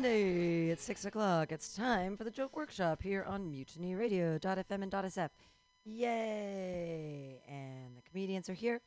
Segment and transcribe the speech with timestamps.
[0.00, 1.50] Monday at 6 o'clock.
[1.50, 5.28] It's time for the Joke Workshop here on Mutiny Radio.fm and .sf.
[5.84, 7.42] Yay!
[7.48, 8.80] And the comedians are here.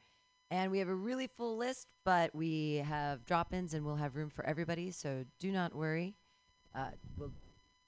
[0.52, 4.16] And we have a really full list, but we have drop ins and we'll have
[4.16, 6.16] room for everybody, so do not worry.
[6.73, 7.34] Uh, we'll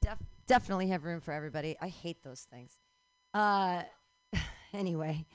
[0.01, 1.77] def- definitely have room for everybody.
[1.79, 2.77] I hate those things.
[3.33, 3.83] Uh,
[4.73, 5.25] anyway,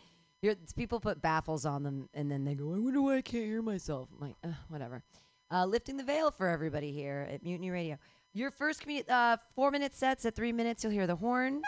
[0.77, 3.63] people put baffles on them and then they go, I wonder why I can't hear
[3.63, 4.11] myself.
[4.13, 5.03] I'm like, uh, whatever.
[5.51, 7.97] Uh, lifting the veil for everybody here at Mutiny Radio.
[8.35, 11.63] Your first commu- uh, four minute sets at three minutes, you'll hear the horn.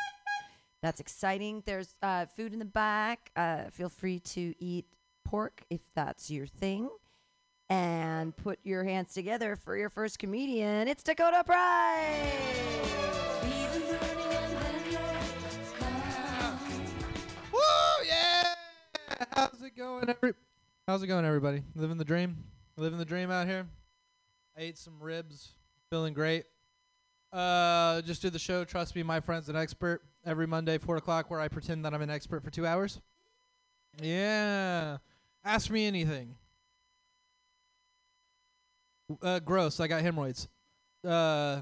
[0.82, 1.62] That's exciting.
[1.64, 3.30] There's uh, food in the back.
[3.34, 4.86] Uh, feel free to eat
[5.24, 6.90] pork if that's your thing.
[7.70, 10.88] And put your hands together for your first comedian.
[10.88, 12.16] It's Dakota Price.
[17.52, 17.60] Woo!
[18.06, 18.54] Yeah!
[19.32, 20.32] How's it going, every?
[20.86, 21.62] How's it going, everybody?
[21.74, 22.44] Living the dream.
[22.80, 23.66] Living the dream out here.
[24.56, 25.50] I ate some ribs.
[25.90, 26.46] Feeling great.
[27.30, 28.64] Uh, just did the show.
[28.64, 30.00] Trust me, my friend's an expert.
[30.24, 32.98] Every Monday, four o'clock, where I pretend that I'm an expert for two hours.
[34.02, 34.96] Yeah.
[35.44, 36.36] Ask me anything.
[39.20, 39.78] Uh, gross.
[39.78, 40.48] I got hemorrhoids.
[41.06, 41.60] Uh,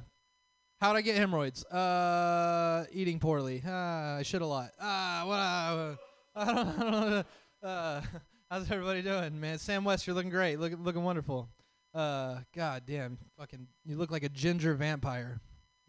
[0.81, 1.65] how'd I get hemorrhoids?
[1.65, 3.61] Uh, eating poorly.
[3.67, 4.71] Ah, I shit a lot.
[4.81, 5.37] Ah, what?
[5.37, 5.97] Uh,
[6.37, 7.25] I don't, I don't know.
[7.69, 8.03] Uh,
[8.51, 9.59] how's everybody doing, man?
[9.59, 10.59] Sam West, you're looking great.
[10.59, 11.49] Look, looking wonderful.
[11.95, 15.41] Uh, god damn, fucking, you look like a ginger vampire.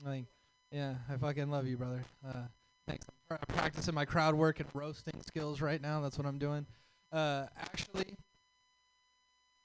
[0.05, 0.25] Like,
[0.71, 2.03] yeah, I fucking love you, brother.
[2.25, 2.43] Uh,
[2.87, 3.05] thanks.
[3.09, 6.01] I'm pra- practicing my crowd work and roasting skills right now.
[6.01, 6.65] That's what I'm doing.
[7.11, 8.17] Uh, actually,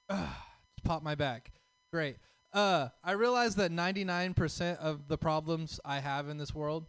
[0.09, 0.27] uh,
[0.77, 1.53] just pop my back.
[1.93, 2.17] Great.
[2.53, 6.87] Uh, I realize that 99% of the problems I have in this world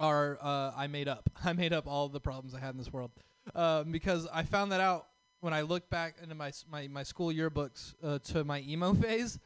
[0.00, 1.30] are uh, I made up.
[1.44, 3.12] I made up all the problems I had in this world
[3.54, 5.06] um, because I found that out
[5.42, 9.38] when I looked back into my my, my school yearbooks uh, to my emo phase,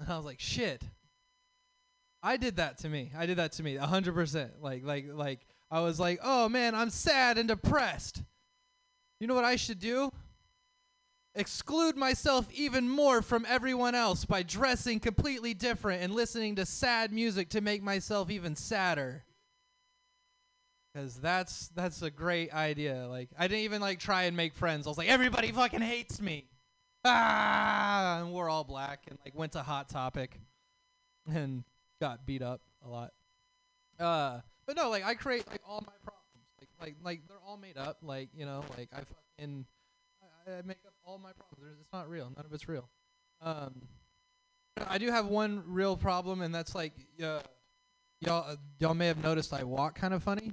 [0.00, 0.82] and I was like, shit.
[2.24, 3.10] I did that to me.
[3.16, 4.62] I did that to me, hundred percent.
[4.62, 5.40] Like like like
[5.70, 8.22] I was like, oh man, I'm sad and depressed.
[9.20, 10.10] You know what I should do?
[11.34, 17.12] exclude myself even more from everyone else by dressing completely different and listening to sad
[17.12, 19.24] music to make myself even sadder.
[20.94, 23.06] Cause that's that's a great idea.
[23.08, 24.86] Like I didn't even like try and make friends.
[24.86, 26.46] I was like, everybody fucking hates me.
[27.04, 30.38] Ah, and we're all black and like went to Hot Topic,
[31.32, 31.64] and
[32.00, 33.12] got beat up a lot.
[33.98, 36.46] Uh, but no, like I create like all my problems.
[36.60, 37.96] Like like like they're all made up.
[38.02, 39.64] Like you know, like I fucking
[40.46, 41.78] I, I make up all my problems.
[41.80, 42.30] It's not real.
[42.36, 42.88] None of it's real.
[43.40, 43.82] Um,
[44.88, 46.92] I do have one real problem, and that's like,
[47.22, 47.40] uh,
[48.20, 50.52] y'all, uh, y'all may have noticed I walk kind of funny.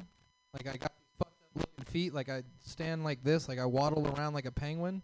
[0.53, 2.13] Like I got these fucked up looking feet.
[2.13, 3.47] Like I stand like this.
[3.47, 5.03] Like I waddle around like a penguin.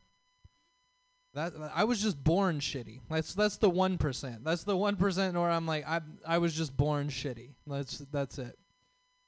[1.33, 3.01] That I was just born shitty.
[3.09, 4.43] That's that's the one percent.
[4.45, 7.55] That's the one percent where I'm like I I was just born shitty.
[7.67, 8.57] That's that's it.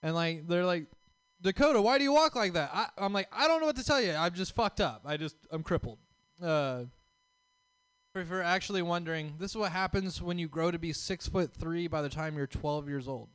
[0.01, 0.85] And like they're like
[1.41, 2.71] Dakota, why do you walk like that?
[2.73, 4.13] I, I'm like, I don't know what to tell you.
[4.13, 5.01] I'm just fucked up.
[5.05, 5.99] I just, I'm crippled.
[6.41, 6.85] Uh,
[8.15, 11.53] if you're actually wondering, this is what happens when you grow to be six foot
[11.53, 13.29] three by the time you're 12 years old.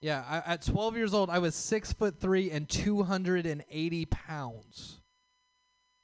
[0.00, 5.00] Yeah, I, at 12 years old, I was six foot three and 280 pounds.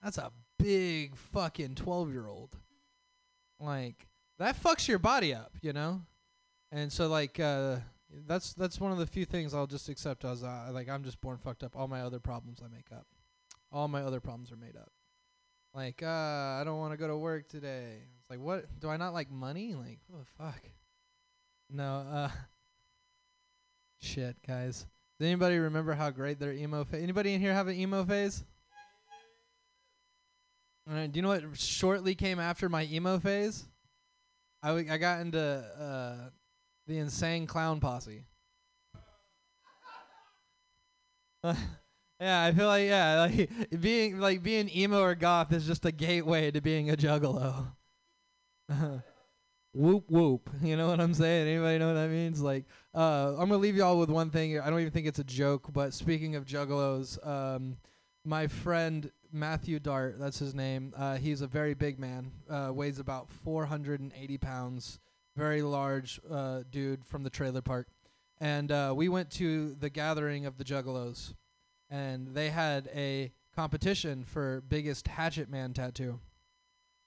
[0.03, 2.57] That's a big fucking 12 year old.
[3.59, 4.07] Like,
[4.39, 6.03] that fucks your body up, you know?
[6.71, 7.77] And so, like, uh,
[8.27, 11.21] that's that's one of the few things I'll just accept as uh, like I'm just
[11.21, 11.77] born fucked up.
[11.77, 13.07] All my other problems I make up.
[13.73, 14.91] All my other problems are made up.
[15.75, 17.99] Like, uh, I don't want to go to work today.
[18.21, 18.67] It's like, what?
[18.81, 19.75] Do I not like money?
[19.75, 20.71] Like, what the fuck?
[21.71, 22.29] No, uh,
[24.07, 24.87] shit, guys.
[25.19, 27.03] Does anybody remember how great their emo phase?
[27.03, 28.45] Anybody in here have an emo phase?
[30.89, 33.65] Do you know what shortly came after my emo phase?
[34.63, 36.31] I, w- I got into uh,
[36.87, 38.25] the insane clown posse.
[41.45, 43.51] yeah, I feel like yeah, like
[43.81, 47.73] being like being emo or goth is just a gateway to being a juggalo.
[49.77, 51.49] whoop whoop, you know what I'm saying?
[51.49, 52.41] Anybody know what that means?
[52.41, 52.65] Like,
[52.97, 54.59] uh, I'm gonna leave y'all with one thing.
[54.59, 57.77] I don't even think it's a joke, but speaking of juggalos, um,
[58.25, 60.95] my friend Matthew Dart, that's his name.
[60.97, 64.99] Uh, he's a very big man, uh, weighs about 480 pounds,
[65.37, 67.89] very large uh, dude from the trailer park.
[68.41, 71.35] And uh, we went to the gathering of the Juggalos,
[71.91, 76.21] and they had a competition for biggest Hatchet Man tattoo.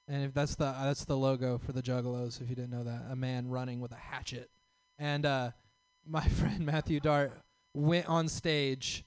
[0.07, 3.06] And if that's the that's the logo for the Juggalos, if you didn't know that,
[3.09, 4.50] a man running with a hatchet.
[4.97, 5.51] And uh,
[6.09, 7.31] my friend Matthew Dart
[7.73, 9.06] went on stage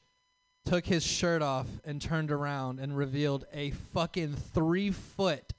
[0.64, 5.52] took his shirt off and turned around and revealed a fucking three foot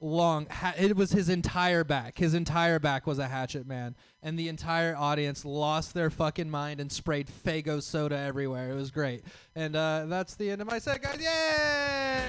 [0.00, 0.46] long.
[0.46, 2.18] Ha- it was his entire back.
[2.18, 6.80] His entire back was a hatchet man, and the entire audience lost their fucking mind
[6.80, 8.70] and sprayed Faygo soda everywhere.
[8.70, 9.24] It was great,
[9.54, 11.20] and uh, that's the end of my set, guys.
[11.20, 12.24] Yay!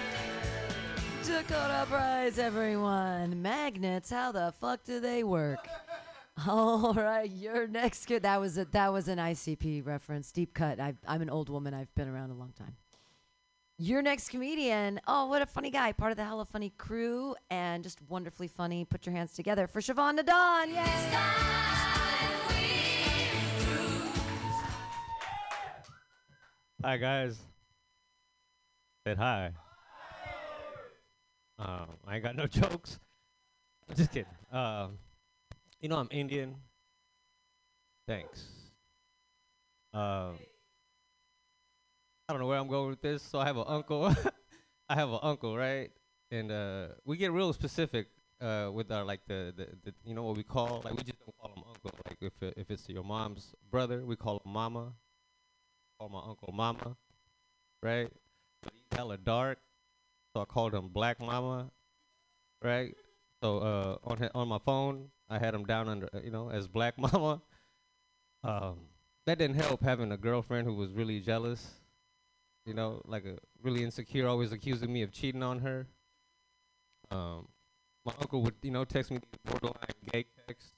[1.24, 3.42] Dakota Price, everyone.
[3.42, 5.66] Magnets, how the fuck do they work?
[6.48, 8.24] All right, your next kid.
[8.24, 10.80] That was a, that was an ICP reference, deep cut.
[10.80, 11.74] i I'm an old woman.
[11.74, 12.76] I've been around a long time.
[13.78, 15.02] Your next comedian.
[15.08, 15.92] Oh, what a funny guy!
[15.92, 18.86] Part of the Hella Funny crew, and just wonderfully funny.
[18.86, 20.68] Put your hands together for Siobhan Nadon.
[20.68, 21.52] Yay!
[26.84, 27.38] Hi guys.
[29.06, 29.52] Said hi.
[31.60, 33.00] Um, I ain't got no jokes.
[33.96, 34.26] Just kidding.
[34.52, 34.98] Um,
[35.82, 36.56] you know I'm Indian.
[38.08, 38.46] Thanks.
[39.94, 40.38] Um,
[42.28, 43.22] I don't know where I'm going with this.
[43.24, 44.14] So I have an uncle.
[44.90, 45.92] I have an uncle, right?
[46.30, 48.08] And uh, we get real specific
[48.40, 51.20] uh, with our like the, the, the you know what we call like we just
[51.20, 51.92] don't call him uncle.
[52.08, 54.94] Like if if it's your mom's brother, we call him mama.
[56.00, 56.96] Call my uncle mama,
[57.82, 58.10] right?
[58.64, 59.60] But he's hella dark,
[60.34, 61.70] so I called him Black Mama,
[62.64, 62.96] right?
[63.44, 66.98] So uh, on on my phone, I had him down under you know as Black
[66.98, 67.42] Mama.
[68.44, 68.80] Um,
[69.26, 71.66] that didn't help having a girlfriend who was really jealous,
[72.66, 75.88] you know, like a really insecure, always accusing me of cheating on her.
[77.12, 77.48] Um,
[78.06, 79.76] my uncle would you know text me borderline
[80.12, 80.74] gay texts,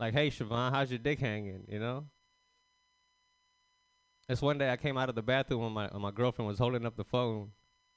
[0.00, 2.06] like, "Hey Siobhan, how's your dick hanging?" You know.
[4.28, 6.58] It's one day I came out of the bathroom and my and my girlfriend was
[6.58, 7.52] holding up the phone.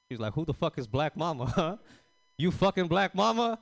[0.08, 1.80] She's like, "Who the fuck is Black Mama?
[2.38, 3.58] You fucking Black Mama?"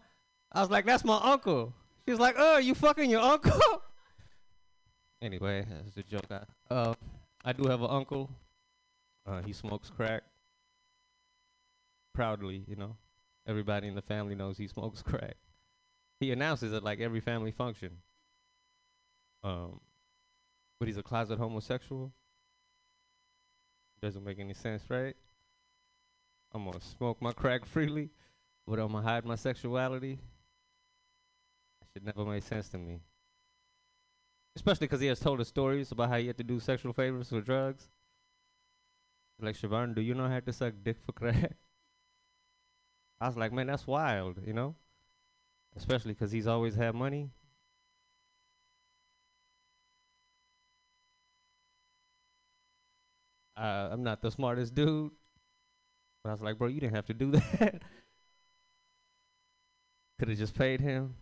[0.53, 1.75] I was like, "That's my uncle."
[2.09, 3.61] She's like, "Oh, you fucking your uncle?"
[5.21, 6.25] anyway, that's a joke.
[6.31, 6.95] I, uh,
[7.45, 8.31] I do have an uncle.
[9.27, 10.23] Uh, he smokes crack.
[12.15, 12.97] Proudly, you know,
[13.47, 15.37] everybody in the family knows he smokes crack.
[16.19, 17.99] He announces it like every family function.
[19.45, 19.79] Um,
[20.81, 22.11] but he's a closet homosexual.
[24.01, 25.15] Doesn't make any sense, right?
[26.55, 28.09] I'm gonna smoke my crack freely,
[28.67, 30.19] but I'm gonna hide my sexuality.
[31.93, 33.01] Should never made sense to me.
[34.57, 37.29] Especially because he has told us stories about how he had to do sexual favors
[37.29, 37.89] for drugs.
[39.41, 41.53] Like, Siobhan, do you know how to suck dick for crack?
[43.21, 44.75] I was like, man, that's wild, you know?
[45.77, 47.31] Especially because he's always had money.
[53.59, 55.11] uh, I'm not the smartest dude.
[56.23, 57.83] But I was like, bro, you didn't have to do that.
[60.19, 61.15] Could have just paid him.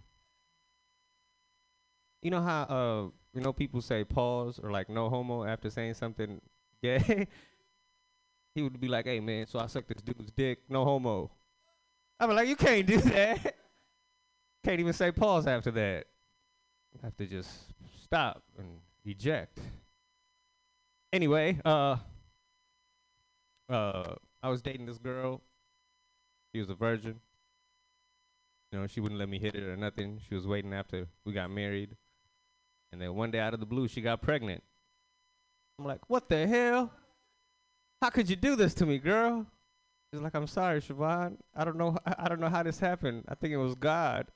[2.23, 3.03] You know how uh
[3.35, 6.41] you know people say pause or like no homo after saying something
[6.83, 7.27] gay?
[8.55, 11.31] he would be like, Hey man, so I sucked this dude's dick, no homo.
[12.19, 13.57] I'm like, you can't do that.
[14.65, 16.07] can't even say pause after that.
[16.95, 17.51] You have to just
[18.03, 19.61] stop and eject.
[21.13, 21.97] Anyway, uh
[23.69, 25.43] uh, I was dating this girl.
[26.55, 27.21] She was a virgin.
[28.73, 30.21] You know, she wouldn't let me hit it or nothing.
[30.29, 31.97] She was waiting after we got married.
[32.97, 34.63] And then one day out of the blue, she got pregnant.
[35.79, 36.91] I'm like, what the hell?
[38.01, 39.45] How could you do this to me, girl?
[40.11, 41.37] She's like, I'm sorry, Siobhan.
[41.55, 41.99] I don't know.
[42.07, 43.25] I, don't know how this happened.
[43.29, 44.29] I think it was God.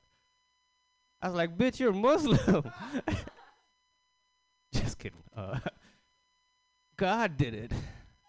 [1.23, 2.71] I was like, bitch, you're Muslim.
[4.75, 5.23] Just kidding.
[5.35, 5.59] Uh,
[6.99, 7.73] God did it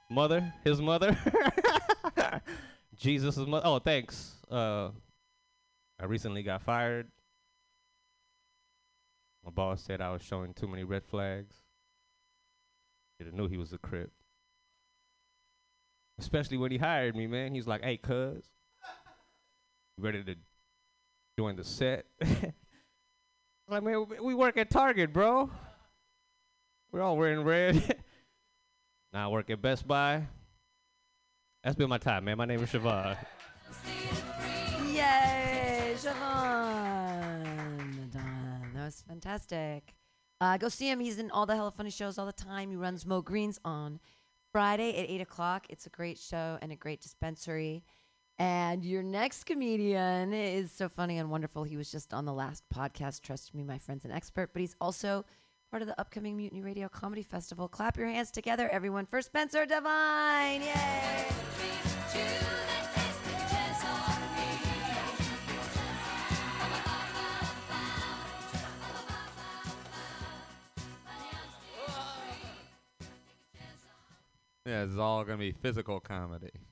[0.09, 1.17] mother, his mother,
[2.95, 3.65] Jesus' mother.
[3.65, 4.31] Oh, thanks.
[4.49, 4.91] Uh,
[5.99, 7.09] I recently got fired.
[9.43, 11.55] My boss said I was showing too many red flags.
[13.19, 14.11] Have knew he was a crip.
[16.19, 17.53] Especially when he hired me, man.
[17.53, 18.43] He's like, "Hey, cuz,
[19.97, 20.35] ready to
[21.37, 22.05] join the set?"
[23.67, 25.49] like, man, we- we work at Target, bro.
[26.91, 27.99] We're all wearing red.
[29.13, 30.25] Now I work at Best Buy.
[31.65, 32.37] That's been my time, man.
[32.37, 33.17] My name is Siobhan.
[38.91, 39.95] Was fantastic.
[40.41, 40.99] Uh, go see him.
[40.99, 42.69] He's in all the hella funny shows all the time.
[42.71, 44.01] He runs Mo Greens on
[44.51, 45.65] Friday at 8 o'clock.
[45.69, 47.85] It's a great show and a great dispensary.
[48.37, 51.63] And your next comedian is so funny and wonderful.
[51.63, 54.75] He was just on the last podcast, Trust Me, My Friend's an Expert, but he's
[54.81, 55.23] also
[55.69, 57.69] part of the upcoming Mutiny Radio Comedy Festival.
[57.69, 60.63] Clap your hands together, everyone, for Spencer Devine.
[60.63, 61.27] Yay!
[74.65, 76.51] Yeah, it's all gonna be physical comedy.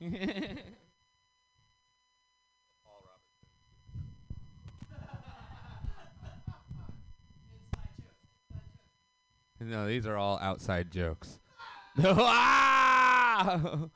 [9.60, 11.40] no, these are all outside jokes.
[12.04, 13.88] ah!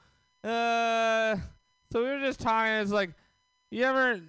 [0.45, 1.37] uh,
[1.93, 2.73] so we were just talking.
[2.73, 3.11] It's like,
[3.71, 4.21] you ever?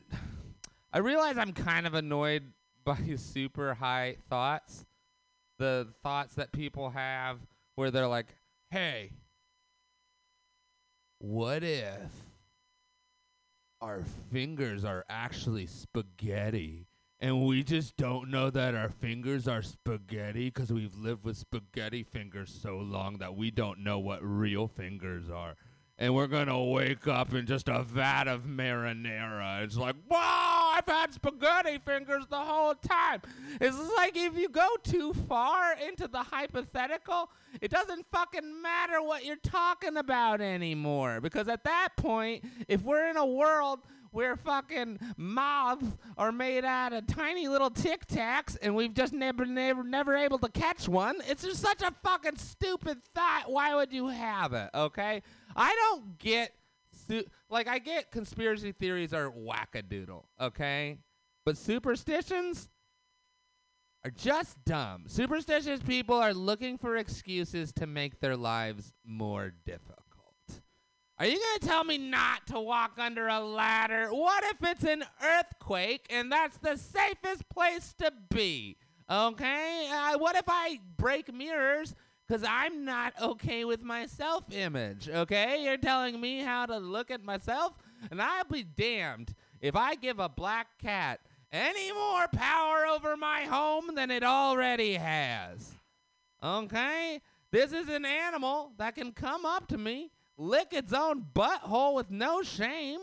[0.93, 2.43] I realize I'm kind of annoyed
[2.83, 4.85] by super high thoughts,
[5.57, 7.39] the thoughts that people have
[7.73, 8.27] where they're like,
[8.69, 9.11] "Hey,
[11.19, 12.11] what if
[13.81, 16.87] our fingers are actually spaghetti?"
[17.19, 22.03] And we just don't know that our fingers are spaghetti because we've lived with spaghetti
[22.03, 25.55] fingers so long that we don't know what real fingers are.
[25.97, 29.63] And we're to wake up in just a vat of marinara.
[29.63, 33.21] It's like, whoa, I've had spaghetti fingers the whole time.
[33.61, 39.23] It's like if you go too far into the hypothetical, it doesn't fucking matter what
[39.23, 41.21] you're talking about anymore.
[41.21, 43.79] Because at that point, if we're in a world
[44.15, 49.45] where fucking moths are made out of tiny little tic tacs and we've just never,
[49.45, 51.17] never, never able to catch one.
[51.27, 53.43] It's just such a fucking stupid thought.
[53.47, 54.69] Why would you have it?
[54.73, 55.21] Okay,
[55.53, 56.53] I don't get
[57.07, 60.23] su- like I get conspiracy theories are wackadoodle.
[60.39, 60.97] Okay,
[61.43, 62.69] but superstitions
[64.05, 65.03] are just dumb.
[65.07, 70.04] Superstitious people are looking for excuses to make their lives more difficult.
[71.17, 74.09] Are you going to tell me not to walk under a ladder?
[74.09, 78.75] What if it's an earthquake and that's the safest place to be?
[79.09, 79.89] Okay?
[79.93, 81.95] Uh, what if I break mirrors
[82.27, 85.07] because I'm not okay with my self image?
[85.07, 85.63] Okay?
[85.63, 87.73] You're telling me how to look at myself?
[88.11, 93.43] And I'll be damned if I give a black cat any more power over my
[93.43, 95.75] home than it already has.
[96.43, 97.21] Okay?
[97.51, 102.11] This is an animal that can come up to me lick its own butthole with
[102.11, 102.99] no shame,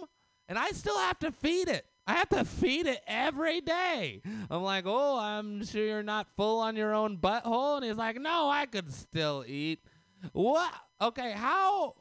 [0.48, 1.86] and I still have to feed it.
[2.06, 4.22] I have to feed it every day.
[4.50, 7.76] I'm like, oh, I'm sure you're not full on your own butthole.
[7.76, 9.84] And he's like, no, I could still eat.
[10.32, 10.72] What?
[11.00, 11.94] Okay, how?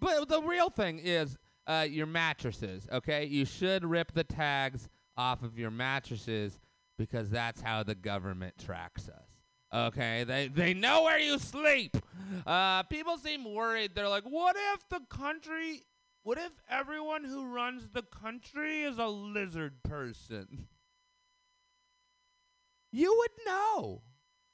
[0.00, 3.24] But the real thing is uh, your mattresses, okay?
[3.26, 6.58] You should rip the tags off of your mattresses
[6.98, 9.35] because that's how the government tracks us.
[9.74, 11.96] Okay, they they know where you sleep.
[12.46, 13.92] Uh, people seem worried.
[13.94, 15.82] They're like, what if the country?
[16.22, 20.66] What if everyone who runs the country is a lizard person?
[22.92, 24.02] You would know.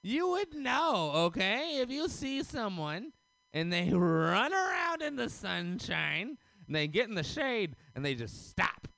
[0.02, 1.78] You would know, okay?
[1.81, 3.12] If you see someone
[3.52, 8.14] and they run around in the sunshine and they get in the shade and they
[8.14, 8.88] just stop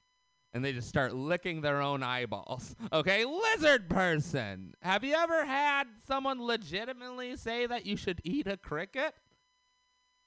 [0.54, 2.74] and they just start licking their own eyeballs.
[2.92, 4.72] Okay, lizard person.
[4.80, 9.14] Have you ever had someone legitimately say that you should eat a cricket?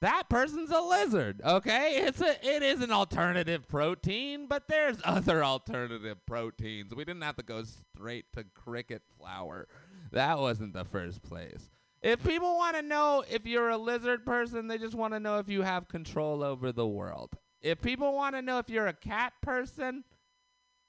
[0.02, 2.04] That person's a lizard, okay?
[2.06, 6.94] It's a it is an alternative protein, but there's other alternative proteins.
[6.94, 9.68] We didn't have to go straight to cricket flour.
[10.12, 11.70] That wasn't the first place.
[12.02, 15.40] If people want to know if you're a lizard person, they just want to know
[15.40, 17.32] if you have control over the world.
[17.62, 20.04] If people want to know if you're a cat person,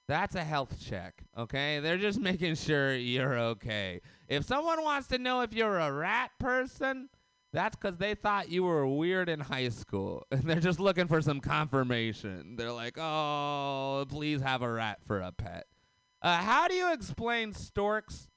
[0.08, 1.80] that's a health check, okay?
[1.80, 4.00] They're just making sure you're okay.
[4.26, 7.10] If someone wants to know if you're a rat person,
[7.52, 11.20] that's because they thought you were weird in high school and they're just looking for
[11.20, 12.56] some confirmation.
[12.56, 15.66] They're like, oh, please have a rat for a pet.
[16.22, 18.28] Uh, how do you explain storks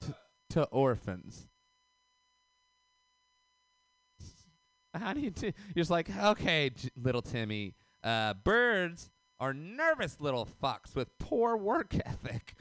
[0.00, 0.12] t-
[0.50, 1.46] to orphans?
[4.94, 5.32] How do you?
[5.40, 9.11] You're just like, okay, j- little Timmy, uh, birds
[9.42, 12.54] are nervous little fucks with poor work ethic.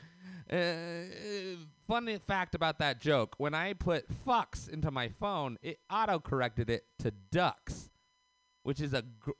[0.52, 1.56] Uh,
[1.88, 6.72] funny fact about that joke when I put fucks into my phone, it auto corrected
[6.72, 7.92] it to ducks,
[8.64, 9.04] which is a.
[9.04, 9.32] Gr-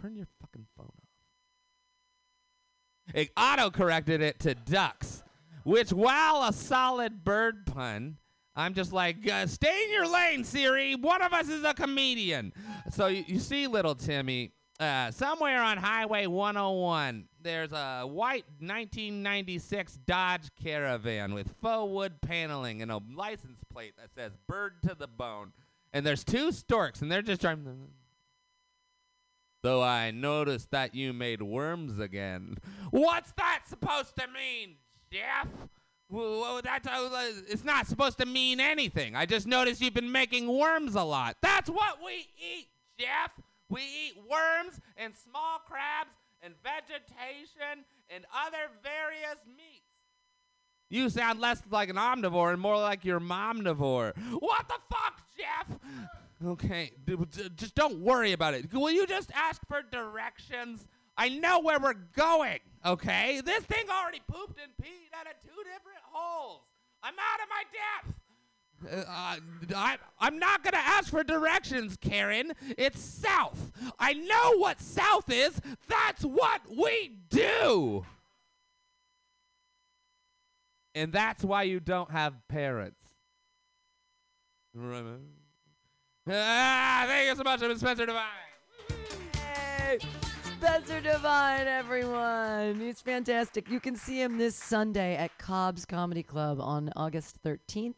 [0.00, 3.14] Turn your fucking phone off.
[3.14, 5.24] It auto corrected it to ducks,
[5.64, 8.18] which, while a solid bird pun,
[8.54, 10.94] I'm just like, uh, stay in your lane, Siri.
[10.94, 12.52] One of us is a comedian.
[12.92, 19.98] So you, you see, little Timmy, uh, somewhere on Highway 101, there's a white 1996
[20.06, 25.06] Dodge Caravan with faux wood paneling and a license plate that says "Bird to the
[25.06, 25.52] Bone."
[25.92, 27.88] And there's two storks, and they're just driving.
[29.62, 32.56] So I noticed that you made worms again.
[32.90, 34.76] What's that supposed to mean,
[35.12, 35.48] Jeff?
[36.08, 39.14] Well, that's uh, it's not supposed to mean anything.
[39.14, 41.36] I just noticed you've been making worms a lot.
[41.42, 42.68] That's what we eat,
[42.98, 43.32] Jeff.
[43.70, 46.10] We eat worms and small crabs
[46.42, 49.86] and vegetation and other various meats.
[50.88, 54.12] You sound less like an omnivore and more like your momnivore.
[54.40, 55.78] What the fuck, Jeff?
[56.44, 58.72] Okay, d- d- just don't worry about it.
[58.72, 60.86] Will you just ask for directions?
[61.16, 63.40] I know where we're going, okay?
[63.44, 66.62] This thing already pooped and peed out of two different holes.
[67.02, 68.19] I'm out of my depth.
[68.88, 69.36] Uh,
[69.74, 72.52] I, I'm not going to ask for directions, Karen.
[72.78, 73.72] It's south.
[73.98, 75.60] I know what south is.
[75.88, 78.06] That's what we do.
[80.94, 82.96] And that's why you don't have parents.
[86.28, 87.62] Ah, thank you so much.
[87.62, 88.24] I'm Spencer Devine.
[89.34, 89.98] Hey,
[90.42, 92.80] Spencer Devine, everyone.
[92.80, 93.68] He's fantastic.
[93.70, 97.94] You can see him this Sunday at Cobb's Comedy Club on August 13th.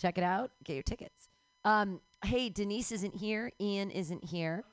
[0.00, 0.50] Check it out.
[0.64, 1.28] Get your tickets.
[1.64, 3.50] Um, hey, Denise isn't here.
[3.60, 4.64] Ian isn't here.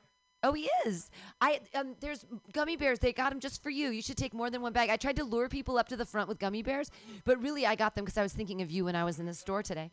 [0.43, 1.09] Oh, he is.
[1.39, 2.99] I um, there's gummy bears.
[2.99, 3.89] They got them just for you.
[3.89, 4.89] You should take more than one bag.
[4.89, 6.91] I tried to lure people up to the front with gummy bears,
[7.23, 9.25] but really I got them because I was thinking of you when I was in
[9.25, 9.89] the store today.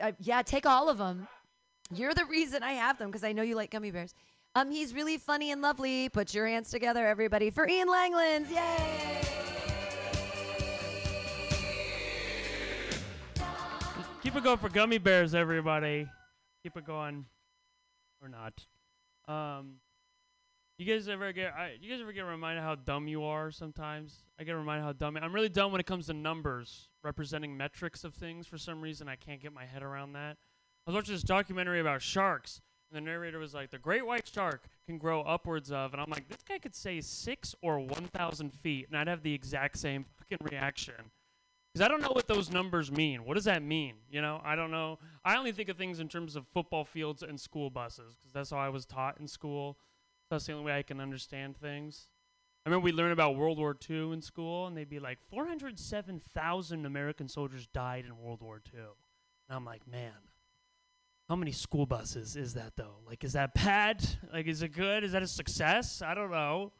[0.00, 1.28] Uh, yeah, take all of them.
[1.92, 4.14] You're the reason I have them because I know you like gummy bears.
[4.54, 6.08] Um, he's really funny and lovely.
[6.08, 8.50] Put your hands together, everybody, for Ian Langlands.
[8.50, 9.49] Yay!
[14.22, 16.06] Keep it going for gummy bears, everybody.
[16.62, 17.24] Keep it going,
[18.20, 18.66] or not.
[19.26, 19.76] Um,
[20.76, 21.54] you guys ever get?
[21.54, 23.50] I, you guys ever get reminded how dumb you are?
[23.50, 25.16] Sometimes I get reminded how dumb.
[25.16, 28.46] I'm really dumb when it comes to numbers representing metrics of things.
[28.46, 30.36] For some reason, I can't get my head around that.
[30.86, 32.60] I was watching this documentary about sharks,
[32.90, 36.10] and the narrator was like, "The great white shark can grow upwards of," and I'm
[36.10, 39.78] like, "This guy could say six or one thousand feet, and I'd have the exact
[39.78, 41.10] same fucking reaction."
[41.72, 43.24] Because I don't know what those numbers mean.
[43.24, 43.94] What does that mean?
[44.10, 44.98] You know, I don't know.
[45.24, 48.50] I only think of things in terms of football fields and school buses, because that's
[48.50, 49.78] how I was taught in school.
[50.30, 52.08] That's the only way I can understand things.
[52.64, 56.86] I remember we learned about World War II in school, and they'd be like, 407,000
[56.86, 58.80] American soldiers died in World War II.
[58.80, 60.12] And I'm like, man,
[61.28, 62.96] how many school buses is that, though?
[63.06, 64.04] Like, is that bad?
[64.32, 65.04] Like, is it good?
[65.04, 66.02] Is that a success?
[66.02, 66.72] I don't know.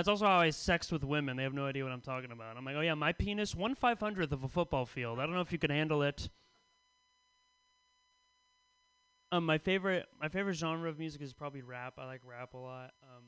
[0.00, 1.36] That's also how I sex with women.
[1.36, 2.56] They have no idea what I'm talking about.
[2.56, 5.20] I'm like, oh yeah, my penis, one five hundredth of a football field.
[5.20, 6.30] I don't know if you can handle it.
[9.30, 11.98] Um, my favorite, my favorite genre of music is probably rap.
[11.98, 12.92] I like rap a lot.
[13.02, 13.24] Um,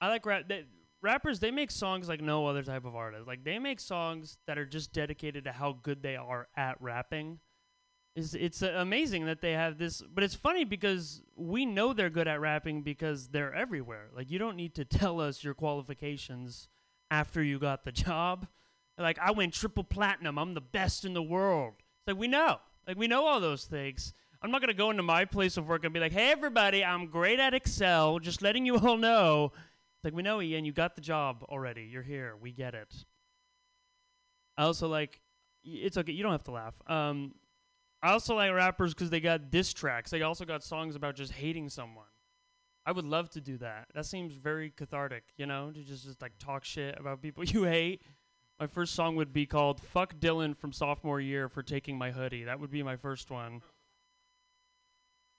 [0.00, 0.44] I like rap.
[0.48, 0.64] They,
[1.02, 3.26] rappers, they make songs like no other type of artist.
[3.26, 7.40] Like they make songs that are just dedicated to how good they are at rapping.
[8.18, 12.26] It's uh, amazing that they have this, but it's funny because we know they're good
[12.26, 14.08] at rapping because they're everywhere.
[14.16, 16.68] Like you don't need to tell us your qualifications
[17.10, 18.46] after you got the job.
[18.96, 20.38] Like I went triple platinum.
[20.38, 21.74] I'm the best in the world.
[21.78, 22.60] It's like we know.
[22.88, 24.14] Like we know all those things.
[24.40, 27.08] I'm not gonna go into my place of work and be like, "Hey, everybody, I'm
[27.08, 28.18] great at Excel.
[28.18, 30.64] Just letting you all know." It's like we know, Ian.
[30.64, 31.82] You got the job already.
[31.82, 32.34] You're here.
[32.40, 33.04] We get it.
[34.56, 35.20] I also like.
[35.64, 36.12] It's okay.
[36.12, 36.74] You don't have to laugh.
[36.86, 37.34] Um,
[38.06, 40.12] I also like rappers because they got diss tracks.
[40.12, 42.06] They also got songs about just hating someone.
[42.86, 43.88] I would love to do that.
[43.94, 47.64] That seems very cathartic, you know, to just, just like talk shit about people you
[47.64, 48.02] hate.
[48.60, 52.44] My first song would be called Fuck Dylan from sophomore year for taking my hoodie.
[52.44, 53.62] That would be my first one.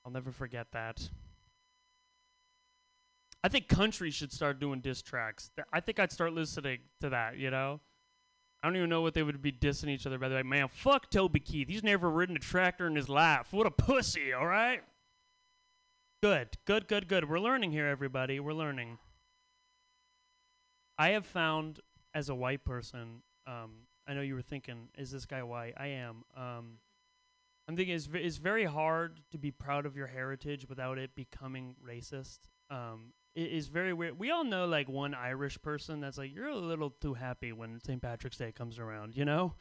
[0.03, 1.09] I'll never forget that.
[3.45, 5.51] I think country should start doing diss tracks.
[5.55, 7.79] Th- I think I'd start listening to that, you know?
[8.61, 10.29] I don't even know what they would be dissing each other by.
[10.29, 11.67] They're like, man, fuck Toby Keith.
[11.67, 13.47] He's never ridden a tractor in his life.
[13.51, 14.81] What a pussy, all right?
[16.23, 17.29] Good, good, good, good.
[17.29, 18.39] We're learning here, everybody.
[18.39, 18.97] We're learning.
[20.97, 21.79] I have found,
[22.15, 25.75] as a white person, um, I know you were thinking, is this guy white?
[25.77, 26.23] I am.
[26.35, 26.79] Um,
[27.67, 31.13] I'm thinking it's, ve- it's very hard to be proud of your heritage without it
[31.13, 32.39] becoming racist.
[32.71, 34.17] Um, it is very weird.
[34.17, 37.79] We all know like one Irish person that's like, you're a little too happy when
[37.79, 38.01] St.
[38.01, 39.53] Patrick's Day comes around, you know?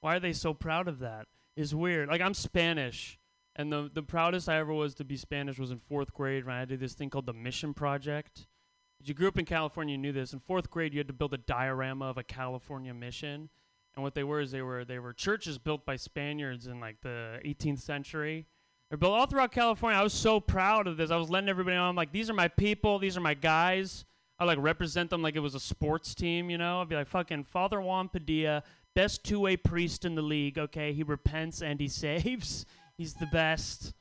[0.00, 1.26] Why are they so proud of that?
[1.56, 2.08] It's weird.
[2.08, 3.18] Like I'm Spanish,
[3.56, 6.54] and the the proudest I ever was to be Spanish was in fourth grade when
[6.54, 8.46] I did this thing called the Mission Project.
[9.00, 10.32] If you grew up in California, you knew this.
[10.32, 13.48] In fourth grade, you had to build a diorama of a California mission,
[13.96, 17.00] and what they were is they were they were churches built by Spaniards in like
[17.00, 18.46] the 18th century.
[18.90, 19.98] They're all throughout California.
[19.98, 21.10] I was so proud of this.
[21.10, 21.84] I was letting everybody know.
[21.84, 22.98] I'm like, these are my people.
[22.98, 24.04] These are my guys.
[24.38, 26.50] I like represent them like it was a sports team.
[26.50, 28.62] You know, I'd be like, fucking Father Juan Padilla,
[28.94, 30.58] best two-way priest in the league.
[30.58, 32.64] Okay, he repents and he saves.
[32.96, 33.92] He's the best.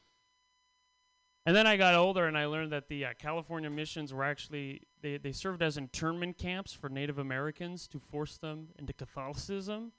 [1.47, 4.81] And then I got older and I learned that the uh, California missions were actually
[5.01, 9.91] they, they served as internment camps for Native Americans to force them into Catholicism.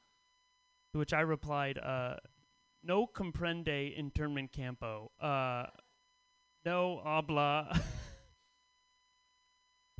[0.93, 2.17] To which I replied, uh,
[2.87, 5.11] "No comprende internment campo.
[5.21, 5.67] Uh,
[6.65, 7.81] no habla."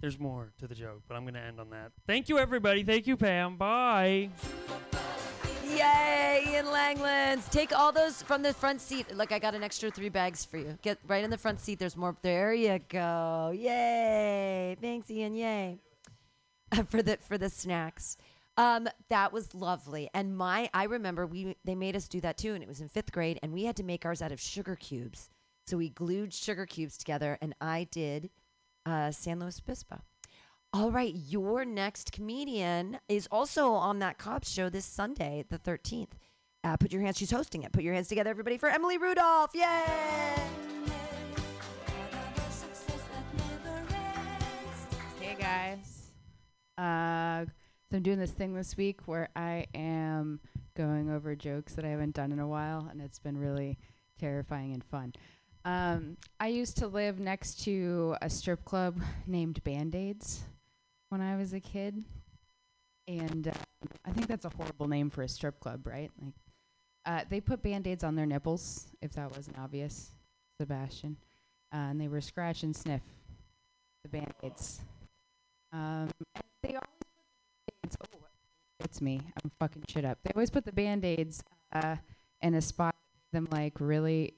[0.01, 1.93] There's more to the joke, but I'm going to end on that.
[2.07, 2.83] Thank you, everybody.
[2.85, 3.57] Thank you, Pam.
[3.57, 4.29] Bye.
[5.65, 7.51] Yay, Ian Langlands.
[7.51, 9.15] Take all those from the front seat.
[9.17, 10.79] Look, I got an extra three bags for you.
[10.83, 11.79] Get right in the front seat.
[11.79, 12.15] There's more.
[12.23, 13.53] There you go.
[13.55, 14.77] Yay.
[14.81, 15.35] Thanks, Ian.
[15.35, 15.79] Yay.
[16.89, 18.17] for the for the snacks.
[18.57, 20.09] Um, that was lovely.
[20.15, 22.89] And my I remember we they made us do that too, and it was in
[22.89, 25.31] fifth grade, and we had to make ours out of sugar cubes.
[25.67, 28.31] So we glued sugar cubes together, and I did
[28.87, 30.01] uh, San Luis Obispo.
[30.73, 36.11] All right, your next comedian is also on that Cobb's show this Sunday, the 13th.
[36.63, 37.73] Uh, put your hands, she's hosting it.
[37.73, 39.53] Put your hands together, everybody, for Emily Rudolph.
[39.55, 39.63] Yay!
[45.21, 46.11] Hey guys.
[46.77, 47.47] Uh,
[47.91, 50.41] so I'm doing this thing this week where I am
[50.77, 53.79] going over jokes that I haven't done in a while, and it's been really
[54.19, 55.13] terrifying and fun.
[55.65, 60.43] Um, I used to live next to a strip club named Band Aids
[61.11, 62.05] when I was a kid,
[63.07, 63.53] and uh,
[64.05, 66.11] I think that's a horrible name for a strip club, right?
[66.21, 66.35] Like,
[67.05, 70.11] uh, they put Band Aids on their nipples, if that wasn't obvious,
[70.61, 71.17] Sebastian,
[71.73, 73.03] uh, and they were scratch and sniff
[74.03, 74.81] the Band Aids.
[75.73, 76.11] Um,
[76.63, 77.06] they always
[77.87, 78.27] Band-Aids- oh,
[78.81, 79.21] it's me.
[79.43, 80.19] I'm fucking shit up.
[80.23, 81.97] They always put the band aids uh,
[82.43, 82.95] in a spot
[83.33, 84.35] them like really.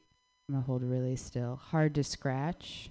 [0.48, 1.56] I'm gonna hold really still.
[1.56, 2.90] Hard to scratch.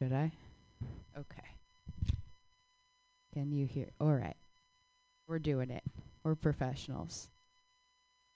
[0.00, 0.32] Should I?
[1.16, 1.48] Okay.
[3.32, 3.90] Can you hear?
[4.00, 4.36] All right.
[5.28, 5.84] We're doing it.
[6.24, 7.28] We're professionals.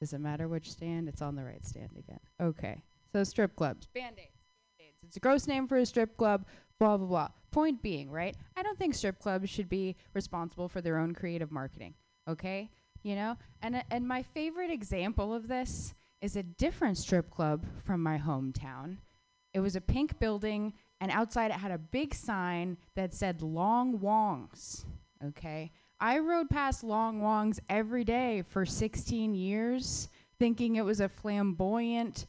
[0.00, 1.08] Does it matter which stand?
[1.08, 2.20] It's on the right stand again.
[2.40, 2.82] Okay.
[3.12, 3.88] So strip clubs.
[3.94, 4.28] Band aids.
[4.78, 4.98] Band aids.
[5.02, 6.44] It's a gross name for a strip club
[6.78, 7.28] blah blah blah.
[7.50, 8.36] Point being, right?
[8.56, 11.94] I don't think strip clubs should be responsible for their own creative marketing.
[12.28, 12.70] Okay,
[13.02, 13.36] you know.
[13.62, 18.18] And uh, and my favorite example of this is a different strip club from my
[18.18, 18.98] hometown.
[19.52, 24.00] It was a pink building, and outside it had a big sign that said "Long
[24.00, 24.84] Wongs."
[25.24, 30.08] Okay, I rode past Long Wongs every day for 16 years,
[30.38, 32.26] thinking it was a flamboyant,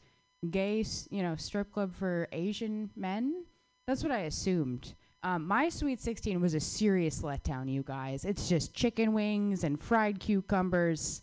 [0.49, 3.45] gay, you know, strip club for Asian men.
[3.87, 4.95] That's what I assumed.
[5.21, 8.25] Um, my Sweet 16 was a serious letdown, you guys.
[8.25, 11.21] It's just chicken wings and fried cucumbers.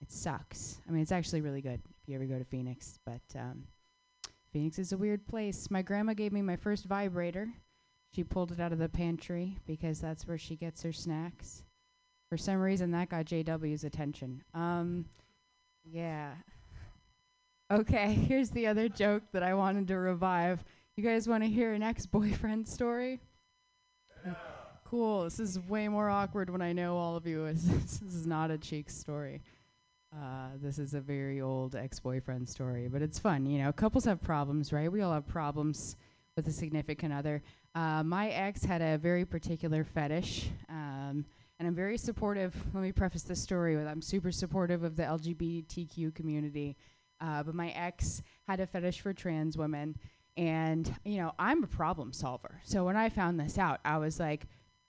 [0.00, 0.80] It sucks.
[0.88, 3.64] I mean, it's actually really good if you ever go to Phoenix, but um,
[4.52, 5.70] Phoenix is a weird place.
[5.70, 7.48] My grandma gave me my first vibrator.
[8.14, 11.62] She pulled it out of the pantry because that's where she gets her snacks.
[12.30, 14.42] For some reason, that got JW's attention.
[14.54, 15.06] Um,
[15.84, 16.32] yeah.
[17.72, 20.64] Okay, here's the other joke that I wanted to revive.
[21.00, 23.20] You guys want to hear an ex-boyfriend story?
[24.84, 25.24] Cool.
[25.24, 27.46] This is way more awkward when I know all of you.
[27.54, 29.40] This is not a cheek story.
[30.14, 33.46] Uh, this is a very old ex-boyfriend story, but it's fun.
[33.46, 34.92] You know, couples have problems, right?
[34.92, 35.96] We all have problems
[36.36, 37.42] with a significant other.
[37.74, 41.24] Uh, my ex had a very particular fetish, um,
[41.58, 42.54] and I'm very supportive.
[42.74, 46.76] Let me preface this story with I'm super supportive of the LGBTQ community.
[47.22, 49.94] Uh, but my ex had a fetish for trans women,
[50.36, 52.60] and you know I'm a problem solver.
[52.64, 54.46] So when I found this out, I was like,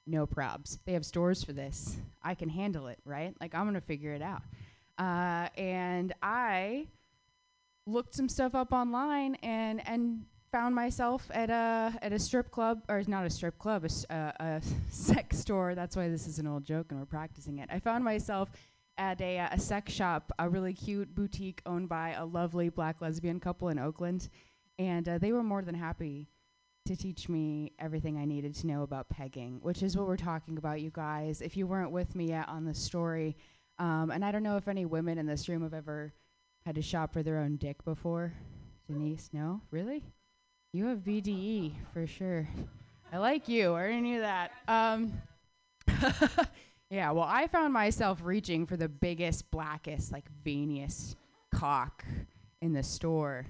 [0.07, 0.79] no probs.
[0.85, 1.97] They have stores for this.
[2.23, 3.35] I can handle it, right?
[3.39, 4.43] Like I'm gonna figure it out.
[4.97, 6.87] Uh, and I
[7.87, 12.83] looked some stuff up online and and found myself at a at a strip club
[12.89, 15.75] or not a strip club, a, uh, a sex store.
[15.75, 17.69] That's why this is an old joke and we're practicing it.
[17.71, 18.49] I found myself
[18.97, 23.39] at a, a sex shop, a really cute boutique owned by a lovely black lesbian
[23.39, 24.29] couple in Oakland,
[24.87, 26.29] and uh, they were more than happy
[26.85, 30.57] to teach me everything I needed to know about pegging, which is what we're talking
[30.57, 31.41] about, you guys.
[31.41, 33.35] If you weren't with me yet on the story,
[33.77, 36.13] um, and I don't know if any women in this room have ever
[36.65, 38.33] had to shop for their own dick before.
[38.87, 40.03] Denise, no, really?
[40.73, 42.47] You have VDE for sure.
[43.11, 43.73] I like you.
[43.73, 44.51] I already knew that.
[44.67, 45.13] Um,
[46.89, 51.15] yeah, well, I found myself reaching for the biggest, blackest, like veiniest
[51.53, 52.05] cock
[52.61, 53.45] in the store,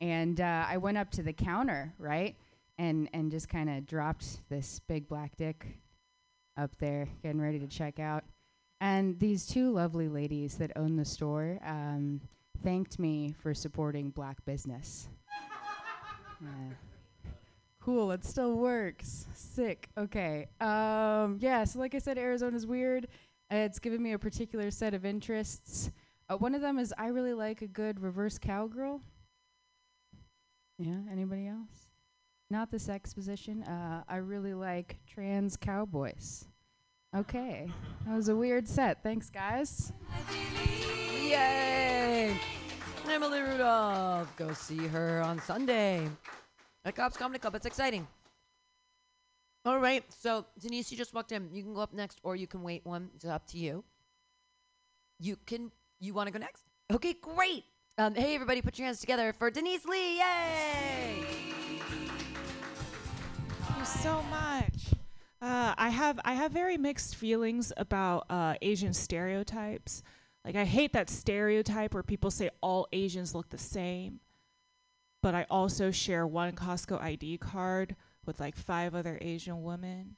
[0.00, 2.36] and uh, I went up to the counter, right,
[2.78, 5.66] and and just kind of dropped this big black dick
[6.56, 8.24] up there, getting ready to check out.
[8.80, 12.20] And these two lovely ladies that own the store um,
[12.62, 15.08] thanked me for supporting black business.
[16.42, 16.74] Yeah.
[17.80, 19.26] Cool, it still works.
[19.34, 19.90] Sick.
[19.98, 20.48] Okay.
[20.58, 23.08] Um, yeah, so like I said, Arizona's weird.
[23.50, 25.90] It's given me a particular set of interests.
[26.30, 29.02] Uh, one of them is I really like a good reverse cowgirl.
[30.80, 31.88] Yeah, anybody else?
[32.48, 33.62] Not the sex position.
[33.64, 36.46] Uh, I really like trans cowboys.
[37.14, 37.68] Okay,
[38.06, 39.02] that was a weird set.
[39.02, 39.92] Thanks, guys.
[41.22, 42.34] Yay!
[43.06, 44.34] Emily Rudolph.
[44.36, 46.08] Go see her on Sunday
[46.86, 47.56] at Cobb's Comedy Club.
[47.56, 48.06] It's exciting.
[49.66, 50.02] All right.
[50.08, 51.50] So, Denise, you just walked in.
[51.52, 53.10] You can go up next or you can wait one.
[53.16, 53.84] It's up to you.
[55.18, 55.70] you can.
[55.98, 56.62] You want to go next?
[56.90, 57.64] Okay, great.
[57.98, 60.18] Um, hey, everybody, put your hands together for Denise Lee.
[60.18, 61.24] Yay!
[63.60, 64.94] Thank you so much.
[65.42, 70.02] Uh, I have I have very mixed feelings about uh, Asian stereotypes.
[70.44, 74.20] Like I hate that stereotype where people say all Asians look the same.
[75.22, 80.16] But I also share one Costco ID card with like five other Asian women.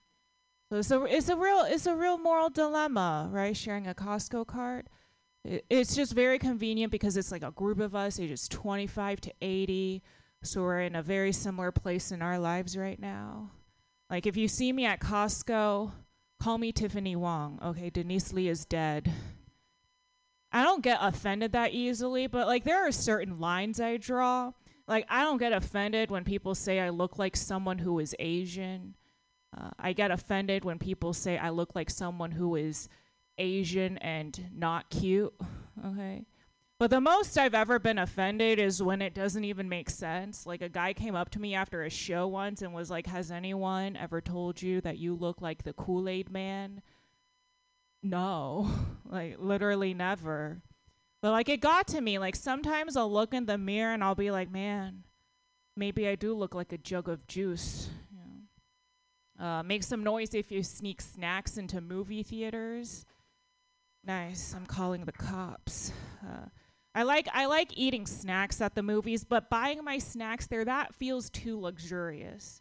[0.70, 3.56] So it's a it's a real it's a real moral dilemma, right?
[3.56, 4.88] Sharing a Costco card.
[5.44, 9.32] It, it's just very convenient because it's like a group of us, ages 25 to
[9.40, 10.02] 80.
[10.42, 13.50] So we're in a very similar place in our lives right now.
[14.10, 15.92] Like if you see me at Costco,
[16.40, 17.58] call me Tiffany Wong.
[17.64, 19.12] Okay, Denise Lee is dead.
[20.52, 24.52] I don't get offended that easily, but like there are certain lines I draw.
[24.86, 28.96] Like I don't get offended when people say I look like someone who is Asian.
[29.56, 32.88] Uh, I get offended when people say I look like someone who is
[33.38, 35.34] Asian and not cute.
[35.86, 36.26] Okay.
[36.78, 40.44] But the most I've ever been offended is when it doesn't even make sense.
[40.44, 43.30] Like a guy came up to me after a show once and was like, Has
[43.30, 46.82] anyone ever told you that you look like the Kool Aid man?
[48.02, 48.68] No.
[49.08, 50.60] like literally never.
[51.22, 52.18] But like it got to me.
[52.18, 55.04] Like sometimes I'll look in the mirror and I'll be like, Man,
[55.74, 57.88] maybe I do look like a jug of juice.
[59.42, 63.04] Uh, make some noise if you sneak snacks into movie theaters.
[64.04, 64.54] Nice.
[64.54, 65.92] I'm calling the cops.
[66.26, 66.46] Uh,
[66.94, 70.94] I like I like eating snacks at the movies, but buying my snacks there that
[70.94, 72.60] feels too luxurious.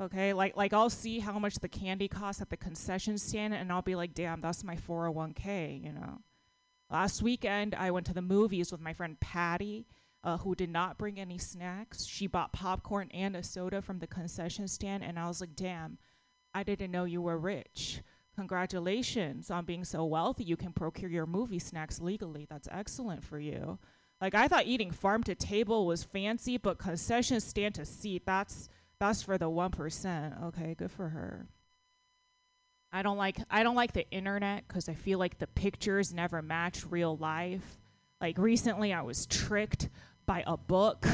[0.00, 3.72] Okay, like like I'll see how much the candy costs at the concession stand, and
[3.72, 6.22] I'll be like, "Damn, that's my 401k," you know.
[6.90, 9.86] Last weekend, I went to the movies with my friend Patty,
[10.24, 12.04] uh, who did not bring any snacks.
[12.04, 15.98] She bought popcorn and a soda from the concession stand, and I was like, "Damn,
[16.52, 18.02] I didn't know you were rich."
[18.36, 20.44] Congratulations on being so wealthy.
[20.44, 22.46] You can procure your movie snacks legally.
[22.48, 23.78] That's excellent for you.
[24.20, 28.68] Like I thought eating farm to table was fancy, but concession stand to seat, that's
[28.98, 30.44] that's for the 1%.
[30.44, 31.48] Okay, good for her.
[32.92, 36.42] I don't like I don't like the internet cuz I feel like the pictures never
[36.42, 37.78] match real life.
[38.20, 39.88] Like recently I was tricked
[40.26, 41.06] by a book.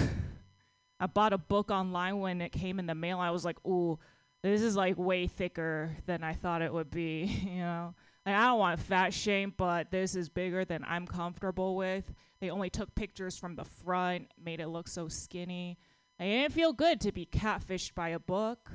[1.01, 3.21] I bought a book online when it came in the mail.
[3.21, 3.99] I was like, "Ooh,
[4.43, 7.95] this is like way thicker than I thought it would be, you know.
[8.25, 12.13] Like I don't want fat shame, but this is bigger than I'm comfortable with.
[12.41, 15.79] They only took pictures from the front, made it look so skinny.
[16.19, 18.71] It didn't feel good to be catfished by a book.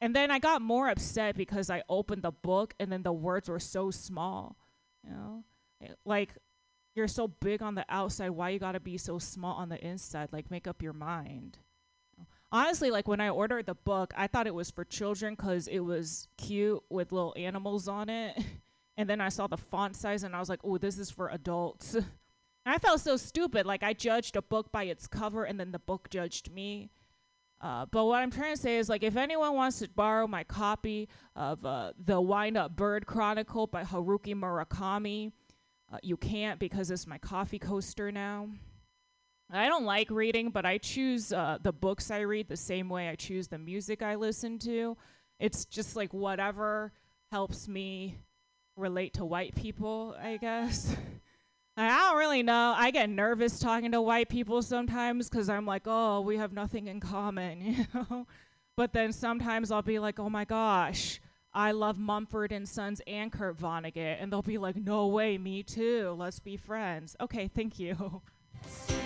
[0.00, 3.48] And then I got more upset because I opened the book and then the words
[3.48, 4.56] were so small,
[5.04, 5.44] you know.
[6.04, 6.36] Like
[6.94, 9.82] you're so big on the outside, why you got to be so small on the
[9.84, 10.30] inside?
[10.32, 11.58] Like make up your mind
[12.52, 15.80] honestly like when i ordered the book i thought it was for children because it
[15.80, 18.38] was cute with little animals on it.
[18.96, 21.28] And then i saw the font size and i was like oh this is for
[21.28, 21.96] adults.
[22.66, 23.64] I felt so stupid.
[23.64, 26.90] Like i judged a book by its cover and then the book judged me.
[27.62, 30.44] Uh, but what i'm trying to say is like if anyone wants to borrow my
[30.44, 35.32] copy of uh, the wind up bird chronicle by haruki murakami
[35.92, 38.48] uh, you can't because it's my coffee coaster now
[39.52, 43.08] I don't like reading, but I choose uh, the books I read the same way
[43.08, 44.96] I choose the music I listen to.
[45.40, 46.92] It's just like whatever
[47.32, 48.18] helps me
[48.76, 50.94] relate to white people, I guess.
[51.76, 52.74] I don't really know.
[52.76, 56.88] I get nervous talking to white people sometimes because I'm like, oh, we have nothing
[56.88, 58.26] in common, you know?
[58.76, 61.20] But then sometimes I'll be like, oh my gosh,
[61.52, 64.16] I love Mumford and Sons and Kurt Vonnegut.
[64.20, 66.14] And they'll be like, no way, me too.
[66.18, 67.16] Let's be friends.
[67.20, 68.22] Okay, thank you.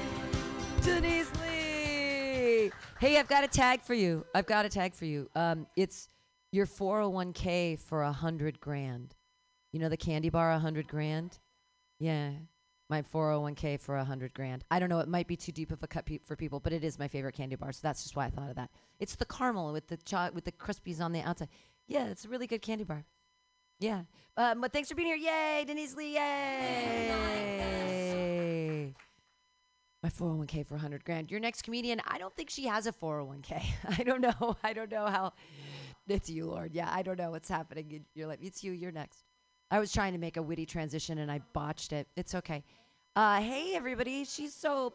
[0.84, 2.70] Denise Lee.
[3.00, 4.26] Hey, I've got a tag for you.
[4.34, 5.30] I've got a tag for you.
[5.34, 6.08] Um, it's
[6.52, 9.14] your 401k for a hundred grand.
[9.72, 11.38] You know the candy bar, a hundred grand.
[11.98, 12.32] Yeah,
[12.90, 14.64] my 401k for a hundred grand.
[14.70, 15.00] I don't know.
[15.00, 17.08] It might be too deep of a cut pe- for people, but it is my
[17.08, 17.72] favorite candy bar.
[17.72, 18.68] So that's just why I thought of that.
[19.00, 21.48] It's the caramel with the cho- with the crispies on the outside.
[21.88, 23.06] Yeah, it's a really good candy bar.
[23.80, 24.02] Yeah.
[24.36, 25.16] Um, but thanks for being here.
[25.16, 26.14] Yay, Denise Lee.
[26.14, 27.44] Yay.
[30.04, 31.30] My 401k for 100 grand.
[31.30, 33.64] Your next comedian, I don't think she has a 401k.
[33.98, 34.54] I don't know.
[34.62, 35.32] I don't know how.
[36.06, 36.74] It's you, Lord.
[36.74, 38.38] Yeah, I don't know what's happening in your life.
[38.42, 38.72] It's you.
[38.72, 39.24] You're next.
[39.70, 42.06] I was trying to make a witty transition and I botched it.
[42.18, 42.64] It's okay.
[43.16, 44.26] Uh, hey, everybody.
[44.26, 44.92] She's so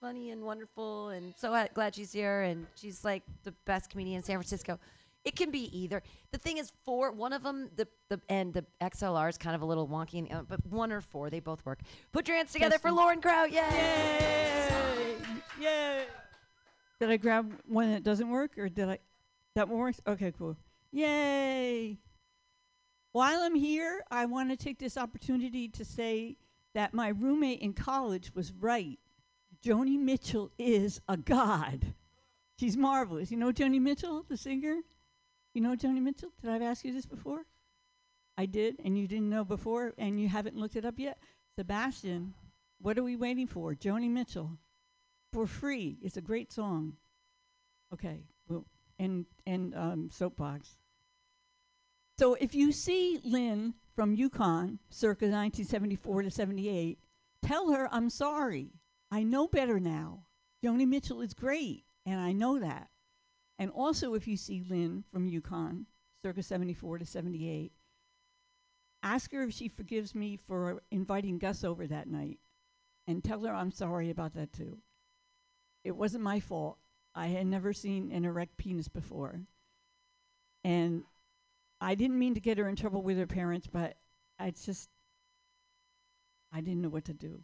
[0.00, 2.42] funny and wonderful and so glad she's here.
[2.42, 4.78] And she's like the best comedian in San Francisco.
[5.24, 6.02] It can be either.
[6.32, 7.12] The thing is, four.
[7.12, 10.32] One of them, the the and the XLR is kind of a little wonky, and,
[10.32, 11.80] uh, but one or four, they both work.
[12.12, 13.52] Put your hands together for Lauren Kraut.
[13.52, 13.60] Yay!
[13.60, 15.16] Yay!
[15.60, 16.04] Yay!
[16.98, 18.98] Did I grab one that doesn't work, or did I?
[19.54, 20.00] That one works.
[20.06, 20.56] Okay, cool.
[20.90, 21.98] Yay!
[23.12, 26.38] While I'm here, I want to take this opportunity to say
[26.74, 28.98] that my roommate in college was right.
[29.64, 31.94] Joni Mitchell is a god.
[32.58, 33.30] She's marvelous.
[33.30, 34.78] You know Joni Mitchell, the singer?
[35.54, 36.32] You know Joni Mitchell?
[36.40, 37.44] Did I ask you this before?
[38.38, 41.18] I did, and you didn't know before, and you haven't looked it up yet?
[41.58, 42.32] Sebastian,
[42.80, 43.74] what are we waiting for?
[43.74, 44.58] Joni Mitchell.
[45.32, 45.98] For free.
[46.02, 46.94] It's a great song.
[47.92, 48.24] Okay.
[48.48, 48.66] Well,
[48.98, 50.76] and and um, soapbox.
[52.18, 56.98] So if you see Lynn from Yukon, circa 1974 to 78,
[57.42, 58.72] tell her I'm sorry.
[59.10, 60.24] I know better now.
[60.64, 62.88] Joni Mitchell is great, and I know that.
[63.62, 65.86] And also, if you see Lynn from Yukon,
[66.20, 67.70] circa 74 to 78,
[69.04, 72.40] ask her if she forgives me for inviting Gus over that night,
[73.06, 74.78] and tell her I'm sorry about that too.
[75.84, 76.78] It wasn't my fault.
[77.14, 79.42] I had never seen an erect penis before.
[80.64, 81.04] And
[81.80, 83.96] I didn't mean to get her in trouble with her parents, but
[84.40, 84.90] I just,
[86.52, 87.42] I didn't know what to do.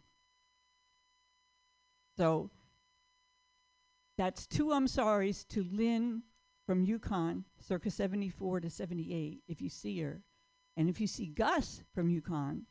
[2.17, 2.49] So
[4.19, 6.23] that's two I'm sorry's to Lynn
[6.65, 10.21] from Yukon, circa 74 to 78, if you see her.
[10.75, 12.63] And if you see Gus from Yukon,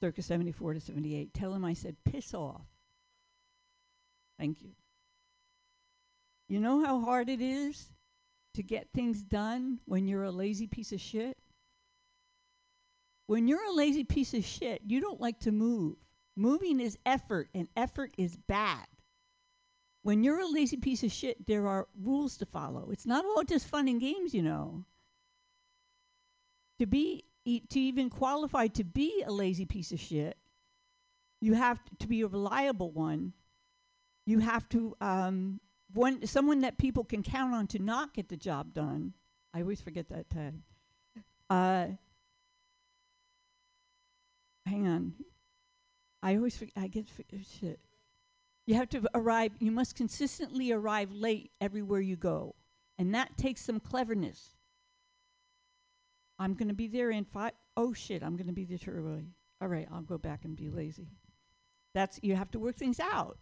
[0.00, 2.62] circa 74 to 78, tell him I said, piss off.
[4.38, 4.70] Thank you.
[6.48, 7.88] You know how hard it is
[8.54, 11.36] to get things done when you're a lazy piece of shit?
[13.26, 15.96] When you're a lazy piece of shit, you don't like to move.
[16.36, 18.86] Moving is effort, and effort is bad.
[20.02, 22.90] When you're a lazy piece of shit, there are rules to follow.
[22.90, 24.84] It's not all just fun and games, you know.
[26.78, 30.36] To be e- to even qualify to be a lazy piece of shit,
[31.40, 33.32] you have to be a reliable one.
[34.26, 35.60] You have to um,
[35.92, 39.14] one someone that people can count on to not get the job done.
[39.52, 40.54] I always forget that tag.
[41.50, 41.86] Uh,
[44.66, 45.14] hang on.
[46.22, 46.74] I always forget.
[46.76, 47.08] I get
[47.60, 47.80] shit.
[48.68, 49.52] You have to arrive.
[49.60, 52.54] You must consistently arrive late everywhere you go,
[52.98, 54.58] and that takes some cleverness.
[56.38, 57.52] I'm going to be there in five.
[57.78, 58.22] Oh shit!
[58.22, 59.32] I'm going to be there too early.
[59.62, 61.08] All right, I'll go back and be lazy.
[61.94, 63.38] That's you have to work things out,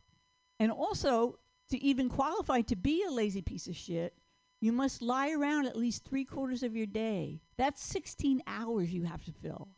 [0.60, 4.14] and also to even qualify to be a lazy piece of shit,
[4.60, 7.40] you must lie around at least three quarters of your day.
[7.56, 9.70] That's 16 hours you have to fill.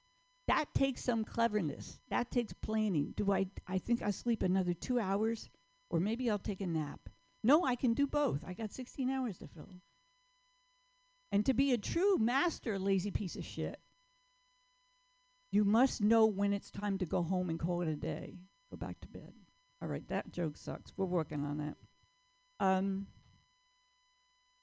[0.48, 2.00] That takes some cleverness.
[2.08, 3.12] That takes planning.
[3.16, 3.46] Do I?
[3.66, 5.50] I think I sleep another two hours,
[5.90, 7.00] or maybe I'll take a nap.
[7.44, 8.42] No, I can do both.
[8.46, 9.76] I got 16 hours to fill.
[11.30, 13.78] And to be a true master lazy piece of shit,
[15.52, 18.38] you must know when it's time to go home and call it a day.
[18.70, 19.32] Go back to bed.
[19.80, 20.92] All right, that joke sucks.
[20.96, 21.76] We're working on that.
[22.58, 23.06] Um,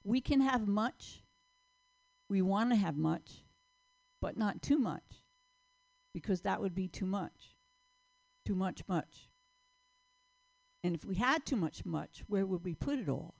[0.04, 1.22] we can have much.
[2.28, 3.44] We want to have much,
[4.20, 5.22] but not too much,
[6.16, 7.54] because that would be too much.
[8.46, 9.28] Too much, much.
[10.82, 13.34] And if we had too much, much, where would we put it all?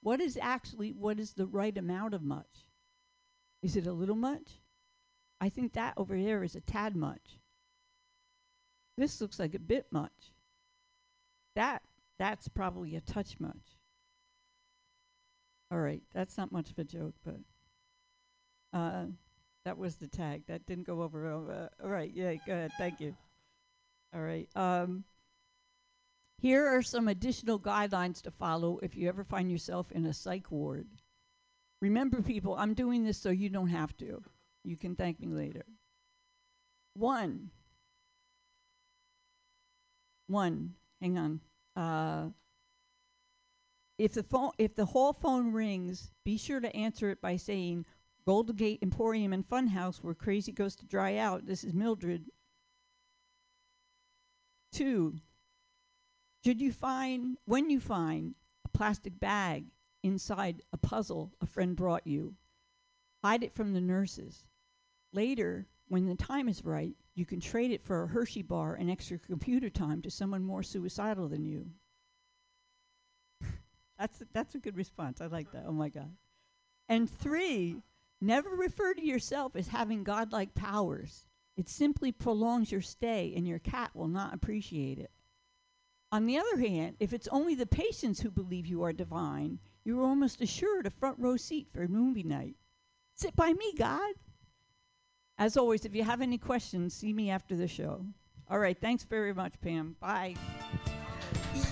[0.00, 2.68] What is actually, what is the right amount of much?
[3.64, 4.60] Is it a little much?
[5.40, 7.40] I think that over there is a tad much.
[8.96, 10.32] This looks like a bit much.
[11.56, 11.82] That
[12.20, 13.76] that's probably a touch much.
[15.72, 17.40] All right, that's not much of a joke, but
[18.72, 19.06] uh,
[19.64, 20.42] that was the tag.
[20.48, 21.26] That didn't go over.
[21.30, 22.72] over all right, yeah, go ahead.
[22.78, 23.14] Thank you.
[24.14, 24.48] All right.
[24.54, 25.04] Um,
[26.38, 30.50] here are some additional guidelines to follow if you ever find yourself in a psych
[30.50, 30.88] ward.
[31.80, 34.22] Remember, people, I'm doing this so you don't have to.
[34.64, 35.64] You can thank me later.
[36.94, 37.50] One,
[40.26, 41.40] one, hang on.
[41.74, 42.30] Uh,
[43.98, 47.86] if the phone, if the whole phone rings, be sure to answer it by saying
[48.24, 51.46] Golden Gate Emporium and Funhouse, where crazy goes to dry out.
[51.46, 52.26] This is Mildred.
[54.72, 55.16] Two,
[56.44, 59.66] should you find when you find a plastic bag
[60.02, 62.34] inside a puzzle a friend brought you,
[63.22, 64.46] hide it from the nurses.
[65.12, 68.90] Later, when the time is right, you can trade it for a Hershey bar and
[68.90, 71.70] extra computer time to someone more suicidal than you.
[73.98, 75.20] that's a, that's a good response.
[75.20, 75.64] I like that.
[75.66, 76.10] Oh my god.
[76.88, 77.82] And three,
[78.22, 81.26] never refer to yourself as having godlike powers.
[81.56, 85.10] It simply prolongs your stay, and your cat will not appreciate it.
[86.10, 90.02] On the other hand, if it's only the patients who believe you are divine, you're
[90.02, 92.56] almost assured a front row seat for movie night.
[93.14, 94.14] Sit by me, God.
[95.38, 98.04] As always, if you have any questions, see me after the show.
[98.48, 99.96] All right, thanks very much, Pam.
[100.00, 100.36] Bye.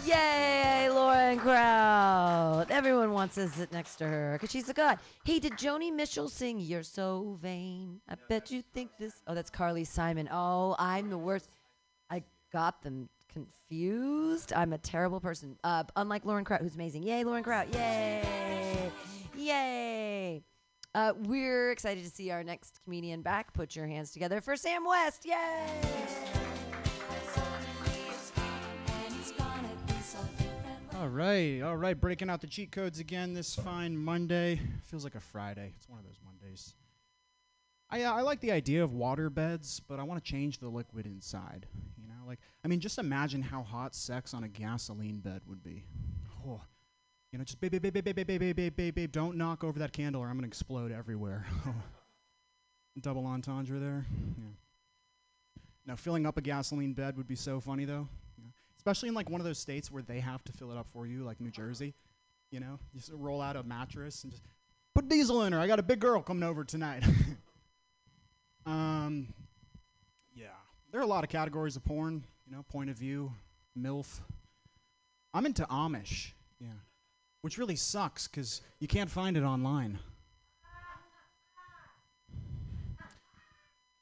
[0.05, 2.71] Yay, Lauren Kraut.
[2.71, 4.99] Everyone wants to sit next to her because she's a god.
[5.25, 8.01] Hey, did Joni Mitchell sing You're So Vain?
[8.09, 9.15] I bet you think this.
[9.27, 10.29] Oh, that's Carly Simon.
[10.31, 11.49] Oh, I'm the worst.
[12.11, 12.23] I
[12.53, 14.53] got them confused.
[14.53, 15.57] I'm a terrible person.
[15.63, 17.03] Uh, unlike Lauren Kraut, who's amazing.
[17.03, 17.73] Yay, Lauren Kraut.
[17.73, 18.91] Yay.
[19.37, 20.43] Yay.
[20.95, 23.55] Uh, we're excited to see our next comedian back.
[23.55, 25.25] Put your hands together for Sam West.
[25.25, 26.40] Yay.
[31.01, 31.99] All right, all right.
[31.99, 34.61] Breaking out the cheat codes again this fine Monday.
[34.85, 35.73] Feels like a Friday.
[35.75, 36.75] It's one of those Mondays.
[37.89, 40.69] I uh, I like the idea of water beds, but I want to change the
[40.69, 41.67] liquid inside.
[41.97, 45.63] You know, like I mean, just imagine how hot sex on a gasoline bed would
[45.63, 45.87] be.
[46.47, 46.61] Oh,
[47.33, 49.11] you know, just babe, babe, babe, babe, babe, babe, babe, babe, babe.
[49.11, 51.47] Don't knock over that candle, or I'm gonna explode everywhere.
[53.01, 54.05] Double entendre there.
[54.37, 54.45] Yeah.
[55.87, 58.07] Now, filling up a gasoline bed would be so funny, though
[58.81, 61.07] especially in like one of those states where they have to fill it up for
[61.07, 61.93] you, like New Jersey.
[62.51, 64.43] You know, you just roll out a mattress and just
[64.95, 65.61] put diesel in her.
[65.61, 67.05] I got a big girl coming over tonight.
[68.67, 69.29] um,
[70.35, 70.47] yeah,
[70.91, 72.25] there are a lot of categories of porn.
[72.47, 73.33] You know, point of view,
[73.79, 74.21] milf.
[75.35, 76.31] I'm into Amish.
[76.59, 76.69] Yeah,
[77.43, 79.99] which really sucks because you can't find it online.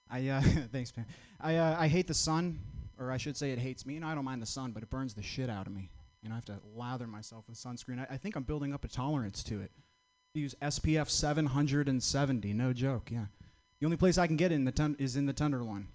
[0.08, 0.40] I uh,
[0.72, 1.06] thanks, man.
[1.40, 2.60] I uh, I hate the sun
[2.98, 3.96] or I should say it hates me.
[3.96, 5.90] and I don't mind the sun, but it burns the shit out of me.
[6.24, 8.00] Know, I have to lather myself with sunscreen.
[8.00, 9.70] I, I think I'm building up a tolerance to it.
[10.34, 13.26] I use SPF 770, no joke, yeah.
[13.80, 15.88] The only place I can get it in the tun- is in the Tenderloin.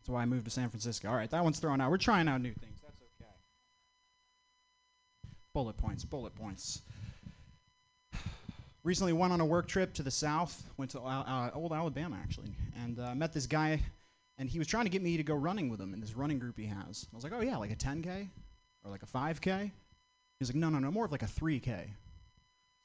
[0.00, 1.08] That's why I moved to San Francisco.
[1.08, 1.90] All right, that one's thrown out.
[1.90, 2.80] We're trying out new things.
[2.82, 3.30] That's okay.
[5.52, 6.80] Bullet points, bullet points.
[8.82, 12.18] Recently went on a work trip to the south, went to uh, uh, old Alabama
[12.20, 12.50] actually,
[12.82, 13.80] and uh, met this guy
[14.40, 16.38] and he was trying to get me to go running with him in this running
[16.38, 17.06] group he has.
[17.12, 18.26] I was like, oh yeah, like a 10k
[18.82, 19.70] or like a 5k.
[20.38, 21.90] He's like, no, no, no, more of like a 3k.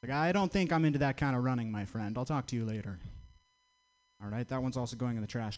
[0.03, 2.17] Like, I don't think I'm into that kind of running, my friend.
[2.17, 2.99] I'll talk to you later.
[4.21, 5.57] All right, that one's also going in the trash.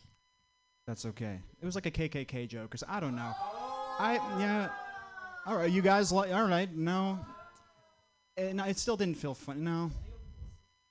[0.86, 1.40] That's okay.
[1.60, 3.34] It was like a KKK joke, cause I don't know.
[4.00, 4.70] I yeah.
[5.48, 6.32] All right, you guys like?
[6.32, 7.20] All right, no.
[8.38, 9.64] And it still didn't feel fun.
[9.64, 9.90] No.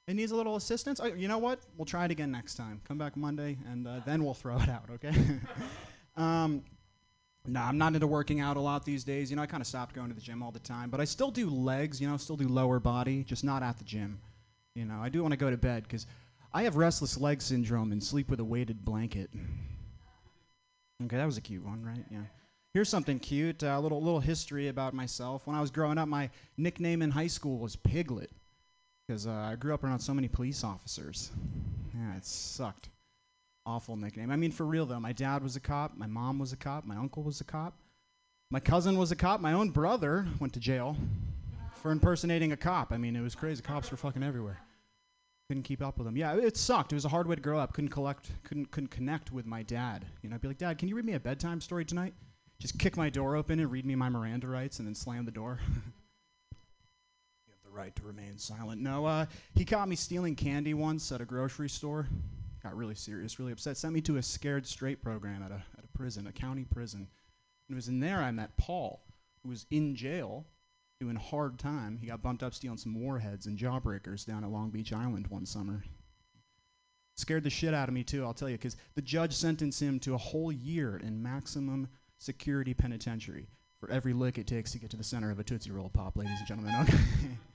[0.09, 1.01] It needs a little assistance.
[1.03, 1.59] Oh, you know what?
[1.77, 2.81] We'll try it again next time.
[2.87, 4.85] Come back Monday, and uh, then we'll throw it out.
[4.95, 5.13] Okay.
[6.17, 6.63] um,
[7.45, 9.31] no, I'm not into working out a lot these days.
[9.31, 11.05] You know, I kind of stopped going to the gym all the time, but I
[11.05, 12.01] still do legs.
[12.01, 14.21] You know, still do lower body, just not at the gym.
[14.77, 16.07] You know, I do want to go to bed because
[16.55, 19.31] I have restless leg syndrome and sleep with a weighted blanket.
[21.05, 22.05] Okay, that was a cute one, right?
[22.13, 22.23] Yeah.
[22.75, 23.65] Here's something cute.
[23.65, 25.49] A uh, little little history about myself.
[25.49, 28.31] When I was growing up, my nickname in high school was Piglet
[29.07, 31.31] because uh, I grew up around so many police officers.
[31.95, 32.89] Yeah, it sucked.
[33.65, 34.31] Awful nickname.
[34.31, 36.85] I mean, for real though, my dad was a cop, my mom was a cop,
[36.85, 37.75] my uncle was a cop,
[38.51, 40.97] my cousin was a cop, my own brother went to jail
[41.83, 42.93] for impersonating a cop.
[42.93, 43.63] I mean, it was crazy.
[43.63, 44.61] Cops were fucking everywhere.
[45.49, 46.17] Couldn't keep up with them.
[46.17, 46.93] Yeah, it sucked.
[46.93, 47.73] It was a hard way to grow up.
[47.73, 50.05] Couldn't collect, couldn't couldn't connect with my dad.
[50.23, 52.15] You know, I'd be like, Dad, can you read me a bedtime story tonight?
[52.59, 55.31] Just kick my door open and read me my Miranda rights, and then slam the
[55.31, 55.61] door.
[57.77, 58.81] right to remain silent.
[58.81, 62.07] No, uh, he caught me stealing candy once at a grocery store.
[62.63, 63.77] Got really serious, really upset.
[63.77, 67.01] Sent me to a scared straight program at a, at a prison, a county prison.
[67.69, 69.03] And it was in there I met Paul,
[69.43, 70.47] who was in jail
[70.99, 71.99] doing hard time.
[71.99, 75.45] He got bumped up stealing some warheads and jawbreakers down at Long Beach Island one
[75.47, 75.85] summer.
[77.17, 79.99] Scared the shit out of me, too, I'll tell you, because the judge sentenced him
[80.01, 83.49] to a whole year in maximum security penitentiary
[83.81, 86.17] for every lick it takes to get to the center of a Tootsie Roll Pop,
[86.17, 86.75] ladies and gentlemen.
[86.83, 86.99] Okay.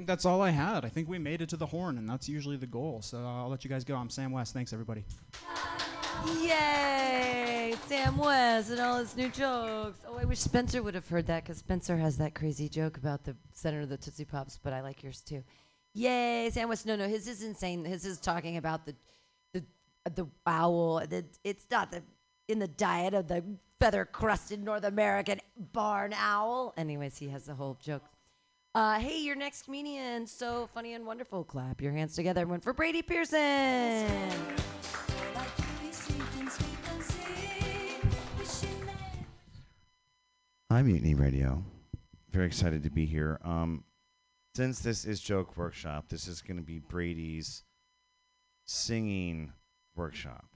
[0.00, 0.86] Think that's all I had.
[0.86, 3.02] I think we made it to the horn, and that's usually the goal.
[3.02, 3.96] So I'll let you guys go.
[3.96, 4.54] I'm Sam West.
[4.54, 5.04] Thanks, everybody.
[6.40, 7.74] Yay!
[7.84, 10.00] Sam West and all his new jokes.
[10.08, 13.24] Oh, I wish Spencer would have heard that because Spencer has that crazy joke about
[13.24, 15.44] the center of the Tootsie Pops, but I like yours too.
[15.92, 16.86] Yay, Sam West.
[16.86, 17.84] No, no, his is insane.
[17.84, 18.94] His is talking about the
[19.52, 19.62] the
[20.06, 21.02] uh, the owl.
[21.06, 22.02] The, it's not the
[22.48, 23.44] in the diet of the
[23.78, 26.72] feather crusted North American barn owl.
[26.78, 28.04] Anyways, he has the whole joke.
[28.72, 31.42] Uh, hey, your next comedian, so funny and wonderful.
[31.42, 34.08] Clap your hands together, everyone, for Brady Pearson.
[40.70, 41.64] Hi, Mutiny Radio.
[42.30, 43.40] Very excited to be here.
[43.42, 43.82] Um,
[44.54, 47.64] since this is Joke Workshop, this is going to be Brady's
[48.66, 49.52] singing
[49.96, 50.49] workshop.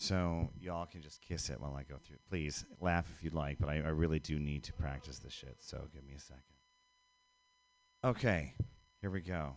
[0.00, 2.16] So y'all can just kiss it while I go through.
[2.26, 5.58] Please laugh if you'd like, but I, I really do need to practice this shit.
[5.60, 6.42] So give me a second.
[8.02, 8.54] Okay,
[9.02, 9.56] here we go.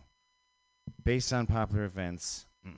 [1.02, 2.44] Based on popular events.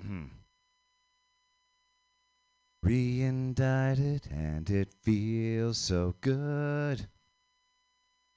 [2.87, 7.09] Reindicted and it feels so good.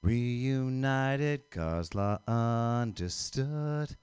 [0.02, 3.96] Reunited cause law understood.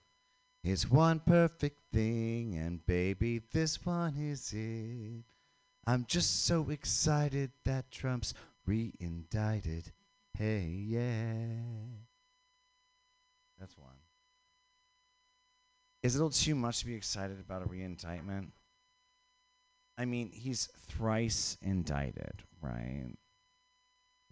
[0.69, 5.23] It's one perfect thing, and baby, this one is it.
[5.85, 8.33] I'm just so excited that Trump's
[8.67, 9.93] reindicted.
[10.37, 11.53] Hey, yeah.
[13.57, 13.95] That's one.
[16.03, 18.47] Is it a little too much to be excited about a reindictment?
[19.97, 23.13] I mean, he's thrice indicted, right?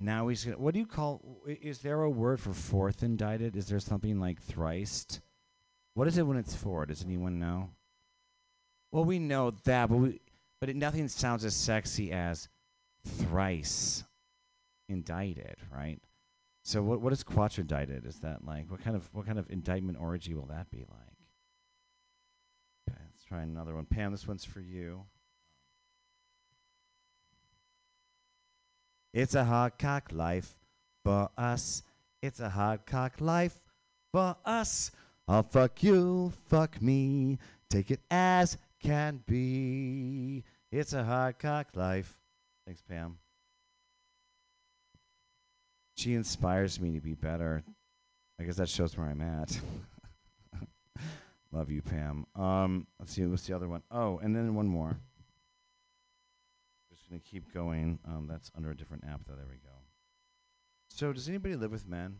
[0.01, 0.57] Now he's gonna.
[0.57, 1.43] What do you call?
[1.47, 3.55] Is there a word for fourth indicted?
[3.55, 5.21] Is there something like thrice?
[5.95, 6.85] What is it when it's four?
[6.85, 7.71] Does anyone know?
[8.91, 10.19] Well, we know that, but we,
[10.59, 12.49] but it, nothing sounds as sexy as
[13.05, 14.03] thrice
[14.89, 15.99] indicted, right?
[16.63, 18.05] So what what is quatridicted?
[18.05, 21.17] Is that like what kind of what kind of indictment orgy will that be like?
[22.89, 23.85] Okay, let's try another one.
[23.85, 25.05] Pam, this one's for you.
[29.13, 30.57] It's a hard cock life
[31.05, 31.83] for us.
[32.21, 33.61] It's a hard cock life
[34.11, 34.91] for us.
[35.27, 37.39] I'll fuck you, fuck me.
[37.69, 40.43] Take it as can be.
[40.71, 42.17] It's a hard cock life.
[42.65, 43.17] Thanks, Pam.
[45.95, 47.63] She inspires me to be better.
[48.39, 49.59] I guess that shows where I'm at.
[51.51, 52.27] Love you, Pam.
[52.35, 53.81] Um, let's see, what's the other one?
[53.89, 54.97] Oh, and then one more.
[56.91, 57.97] Just gonna keep going.
[58.05, 59.35] Um, that's under a different app though.
[59.35, 59.75] There we go.
[60.89, 62.17] So, does anybody live with men?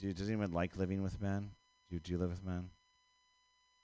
[0.00, 1.50] Do, does anyone like living with men?
[1.90, 2.70] Do, do you live with men?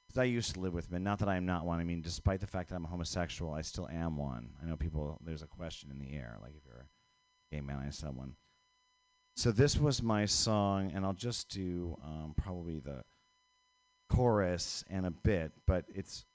[0.09, 1.05] 'Cause I used to live with men.
[1.05, 1.79] Not that I'm not one.
[1.79, 4.57] I mean, despite the fact that I'm a homosexual, I still am one.
[4.61, 5.21] I know people.
[5.25, 6.89] There's a question in the air, like if you're
[7.53, 8.35] a gay man, I someone.
[9.37, 13.05] So this was my song, and I'll just do um, probably the
[14.09, 16.27] chorus and a bit, but it's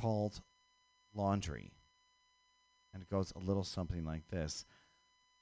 [0.00, 0.42] called
[1.14, 1.72] Laundry.
[2.92, 4.64] And it goes a little something like this.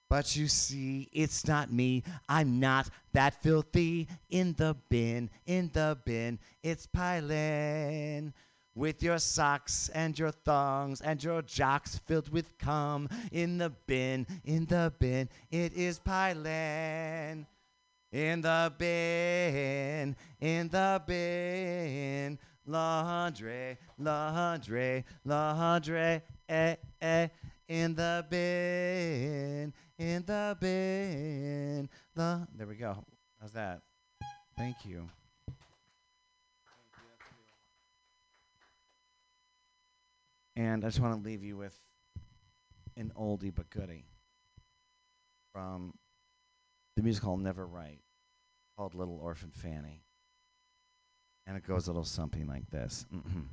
[0.09, 2.02] But you see, it's not me.
[2.28, 4.09] I'm not that filthy.
[4.30, 8.32] In the bin, in the bin, it's piling.
[8.74, 13.09] With your socks and your thongs and your jocks filled with cum.
[13.32, 17.46] In the bin, in the bin, it is piling.
[18.11, 27.28] In the bin, in the bin, laundry, laundry, laundry, eh, eh.
[27.68, 32.40] In the bin, in the bin, la.
[32.56, 33.04] There we go.
[33.38, 33.82] How's that?
[34.56, 35.06] Thank you.
[40.56, 41.78] And I just want to leave you with
[42.96, 44.06] an oldie but goodie
[45.52, 45.94] from
[46.96, 48.00] the musical Never Right
[48.76, 50.02] called Little Orphan Fanny.
[51.46, 53.06] And it goes a little something like this.
[53.12, 53.46] Mhm.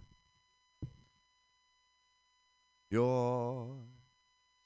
[2.90, 3.78] Your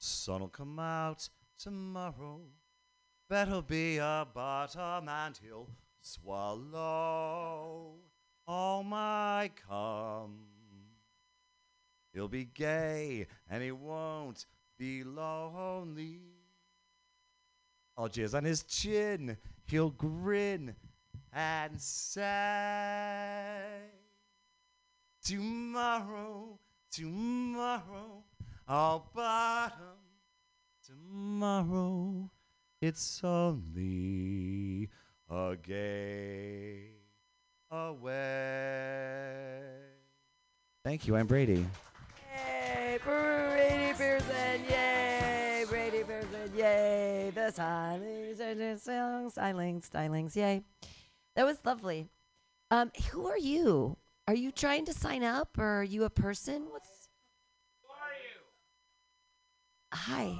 [0.00, 1.28] sun'll come out
[1.58, 2.40] tomorrow.
[3.28, 5.68] Bet he'll be a bottom and he'll
[6.00, 7.94] swallow
[8.46, 10.40] all my cum.
[12.12, 14.46] He'll be gay and he won't
[14.78, 16.22] be lonely.
[17.96, 19.36] I'll jizz on his chin.
[19.64, 20.74] He'll grin
[21.32, 22.24] and say,
[25.22, 26.58] Tomorrow,
[26.90, 28.24] tomorrow,
[28.72, 29.98] I'll bottom.
[30.86, 32.30] Tomorrow,
[32.80, 34.88] it's only
[35.28, 36.90] a gay
[37.68, 38.12] away.
[40.84, 41.16] Thank you.
[41.16, 41.66] I'm Brady.
[42.32, 48.36] Yay, Brady Pearson, yay, Brady Pearson, yay, the Stylings,
[49.34, 50.62] Stylings, Stylings, yay.
[51.34, 52.06] That was lovely.
[52.70, 53.96] Um, who are you?
[54.28, 56.66] Are you trying to sign up or are you a person?
[56.70, 56.99] What's Who are you?
[59.92, 60.38] Hi.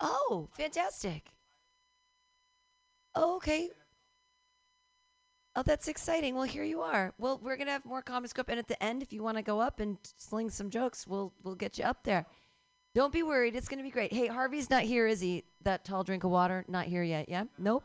[0.00, 1.30] Oh, fantastic.
[3.14, 3.70] Oh, okay.
[5.54, 6.34] Oh, that's exciting.
[6.34, 7.14] Well, here you are.
[7.18, 9.42] Well, we're gonna have more comic scope, and at the end, if you want to
[9.42, 12.26] go up and sling some jokes, we'll we'll get you up there.
[12.94, 13.56] Don't be worried.
[13.56, 14.12] It's gonna be great.
[14.12, 15.44] Hey, Harvey's not here, is he?
[15.62, 17.30] That tall drink of water, not here yet.
[17.30, 17.84] Yeah, nope.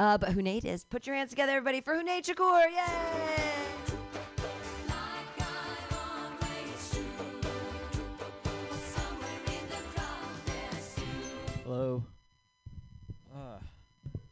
[0.00, 0.84] Uh, but Hunaid is.
[0.84, 2.66] Put your hands together, everybody, for Hunaid Shakur.
[2.70, 3.45] Yay!
[11.66, 12.04] Hello.
[13.34, 13.58] Uh,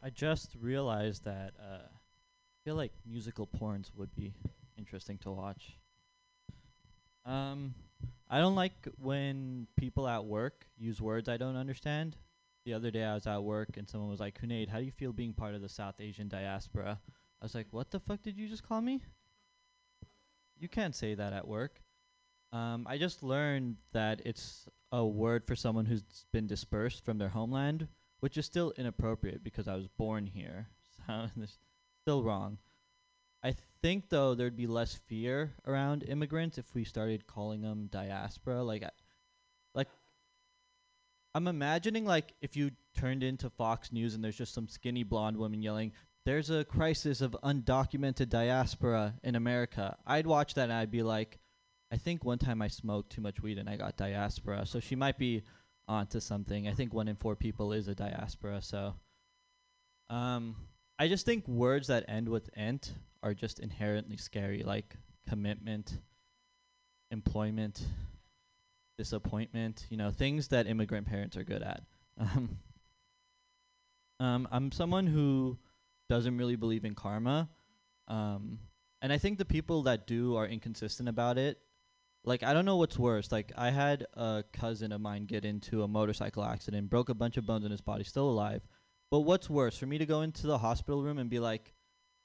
[0.01, 4.33] I just realized that uh, I feel like musical porns would be
[4.77, 5.75] interesting to watch.
[7.25, 7.75] Um,
[8.29, 12.15] I don't like when people at work use words I don't understand.
[12.65, 14.91] The other day I was at work and someone was like, Hunaid, how do you
[14.91, 17.01] feel being part of the South Asian diaspora?
[17.41, 19.01] I was like, what the fuck did you just call me?
[20.57, 21.81] You can't say that at work.
[22.55, 27.27] Um, I just learned that it's a word for someone who's been dispersed from their
[27.27, 27.89] homeland,
[28.21, 30.67] which is still inappropriate because I was born here.
[31.07, 31.27] So
[32.01, 32.59] still wrong.
[33.43, 38.63] I think though there'd be less fear around immigrants if we started calling them diaspora.
[38.63, 38.89] Like, I,
[39.73, 39.87] like
[41.33, 45.37] I'm imagining like if you turned into Fox News and there's just some skinny blonde
[45.37, 45.91] woman yelling,
[46.25, 51.39] "There's a crisis of undocumented diaspora in America." I'd watch that and I'd be like,
[51.91, 54.65] I think one time I smoked too much weed and I got diaspora.
[54.65, 55.43] So she might be
[55.87, 56.67] onto something.
[56.67, 58.61] I think one in four people is a diaspora.
[58.61, 58.95] So,
[60.09, 60.55] um,
[60.97, 64.95] I just think words that end with "ent" are just inherently scary, like
[65.27, 65.99] commitment,
[67.11, 67.85] employment,
[68.97, 69.85] disappointment.
[69.89, 71.83] You know, things that immigrant parents are good at.
[72.17, 72.57] Um,
[74.21, 75.57] um, I'm someone who
[76.09, 77.49] doesn't really believe in karma.
[78.07, 78.59] Um,
[79.01, 81.59] and I think the people that do are inconsistent about it.
[82.25, 83.31] Like I don't know what's worse.
[83.31, 87.37] Like I had a cousin of mine get into a motorcycle accident, broke a bunch
[87.37, 88.63] of bones in his body, still alive.
[89.11, 91.73] But what's worse, for me to go into the hospital room and be like,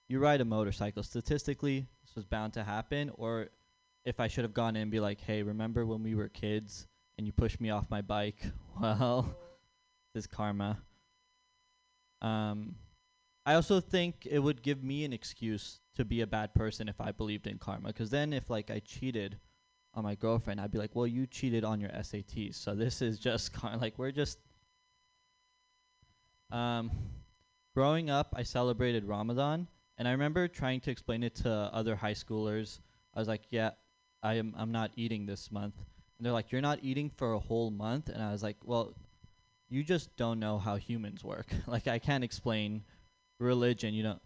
[0.09, 1.03] "You ride a motorcycle.
[1.03, 3.51] Statistically, this was bound to happen," or
[4.05, 6.87] if I should have gone in and be like, "Hey, remember when we were kids
[7.19, 8.43] and you pushed me off my bike?"
[8.81, 9.37] Well,
[10.15, 10.83] this karma.
[12.23, 12.77] Um,
[13.45, 16.99] I also think it would give me an excuse to be a bad person if
[16.99, 17.89] I believed in karma.
[17.89, 19.39] Because then, if like I cheated
[19.95, 23.19] on my girlfriend, I'd be like, "Well, you cheated on your SATs, so this is
[23.19, 24.39] just kind of like we're just."
[26.51, 26.91] Um,
[27.75, 29.69] growing up, I celebrated Ramadan,
[29.99, 32.81] and I remember trying to explain it to other high schoolers.
[33.15, 33.71] I was like, "Yeah,
[34.23, 34.55] I am.
[34.57, 35.75] I'm not eating this month,"
[36.19, 38.95] and they're like, "You're not eating for a whole month," and I was like, "Well."
[39.73, 41.47] You just don't know how humans work.
[41.69, 42.83] like I can't explain
[43.39, 44.19] religion, you know.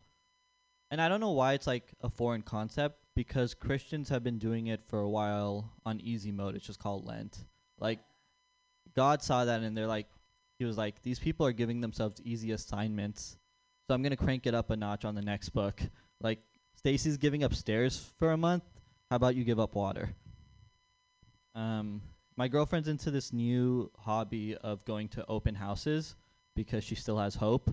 [0.91, 4.67] And I don't know why it's like a foreign concept because Christians have been doing
[4.67, 6.57] it for a while on easy mode.
[6.57, 7.39] It's just called Lent.
[7.79, 8.01] Like
[8.95, 10.07] God saw that and they're like
[10.59, 13.37] he was like these people are giving themselves easy assignments.
[13.87, 15.81] So I'm going to crank it up a notch on the next book.
[16.21, 16.41] Like
[16.77, 18.65] Stacy's giving up stairs for a month.
[19.11, 20.15] How about you give up water?
[21.55, 22.03] Um
[22.37, 26.17] my girlfriend's into this new hobby of going to open houses
[26.57, 27.71] because she still has hope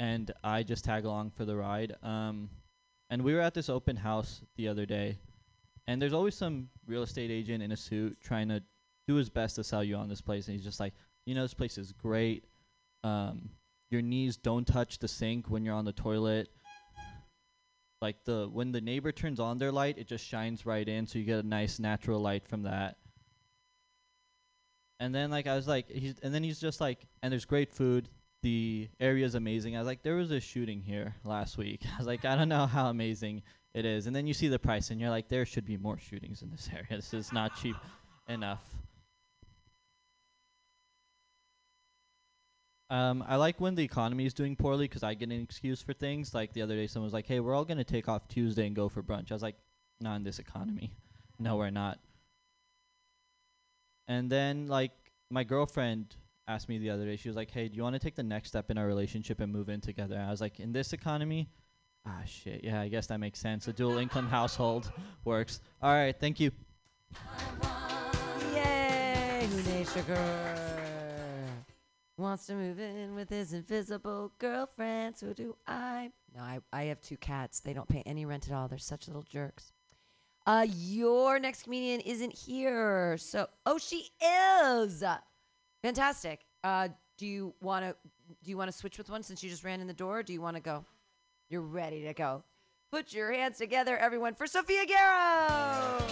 [0.00, 1.94] and I just tag along for the ride.
[2.02, 2.48] Um,
[3.10, 5.18] and we were at this open house the other day,
[5.86, 8.62] and there's always some real estate agent in a suit trying to
[9.08, 10.94] do his best to sell you on this place, and he's just like,
[11.26, 12.44] you know, this place is great.
[13.02, 13.50] Um,
[13.90, 16.48] your knees don't touch the sink when you're on the toilet.
[18.00, 21.18] Like the when the neighbor turns on their light, it just shines right in, so
[21.18, 22.96] you get a nice natural light from that.
[25.00, 27.72] And then like I was like, he's and then he's just like, and there's great
[27.72, 28.08] food
[28.42, 29.76] the area is amazing.
[29.76, 31.82] I was like, there was a shooting here last week.
[31.94, 33.42] I was like, I don't know how amazing
[33.74, 34.06] it is.
[34.06, 36.50] And then you see the price, and you're like, there should be more shootings in
[36.50, 36.86] this area.
[36.90, 37.76] This is not cheap
[38.28, 38.62] enough.
[42.88, 45.92] Um, I like when the economy is doing poorly because I get an excuse for
[45.92, 46.34] things.
[46.34, 48.74] Like the other day, someone was like, "Hey, we're all gonna take off Tuesday and
[48.74, 49.54] go for brunch." I was like,
[50.00, 50.90] "Not in this economy.
[51.38, 52.00] No, we're not."
[54.08, 54.90] And then like
[55.30, 56.16] my girlfriend
[56.50, 57.16] asked me the other day.
[57.16, 59.40] She was like, "Hey, do you want to take the next step in our relationship
[59.40, 61.48] and move in together?" And I was like, "In this economy,
[62.06, 62.64] ah, shit.
[62.64, 63.68] Yeah, I guess that makes sense.
[63.68, 64.92] A dual income household
[65.24, 65.60] works.
[65.80, 66.50] All right, thank you."
[68.54, 69.48] Yay!
[69.50, 70.70] Hunaid Shakur
[72.16, 75.16] wants to move in with his invisible girlfriend.
[75.16, 76.10] So do I.
[76.34, 77.60] No, I, I have two cats.
[77.60, 78.68] They don't pay any rent at all.
[78.68, 79.72] They're such little jerks.
[80.46, 83.16] Uh, your next comedian isn't here.
[83.18, 85.02] So, oh, she is.
[85.82, 86.40] Fantastic.
[86.62, 87.96] Uh, do you want to
[88.42, 90.18] do you want to switch with one since you just ran in the door?
[90.18, 90.84] Or do you want to go?
[91.48, 92.44] You're ready to go.
[92.90, 96.02] Put your hands together, everyone, for Sophia Garrow.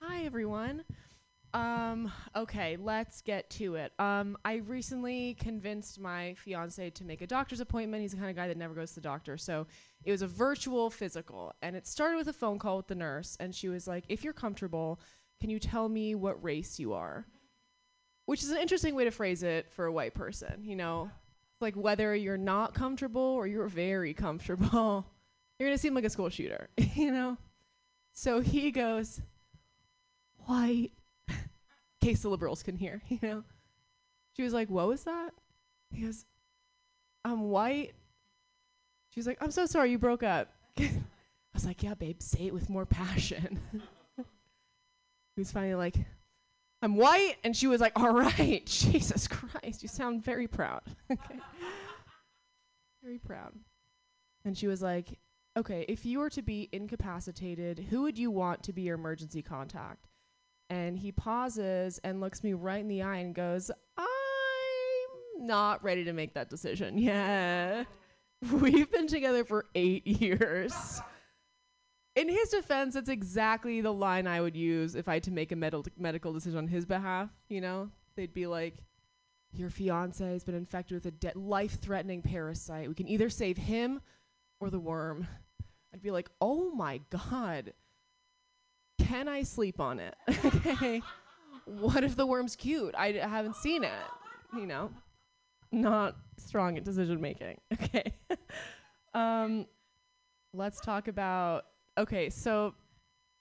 [0.00, 0.84] Hi, everyone.
[1.54, 3.92] Um, okay, let's get to it.
[4.00, 8.02] Um, I recently convinced my fiance to make a doctor's appointment.
[8.02, 9.36] He's the kind of guy that never goes to the doctor.
[9.38, 9.68] So
[10.04, 11.54] it was a virtual physical.
[11.62, 13.36] And it started with a phone call with the nurse.
[13.38, 14.98] And she was like, If you're comfortable,
[15.40, 17.24] can you tell me what race you are?
[18.26, 21.08] Which is an interesting way to phrase it for a white person, you know?
[21.60, 25.06] Like whether you're not comfortable or you're very comfortable,
[25.58, 27.38] you're gonna seem like a school shooter, you know?
[28.12, 29.20] So he goes,
[30.46, 30.90] White
[32.04, 33.44] case the liberals can hear, you know.
[34.36, 35.30] She was like, "What was that?"
[35.90, 36.24] He goes,
[37.24, 37.92] "I'm white."
[39.10, 40.90] She was like, "I'm so sorry you broke up." I
[41.52, 43.60] was like, "Yeah, babe, say it with more passion."
[44.16, 44.24] he
[45.40, 45.96] was finally like,
[46.82, 51.38] "I'm white," and she was like, "All right, Jesus Christ, you sound very proud." okay.
[53.02, 53.52] very proud.
[54.44, 55.18] And she was like,
[55.56, 59.42] "Okay, if you were to be incapacitated, who would you want to be your emergency
[59.42, 60.08] contact?"
[60.70, 64.06] And he pauses and looks me right in the eye and goes, "I'm
[65.46, 66.98] not ready to make that decision.
[66.98, 67.84] Yeah.
[68.52, 71.00] We've been together for 8 years."
[72.16, 75.50] In his defense, it's exactly the line I would use if I had to make
[75.50, 77.90] a med- medical decision on his behalf, you know?
[78.14, 78.76] They'd be like,
[79.52, 82.88] your fiance has been infected with a de- life-threatening parasite.
[82.88, 84.00] We can either save him
[84.60, 85.26] or the worm.
[85.92, 87.72] I'd be like, "Oh my god.
[88.98, 90.14] Can I sleep on it?"
[90.66, 91.02] okay.
[91.66, 92.94] What if the worm's cute?
[92.96, 93.92] I d- haven't seen it,
[94.54, 94.90] you know.
[95.72, 97.60] Not strong at decision making.
[97.72, 98.14] Okay.
[99.14, 99.66] um
[100.52, 101.66] let's talk about
[101.96, 102.74] Okay, so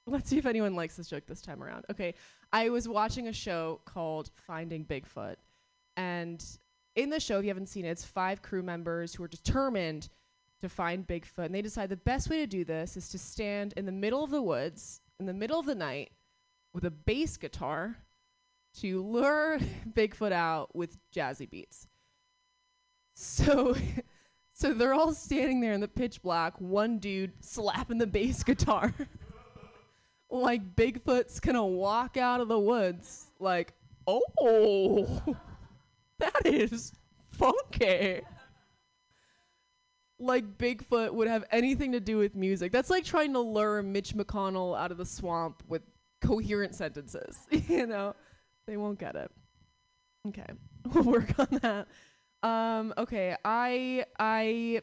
[0.06, 1.86] let's see if anyone likes this joke this time around.
[1.90, 2.14] Okay.
[2.52, 5.36] I was watching a show called Finding Bigfoot.
[5.98, 6.44] And
[6.96, 10.10] in the show, if you haven't seen it, it's five crew members who are determined
[10.62, 11.46] to find Bigfoot.
[11.46, 14.24] And they decide the best way to do this is to stand in the middle
[14.24, 16.12] of the woods, in the middle of the night,
[16.74, 17.98] with a bass guitar
[18.82, 19.58] to lure
[19.90, 21.88] Bigfoot out with jazzy beats.
[23.16, 23.76] So
[24.54, 28.94] so they're all standing there in the pitch black, one dude slapping the bass guitar.
[30.30, 33.74] like Bigfoot's gonna walk out of the woods like,
[34.06, 35.22] oh
[36.20, 36.92] that is
[37.32, 38.20] funky.
[40.20, 42.72] Like Bigfoot would have anything to do with music.
[42.72, 45.82] That's like trying to lure Mitch McConnell out of the swamp with
[46.22, 47.38] coherent sentences.
[47.52, 48.16] you know,
[48.68, 49.32] they won't get it.
[50.28, 50.46] Okay,
[50.94, 51.88] we'll work on that.
[52.44, 54.82] Um, okay, I I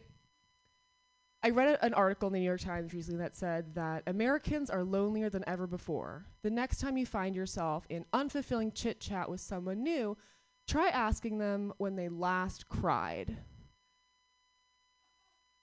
[1.43, 4.69] I read a, an article in the New York Times recently that said that Americans
[4.69, 6.27] are lonelier than ever before.
[6.43, 10.19] The next time you find yourself in unfulfilling chit chat with someone new,
[10.69, 13.39] try asking them when they last cried.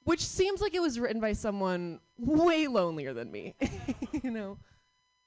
[0.07, 3.55] Which seems like it was written by someone way lonelier than me,
[4.23, 4.57] you know.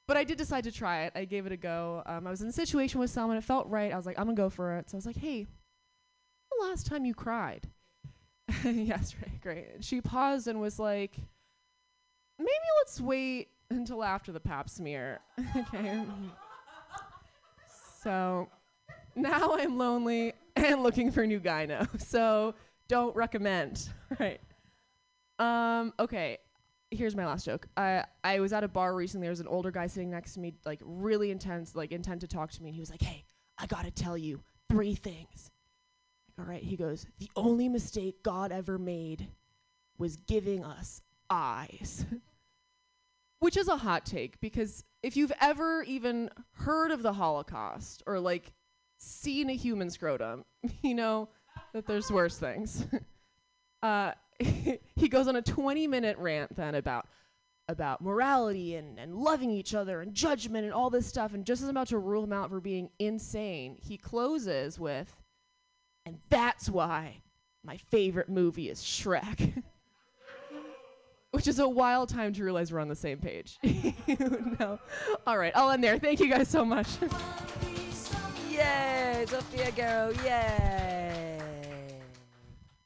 [0.07, 1.13] But I did decide to try it.
[1.15, 2.03] I gave it a go.
[2.07, 3.37] Um, I was in a situation with someone.
[3.37, 3.93] It felt right.
[3.93, 4.89] I was like, I'm gonna go for it.
[4.89, 7.69] So I was like, Hey, the last time you cried?
[8.65, 9.67] yes, right, great.
[9.75, 11.15] And she paused and was like,
[12.39, 12.51] Maybe
[12.81, 15.21] let's wait until after the pap smear.
[15.57, 16.05] okay.
[18.03, 18.49] so
[19.15, 21.87] now I'm lonely and looking for a new guy now.
[21.99, 22.55] So
[22.89, 23.91] don't recommend.
[24.19, 24.41] right.
[25.41, 26.39] Um, okay.
[26.93, 27.67] Here's my last joke.
[27.77, 29.25] I I was at a bar recently.
[29.25, 32.29] There was an older guy sitting next to me, like really intense, like intent to
[32.29, 33.25] talk to me, and he was like, "Hey,
[33.59, 35.51] I gotta tell you three things."
[36.29, 36.63] Like, all right.
[36.63, 39.29] He goes, "The only mistake God ever made
[39.99, 42.05] was giving us eyes."
[43.39, 48.21] Which is a hot take because if you've ever even heard of the Holocaust or
[48.21, 48.53] like
[48.99, 50.45] seen a human scrotum,
[50.83, 51.29] you know
[51.73, 52.85] that there's worse things.
[53.83, 54.13] uh,
[54.97, 57.07] he goes on a 20 minute rant then about
[57.69, 61.63] about morality and, and loving each other and judgment and all this stuff and just
[61.63, 65.15] as I'm about to rule him out for being insane, he closes with
[66.05, 67.23] and that's why
[67.65, 69.63] my favorite movie is Shrek.
[71.31, 73.57] Which is a wild time to realize we're on the same page.
[74.59, 74.81] no.
[75.25, 75.97] All right, I'll end there.
[75.97, 76.89] Thank you guys so much.
[78.51, 81.30] Yay, Sophia Garrow, yay.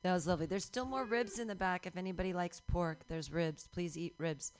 [0.04, 0.44] That was lovely.
[0.44, 1.86] There's still more ribs in the back.
[1.86, 3.66] If anybody likes pork, there's ribs.
[3.72, 4.52] Please eat ribs.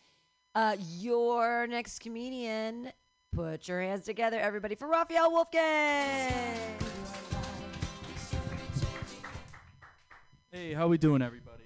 [0.55, 2.91] Uh, your next comedian,
[3.31, 6.33] put your hands together, everybody, for Raphael Wolfgang.
[10.51, 11.65] Hey, how we doing, everybody?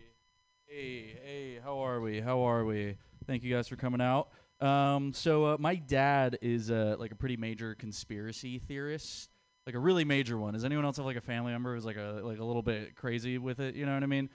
[0.66, 2.20] Hey, hey, how are we?
[2.20, 2.96] How are we?
[3.28, 4.30] Thank you guys for coming out.
[4.60, 9.30] Um, so uh, my dad is uh, like a pretty major conspiracy theorist,
[9.68, 10.54] like a really major one.
[10.54, 12.96] Does anyone else have like a family member who's like a like a little bit
[12.96, 13.74] crazy with it?
[13.74, 14.30] You know what I mean?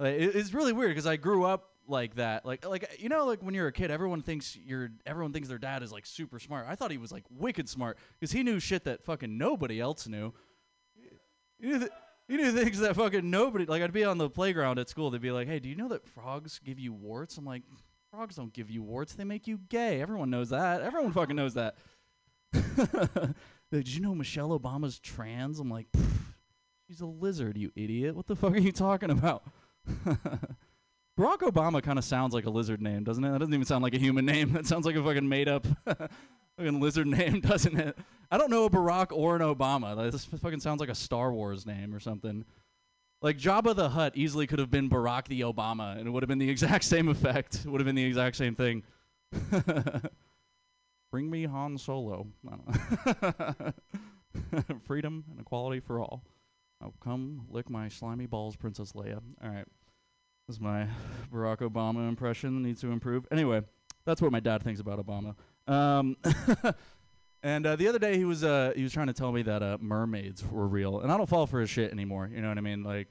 [0.00, 2.46] Like, it, it's really weird because I grew up like that.
[2.46, 5.58] Like like you know like when you're a kid, everyone thinks you're everyone thinks their
[5.58, 6.64] dad is like super smart.
[6.66, 10.08] I thought he was like wicked smart because he knew shit that fucking nobody else
[10.08, 10.32] knew.
[11.58, 11.90] You th-
[12.26, 13.82] you knew things that fucking nobody like.
[13.82, 15.10] I'd be on the playground at school.
[15.10, 17.62] They'd be like, "Hey, do you know that frogs give you warts?" I'm like,
[18.10, 19.12] "Frogs don't give you warts.
[19.12, 20.00] They make you gay.
[20.00, 20.80] Everyone knows that.
[20.80, 21.74] Everyone fucking knows that."
[23.70, 25.58] Like, Did you know Michelle Obama's trans?
[25.58, 26.34] I'm like, "Pfft,
[26.88, 28.16] she's a lizard, you idiot.
[28.16, 29.44] What the fuck are you talking about?
[31.18, 33.30] Barack Obama kind of sounds like a lizard name, doesn't it?
[33.32, 34.52] That doesn't even sound like a human name.
[34.52, 37.98] That sounds like a fucking made up fucking lizard name, doesn't it?
[38.30, 40.10] I don't know a Barack or an Obama.
[40.10, 42.44] This fucking sounds like a Star Wars name or something.
[43.20, 46.28] Like Jabba the Hutt easily could have been Barack the Obama, and it would have
[46.28, 47.64] been the exact same effect.
[47.64, 48.84] It would have been the exact same thing.
[51.10, 52.26] Bring me Han Solo.
[54.84, 56.22] Freedom and equality for all.
[56.82, 59.20] Oh, come lick my slimy balls, Princess Leia.
[59.42, 59.64] All right.
[60.46, 60.86] That's my
[61.32, 63.26] Barack Obama impression needs to improve.
[63.30, 63.62] Anyway,
[64.04, 65.34] that's what my dad thinks about Obama.
[65.66, 66.16] Um,
[67.42, 69.62] and uh, the other day he was uh, he was trying to tell me that
[69.62, 72.30] uh, mermaids were real, and I don't fall for his shit anymore.
[72.32, 72.82] You know what I mean?
[72.82, 73.08] Like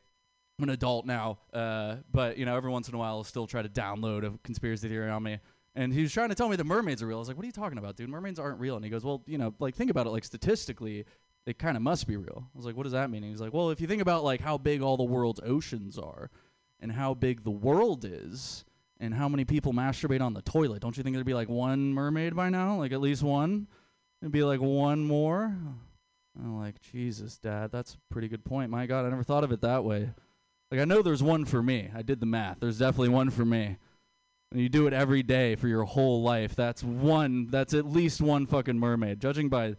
[0.57, 3.45] I'm an adult now, uh, but you know every once in a while I'll still
[3.45, 5.39] try to download a conspiracy theory on me.
[5.77, 7.17] And he was trying to tell me the mermaids are real.
[7.17, 8.09] I was like, "What are you talking about, dude?
[8.09, 10.09] Mermaids aren't real." And he goes, "Well, you know, like think about it.
[10.09, 11.05] Like statistically,
[11.45, 13.39] they kind of must be real." I was like, "What does that mean?" And he's
[13.39, 16.31] like, "Well, if you think about like how big all the world's oceans are,
[16.79, 18.65] and how big the world is,
[18.99, 21.93] and how many people masturbate on the toilet, don't you think there'd be like one
[21.93, 22.77] mermaid by now?
[22.77, 23.67] Like at least one?
[24.23, 25.55] It'd be like one more."
[26.39, 28.71] I'm like, Jesus, Dad, that's a pretty good point.
[28.71, 30.09] My God, I never thought of it that way.
[30.71, 31.91] Like I know there's one for me.
[31.95, 32.59] I did the math.
[32.59, 33.77] There's definitely one for me.
[34.51, 36.55] And you do it every day for your whole life.
[36.55, 37.47] That's one.
[37.47, 39.19] That's at least one fucking mermaid.
[39.19, 39.75] Judging by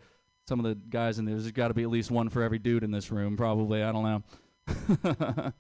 [0.47, 2.59] some of the guys in there, there's got to be at least one for every
[2.59, 3.37] dude in this room.
[3.37, 3.83] Probably.
[3.83, 4.23] I don't know.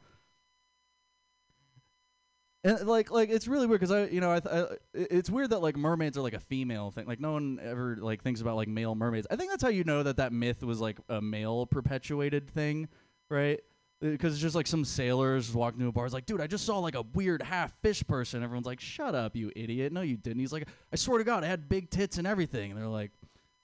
[2.65, 5.61] and like, like it's really weird because I, you know, I, i- it's weird that
[5.63, 7.07] like mermaids are like a female thing.
[7.07, 9.27] Like no one ever like thinks about like male mermaids.
[9.31, 12.89] I think that's how you know that that myth was like a male perpetuated thing,
[13.31, 13.61] right?
[14.01, 16.05] Because it's just like some sailors walking to a bar.
[16.05, 18.43] It's like, dude, I just saw like a weird half fish person.
[18.43, 19.93] Everyone's like, shut up, you idiot.
[19.93, 20.39] No, you didn't.
[20.39, 22.71] He's like, I swear to God, I had big tits and everything.
[22.71, 23.11] And they're like,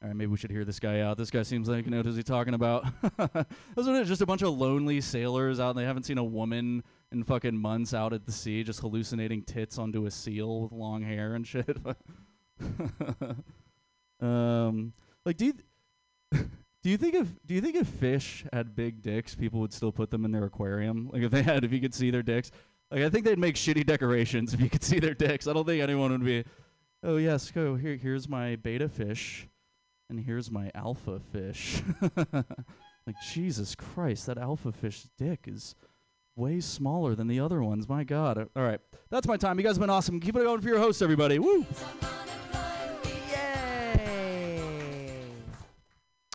[0.03, 1.17] all right, maybe we should hear this guy out.
[1.17, 2.85] This guy seems like, you know, what is he talking about?
[3.17, 4.09] That's what it is.
[4.09, 6.83] Just a bunch of lonely sailors out and they haven't seen a woman
[7.13, 11.03] in fucking months out at the sea, just hallucinating tits onto a seal with long
[11.03, 11.79] hair and shit.
[14.21, 14.93] um,
[15.25, 15.55] like, do you.
[16.85, 19.91] Do you think if do you think if fish had big dicks, people would still
[19.91, 21.09] put them in their aquarium?
[21.11, 22.51] Like if they had, if you could see their dicks,
[22.91, 25.49] like I think they'd make shitty decorations if you could see their dicks.
[25.49, 26.45] I don't think anyone would be,
[27.03, 27.97] oh yes, go here.
[27.97, 29.49] Here's my beta fish,
[30.11, 31.83] and here's my alpha fish.
[33.07, 35.75] like Jesus Christ, that alpha fish dick is
[36.37, 37.89] way smaller than the other ones.
[37.89, 38.51] My God.
[38.55, 39.59] All right, that's my time.
[39.59, 40.21] You guys have been awesome.
[40.21, 41.39] Keep it going for your hosts, everybody.
[41.39, 41.65] Woo.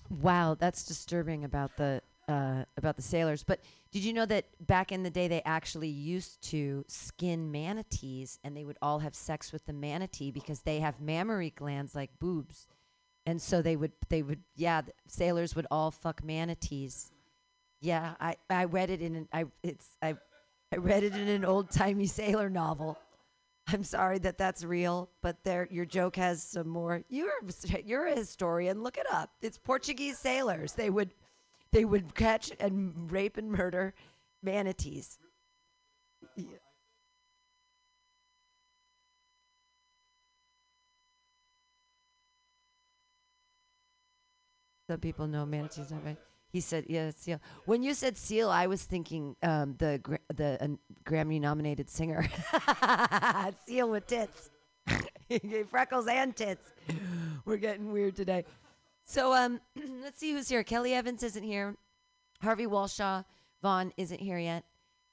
[0.10, 3.44] Wow, that's disturbing about the uh, about the sailors.
[3.44, 3.60] But
[3.92, 8.56] did you know that back in the day they actually used to skin manatees, and
[8.56, 12.68] they would all have sex with the manatee because they have mammary glands like boobs,
[13.26, 17.12] and so they would they would yeah sailors would all fuck manatees.
[17.82, 20.16] Yeah, I I read it in an I it's I
[20.72, 22.98] I read it in an old timey sailor novel.
[23.72, 27.04] I'm sorry that that's real, but there your joke has some more.
[27.10, 27.32] You're
[27.86, 28.84] you're a historian.
[28.84, 29.32] Look it up.
[29.42, 30.74] It's Portuguese sailors.
[30.74, 31.14] They would
[31.72, 33.94] they would catch and rape and murder
[34.42, 35.20] manatees.
[36.36, 36.58] Yeah.
[44.90, 46.18] Some people know manatees, right?
[46.52, 50.02] He said, "Yeah, seal." When you said seal, I was thinking um, the
[50.34, 50.68] the uh,
[51.06, 52.28] Grammy-nominated singer,
[53.66, 54.50] seal with tits,
[55.30, 56.74] He gave freckles and tits.
[57.46, 58.46] We're getting weird today.
[59.06, 59.62] So um,
[60.04, 60.64] let's see who's here.
[60.64, 61.76] Kelly Evans isn't here.
[62.42, 63.24] Harvey Walshaw
[63.62, 64.64] Vaughn isn't here yet.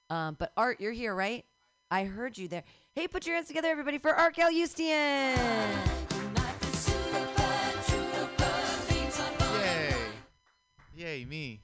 [0.09, 1.45] Um, but Art, you're here, right?
[1.91, 2.65] I heard you there.
[2.95, 5.96] Hey, put your hands together, everybody, for Art Eustian.
[10.97, 11.61] Yay, me.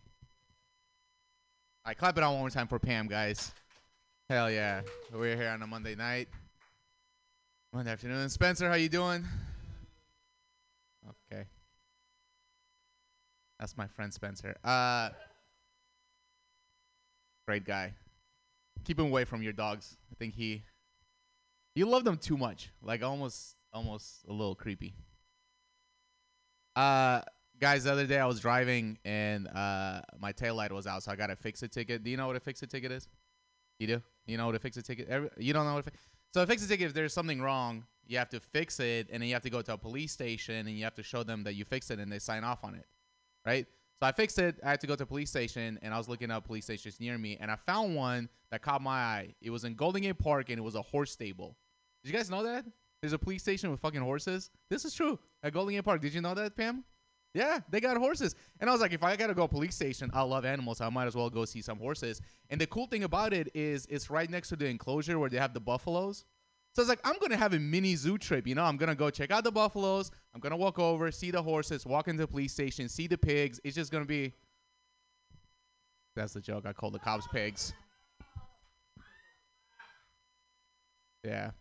[1.86, 3.50] Right, clap it on one more time for Pam, guys.
[4.28, 4.82] Hell yeah.
[5.10, 6.28] We're here on a Monday night.
[7.72, 8.28] Monday afternoon.
[8.28, 9.24] Spencer, how you doing?
[11.32, 11.44] Okay.
[13.58, 14.54] That's my friend Spencer.
[14.62, 15.08] Uh
[17.48, 17.94] great guy.
[18.84, 19.96] Keep him away from your dogs.
[20.10, 20.62] I think he
[21.74, 22.70] you love them too much.
[22.82, 24.92] Like almost almost a little creepy.
[26.76, 27.20] Uh,
[27.62, 31.12] guys, the other day I was driving and uh, my tail light was out, so
[31.12, 32.02] I got a fix it ticket.
[32.02, 33.06] Do you know what a fix it ticket is?
[33.78, 34.02] You do?
[34.26, 35.08] You know what a fix it ticket?
[35.08, 35.96] Every, you don't know what a fi-
[36.34, 36.88] so a fix it ticket?
[36.88, 39.62] If there's something wrong, you have to fix it, and then you have to go
[39.62, 42.10] to a police station and you have to show them that you fixed it, and
[42.10, 42.86] they sign off on it,
[43.46, 43.64] right?
[44.00, 44.56] So I fixed it.
[44.64, 46.98] I had to go to a police station, and I was looking up police stations
[46.98, 49.34] near me, and I found one that caught my eye.
[49.40, 51.56] It was in Golden Gate Park, and it was a horse stable.
[52.02, 52.64] Did you guys know that?
[53.00, 54.50] There's a police station with fucking horses.
[54.68, 56.00] This is true at Golden Gate Park.
[56.00, 56.82] Did you know that, Pam?
[57.34, 58.34] Yeah, they got horses.
[58.60, 60.80] And I was like, if I gotta go police station, I love animals.
[60.80, 62.20] I might as well go see some horses.
[62.50, 65.38] And the cool thing about it is it's right next to the enclosure where they
[65.38, 66.26] have the buffaloes.
[66.74, 68.46] So I was like I'm gonna have a mini zoo trip.
[68.46, 70.10] You know, I'm gonna go check out the buffaloes.
[70.34, 73.60] I'm gonna walk over, see the horses, walk into the police station, see the pigs.
[73.64, 74.34] It's just gonna be.
[76.14, 76.66] That's the joke.
[76.66, 77.72] I call the cops pigs.
[81.24, 81.52] Yeah.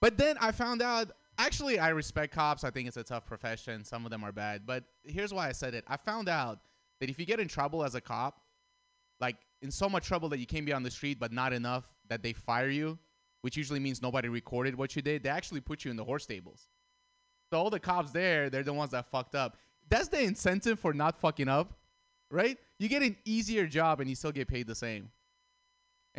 [0.00, 2.64] But then I found out actually I respect cops.
[2.64, 3.84] I think it's a tough profession.
[3.84, 4.66] Some of them are bad.
[4.66, 5.84] But here's why I said it.
[5.88, 6.60] I found out
[7.00, 8.40] that if you get in trouble as a cop,
[9.20, 11.84] like in so much trouble that you can't be on the street, but not enough
[12.08, 12.98] that they fire you,
[13.42, 16.24] which usually means nobody recorded what you did, they actually put you in the horse
[16.24, 16.68] stables.
[17.50, 19.56] So all the cops there, they're the ones that fucked up.
[19.88, 21.72] That's the incentive for not fucking up,
[22.30, 22.58] right?
[22.78, 25.10] You get an easier job and you still get paid the same.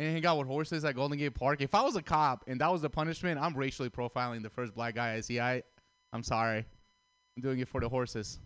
[0.00, 1.60] And hang out with horses at Golden Gate Park.
[1.60, 4.74] If I was a cop and that was the punishment, I'm racially profiling the first
[4.74, 5.38] black guy I see.
[5.38, 5.62] I,
[6.10, 6.64] I'm sorry.
[7.36, 8.38] I'm doing it for the horses.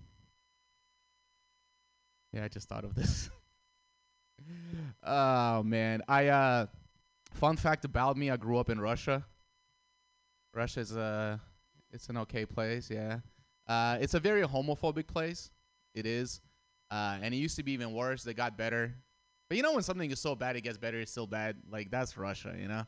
[2.32, 3.30] Yeah, I just thought of this.
[5.04, 6.66] oh man, I uh,
[7.34, 9.24] fun fact about me: I grew up in Russia.
[10.54, 11.40] Russia's a,
[11.92, 13.20] it's an okay place, yeah.
[13.68, 15.52] Uh, it's a very homophobic place.
[15.94, 16.40] It is,
[16.90, 18.24] uh, and it used to be even worse.
[18.24, 18.96] They got better,
[19.54, 21.54] but you know when something is so bad it gets better, it's still bad.
[21.70, 22.82] Like that's Russia, you know.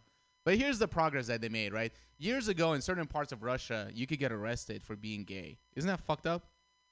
[0.44, 1.92] But here's the progress that they made, right?
[2.18, 5.58] Years ago, in certain parts of Russia, you could get arrested for being gay.
[5.76, 6.42] Isn't that fucked up?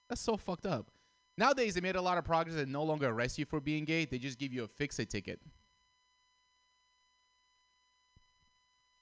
[0.08, 0.92] That's so fucked up.
[1.36, 4.04] Nowadays, they made a lot of progress and no longer arrest you for being gay.
[4.04, 5.40] They just give you a fix-it ticket.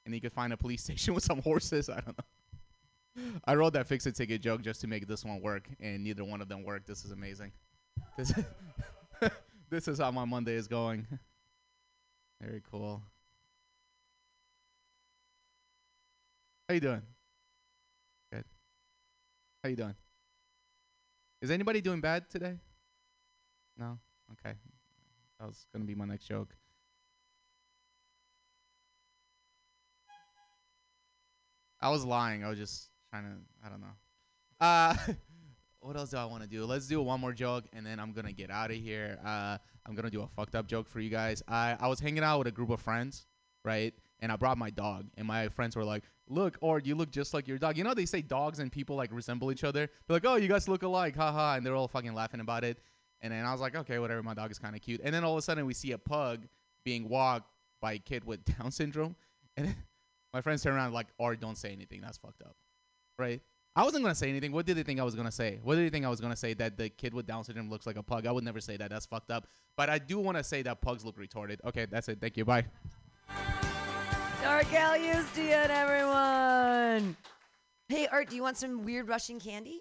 [0.06, 1.90] And you could find a police station with some horses.
[1.90, 3.22] I don't know.
[3.44, 6.40] I wrote that fix-it ticket joke just to make this one work, and neither one
[6.40, 6.86] of them worked.
[6.86, 7.52] This is amazing.
[8.16, 8.32] This,
[9.72, 11.06] this is how my Monday is going.
[12.42, 13.02] Very cool.
[16.68, 17.00] How you doing?
[18.30, 18.44] Good.
[19.62, 19.94] How you doing?
[21.40, 22.58] Is anybody doing bad today?
[23.78, 23.98] No?
[24.32, 24.54] Okay.
[25.40, 26.54] That was going to be my next joke.
[31.80, 32.44] I was lying.
[32.44, 33.86] I was just trying to, I don't know.
[34.60, 34.96] Uh,
[35.82, 36.64] what else do I want to do?
[36.64, 39.18] Let's do one more joke and then I'm to get out of here.
[39.24, 41.42] Uh, I'm to do a fucked up joke for you guys.
[41.48, 43.26] I, I was hanging out with a group of friends,
[43.64, 43.92] right?
[44.20, 47.34] And I brought my dog, and my friends were like, "Look, or you look just
[47.34, 49.90] like your dog." You know they say dogs and people like resemble each other.
[50.06, 52.78] They're like, "Oh, you guys look alike, haha," and they're all fucking laughing about it.
[53.20, 54.22] And then I was like, "Okay, whatever.
[54.22, 55.98] My dog is kind of cute." And then all of a sudden we see a
[55.98, 56.46] pug
[56.84, 59.16] being walked by a kid with Down syndrome,
[59.56, 59.74] and
[60.32, 62.00] my friends turn around like, "Or don't say anything.
[62.00, 62.54] That's fucked up."
[63.18, 63.42] Right?
[63.74, 64.52] I wasn't gonna say anything.
[64.52, 65.58] What did they think I was gonna say?
[65.62, 66.52] What did they think I was gonna say?
[66.54, 68.26] That the kid with Down syndrome looks like a pug?
[68.26, 68.90] I would never say that.
[68.90, 69.46] That's fucked up.
[69.76, 71.58] But I do want to say that pugs look retarded.
[71.64, 72.20] Okay, that's it.
[72.20, 72.44] Thank you.
[72.44, 72.66] Bye.
[74.44, 77.16] Art Galustian, everyone.
[77.88, 79.80] Hey, Art, do you want some weird Russian candy?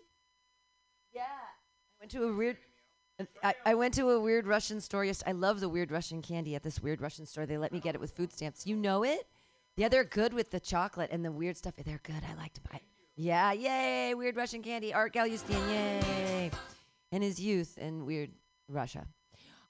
[1.13, 1.23] Yeah.
[1.23, 2.57] I went to a weird.
[3.43, 5.03] I, I went to a weird Russian store.
[5.03, 7.45] Yes, I love the weird Russian candy at this weird Russian store.
[7.45, 8.65] They let me get it with food stamps.
[8.65, 9.27] You know it?
[9.75, 11.73] Yeah, they're good with the chocolate and the weird stuff.
[11.83, 12.23] They're good.
[12.29, 12.81] I like to buy.
[13.16, 14.14] Yeah, yay!
[14.16, 14.93] Weird Russian candy.
[14.93, 16.51] Art Galustian, yay!
[17.12, 18.32] And his youth in weird
[18.68, 19.05] Russia.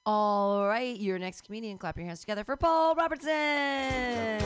[0.05, 1.77] All right, your next comedian.
[1.77, 4.41] Clap your hands together for Paul Robertson.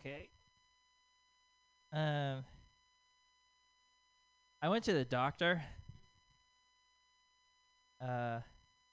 [0.00, 0.28] Okay.
[1.92, 2.44] Um,
[4.62, 5.62] I went to the doctor.
[8.00, 8.40] Uh,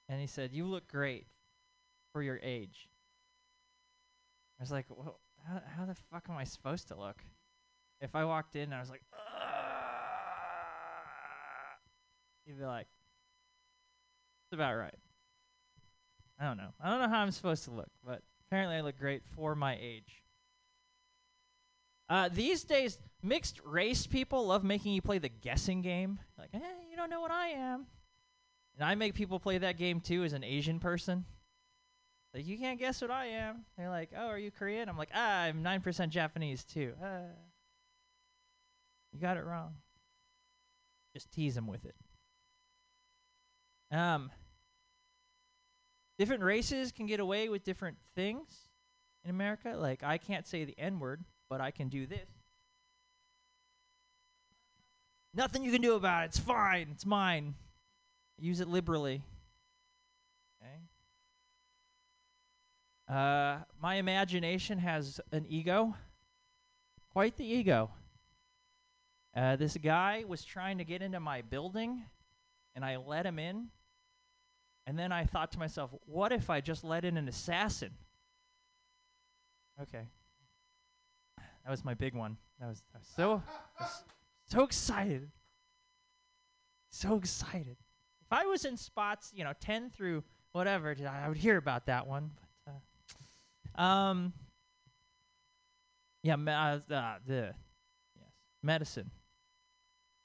[0.08, 1.26] and he said, "You look great
[2.12, 2.88] for your age."
[4.60, 5.18] I was like, well,
[5.48, 7.16] how, how the fuck am I supposed to look?
[8.02, 9.00] If I walked in I was like,
[12.44, 12.86] he'd be like,
[14.44, 14.94] it's about right.
[16.38, 16.74] I don't know.
[16.78, 19.78] I don't know how I'm supposed to look, but apparently I look great for my
[19.80, 20.19] age.
[22.10, 26.18] Uh, these days, mixed race people love making you play the guessing game.
[26.36, 26.58] Like, eh,
[26.90, 27.86] you don't know what I am.
[28.74, 31.24] And I make people play that game too as an Asian person.
[32.34, 33.64] Like, you can't guess what I am.
[33.78, 34.88] They're like, oh, are you Korean?
[34.88, 36.94] I'm like, ah, I'm 9% Japanese too.
[37.00, 37.22] Ah.
[39.12, 39.74] You got it wrong.
[41.14, 41.94] Just tease them with it.
[43.92, 44.30] Um,
[46.18, 48.68] different races can get away with different things
[49.24, 49.74] in America.
[49.76, 52.28] Like, I can't say the N word, but I can do this.
[55.34, 56.26] Nothing you can do about it.
[56.26, 56.88] It's fine.
[56.92, 57.54] It's mine.
[58.38, 59.22] Use it liberally.
[60.62, 60.80] Okay.
[63.08, 65.94] Uh, my imagination has an ego.
[67.12, 67.90] Quite the ego.
[69.36, 72.04] Uh, this guy was trying to get into my building,
[72.74, 73.68] and I let him in.
[74.86, 77.90] And then I thought to myself, what if I just let in an assassin?
[79.80, 80.08] Okay.
[81.64, 82.36] That was my big one.
[82.60, 83.42] That was, was so
[84.46, 85.30] so excited.
[86.90, 87.76] So excited.
[88.22, 92.06] If I was in spots, you know, 10 through whatever, I would hear about that
[92.06, 92.32] one.
[92.66, 92.74] But
[93.78, 94.32] uh, um
[96.22, 97.54] yeah, uh, uh, the
[98.18, 98.28] yes,
[98.62, 99.10] medicine.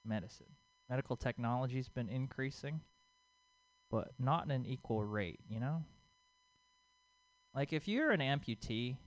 [0.04, 0.48] Medicine.
[0.90, 2.82] Medical technology's been increasing,
[3.90, 5.84] but not in an equal rate, you know?
[7.56, 8.98] Like if you're an amputee,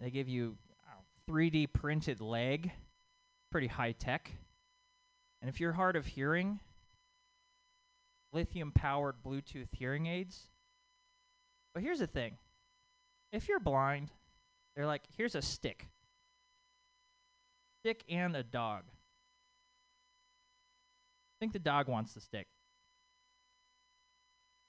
[0.00, 0.56] they give you
[1.30, 2.72] 3D printed leg,
[3.52, 4.32] pretty high tech.
[5.40, 6.58] And if you're hard of hearing,
[8.32, 10.48] lithium powered Bluetooth hearing aids.
[11.72, 12.36] But here's the thing
[13.32, 14.10] if you're blind,
[14.74, 15.86] they're like, here's a stick.
[17.82, 18.82] Stick and a dog.
[21.28, 22.48] I think the dog wants the stick.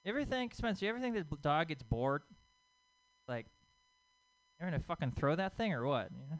[0.04, 2.22] You ever think, Spencer, you ever think the dog gets bored?
[3.28, 3.46] Like,
[4.58, 6.08] you're gonna fucking throw that thing or what?
[6.12, 6.38] You know?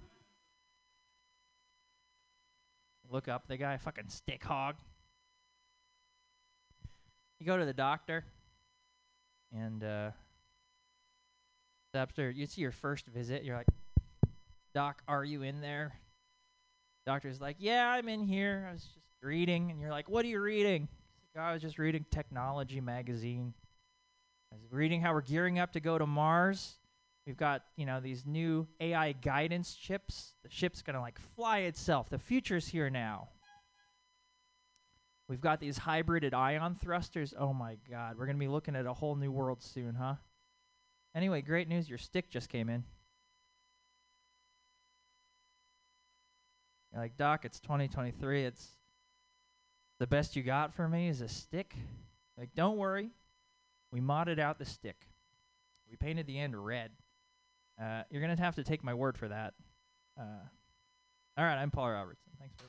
[3.13, 4.77] Look up the guy, fucking stick hog.
[7.39, 8.25] You go to the doctor,
[9.55, 10.13] and uh,
[11.93, 13.67] after you see your first visit, you're like,
[14.75, 15.93] "Doc, are you in there?"
[17.05, 18.67] Doctor's like, "Yeah, I'm in here.
[18.71, 20.89] I was just reading." And you're like, "What are you reading?"
[21.37, 23.53] Like, "I was just reading Technology magazine.
[24.51, 26.79] I was reading how we're gearing up to go to Mars.
[27.27, 30.35] We've got, you know, these new AI guidance chips.
[30.43, 32.11] The ship's going to like fly itself.
[32.11, 33.29] The future's here now.
[35.29, 37.33] We've got these hybrided ion thrusters.
[37.39, 40.17] Oh my god, we're going to be looking at a whole new world soon, huh?
[41.15, 42.85] Anyway, great news, your stick just came in.
[46.93, 48.45] You're like, "Doc, it's 2023.
[48.45, 48.77] It's
[49.99, 51.77] the best you got for me is a stick."
[52.37, 53.11] Like, "Don't worry.
[53.91, 55.07] We modded out the stick.
[55.89, 56.91] We painted the end red."
[57.81, 59.55] Uh, you're gonna have to take my word for that.
[60.19, 60.45] Uh,
[61.37, 62.31] all right, I'm Paul Robertson.
[62.39, 62.67] Thanks for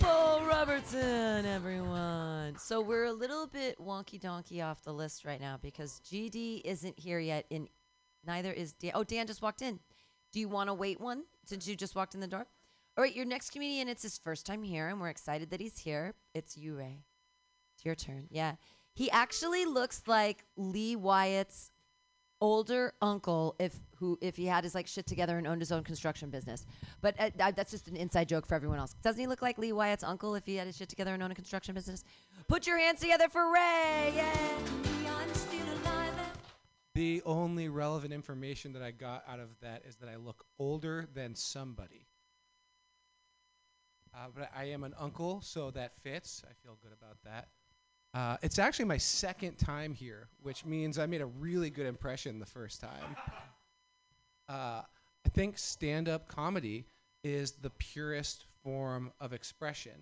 [0.00, 2.56] Paul Robertson, everyone.
[2.58, 6.98] So we're a little bit wonky donkey off the list right now because GD isn't
[6.98, 7.46] here yet.
[7.50, 7.68] and
[8.26, 8.92] neither is Dan.
[8.94, 9.78] Oh, Dan just walked in.
[10.32, 12.46] Do you want to wait one since you just walked in the door?
[12.96, 13.88] All right, your next comedian.
[13.88, 16.14] It's his first time here, and we're excited that he's here.
[16.34, 17.04] It's you, Ray.
[17.74, 18.26] It's your turn.
[18.30, 18.54] Yeah,
[18.94, 21.70] he actually looks like Lee Wyatt's
[22.40, 25.82] older uncle if who if he had his like shit together and owned his own
[25.84, 26.64] construction business.
[27.00, 28.94] But uh, that- that's just an inside joke for everyone else.
[29.02, 31.32] Doesn't he look like Lee Wyatt's uncle if he had his shit together and owned
[31.32, 32.04] a construction business?
[32.46, 34.12] Put your hands together for Ray.
[34.14, 34.58] Yeah.
[36.94, 41.06] The only relevant information that I got out of that is that I look older
[41.14, 42.06] than somebody.
[44.12, 46.42] Uh, but I am an uncle, so that fits.
[46.44, 47.48] I feel good about that.
[48.18, 52.40] Uh, it's actually my second time here, which means I made a really good impression
[52.40, 53.16] the first time.
[54.50, 54.80] Uh,
[55.26, 56.86] I think stand up comedy
[57.22, 59.92] is the purest form of expression.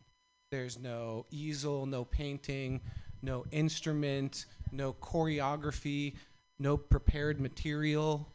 [0.52, 2.80] There's no easel, no painting,
[3.22, 6.14] no instrument, no choreography,
[6.60, 8.28] no prepared material.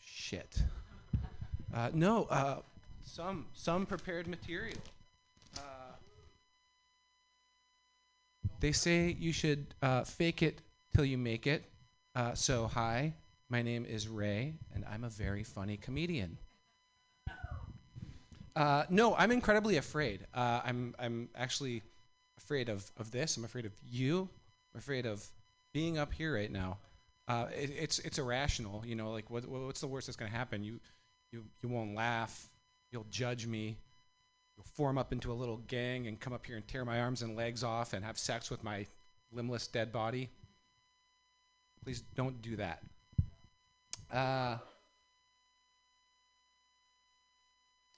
[0.00, 0.64] Shit.
[1.72, 2.56] Uh, no, uh,
[3.04, 4.80] some some prepared material.
[8.60, 10.62] They say you should uh, fake it
[10.94, 11.64] till you make it.
[12.14, 13.14] Uh, so hi,
[13.48, 16.38] my name is Ray, and I'm a very funny comedian.
[18.56, 20.26] Uh, no, I'm incredibly afraid.
[20.34, 21.82] Uh, I'm I'm actually
[22.38, 23.36] afraid of, of this.
[23.36, 24.28] I'm afraid of you.
[24.74, 25.24] I'm afraid of
[25.72, 26.78] being up here right now.
[27.28, 28.82] Uh, it, it's it's irrational.
[28.84, 30.64] You know, like what, what's the worst that's going to happen?
[30.64, 30.80] You
[31.30, 32.48] you you won't laugh.
[32.90, 33.76] You'll judge me.
[34.64, 37.36] Form up into a little gang and come up here and tear my arms and
[37.36, 38.86] legs off and have sex with my
[39.32, 40.30] limbless dead body.
[41.82, 42.82] Please don't do that.
[44.12, 44.56] Uh,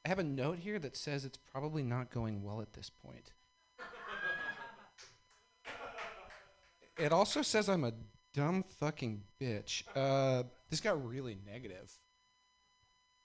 [0.05, 3.33] I have a note here that says it's probably not going well at this point.
[6.99, 7.93] it also says I'm a
[8.35, 9.85] dumb fucking bitch.
[9.95, 11.93] Uh, this got really negative.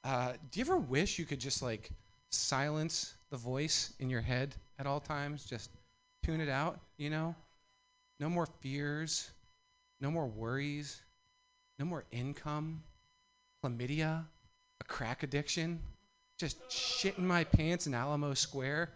[0.03, 1.89] Uh, do you ever wish you could just like
[2.29, 5.45] silence the voice in your head at all times?
[5.45, 5.71] Just
[6.23, 7.35] tune it out, you know?
[8.19, 9.29] No more fears,
[9.99, 11.01] no more worries,
[11.79, 12.83] no more income,
[13.63, 14.25] chlamydia,
[14.79, 15.79] a crack addiction,
[16.37, 18.91] just shitting my pants in Alamo Square,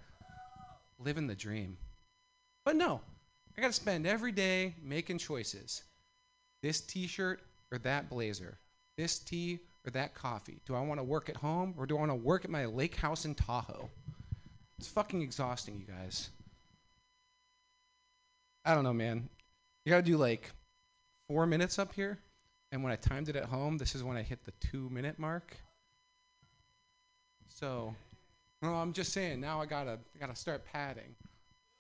[0.99, 1.77] living the dream.
[2.65, 3.01] But no,
[3.57, 5.83] I gotta spend every day making choices.
[6.61, 7.41] This t shirt
[7.71, 8.57] or that blazer?
[8.97, 10.59] This tea or that coffee?
[10.65, 13.25] Do I wanna work at home or do I wanna work at my lake house
[13.25, 13.89] in Tahoe?
[14.79, 16.29] It's fucking exhausting, you guys.
[18.63, 19.27] I don't know, man.
[19.83, 20.51] You gotta do like
[21.27, 22.17] four minutes up here,
[22.71, 25.19] and when I timed it at home, this is when I hit the two minute
[25.19, 25.53] mark.
[27.49, 27.93] So,
[28.61, 29.41] well, I'm just saying.
[29.41, 31.13] Now I gotta gotta start padding,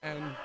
[0.03, 0.35] and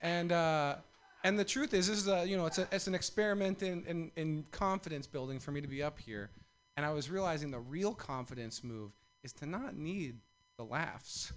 [0.00, 0.76] and uh,
[1.24, 3.84] and the truth is, this is a you know it's a it's an experiment in,
[3.86, 6.30] in in confidence building for me to be up here,
[6.76, 8.92] and I was realizing the real confidence move
[9.28, 10.16] is to not need
[10.56, 11.34] the laughs,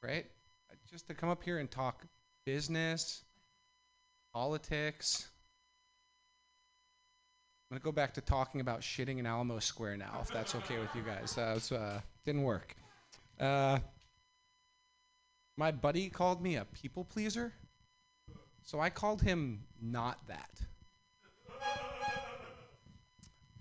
[0.00, 0.26] right?
[0.88, 2.06] Just to come up here and talk
[2.46, 3.24] business,
[4.32, 5.28] politics.
[7.68, 10.78] I'm gonna go back to talking about shitting in Alamo Square now, if that's okay
[10.78, 11.36] with you guys.
[11.36, 12.76] Uh, it's, uh, didn't work.
[13.40, 13.80] Uh,
[15.56, 17.52] my buddy called me a people pleaser,
[18.62, 20.60] so I called him not that.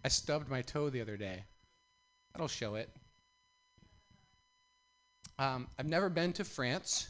[0.06, 1.46] I stubbed my toe the other day.
[2.34, 2.96] That'll show it.
[5.44, 7.10] Um, I've never been to France,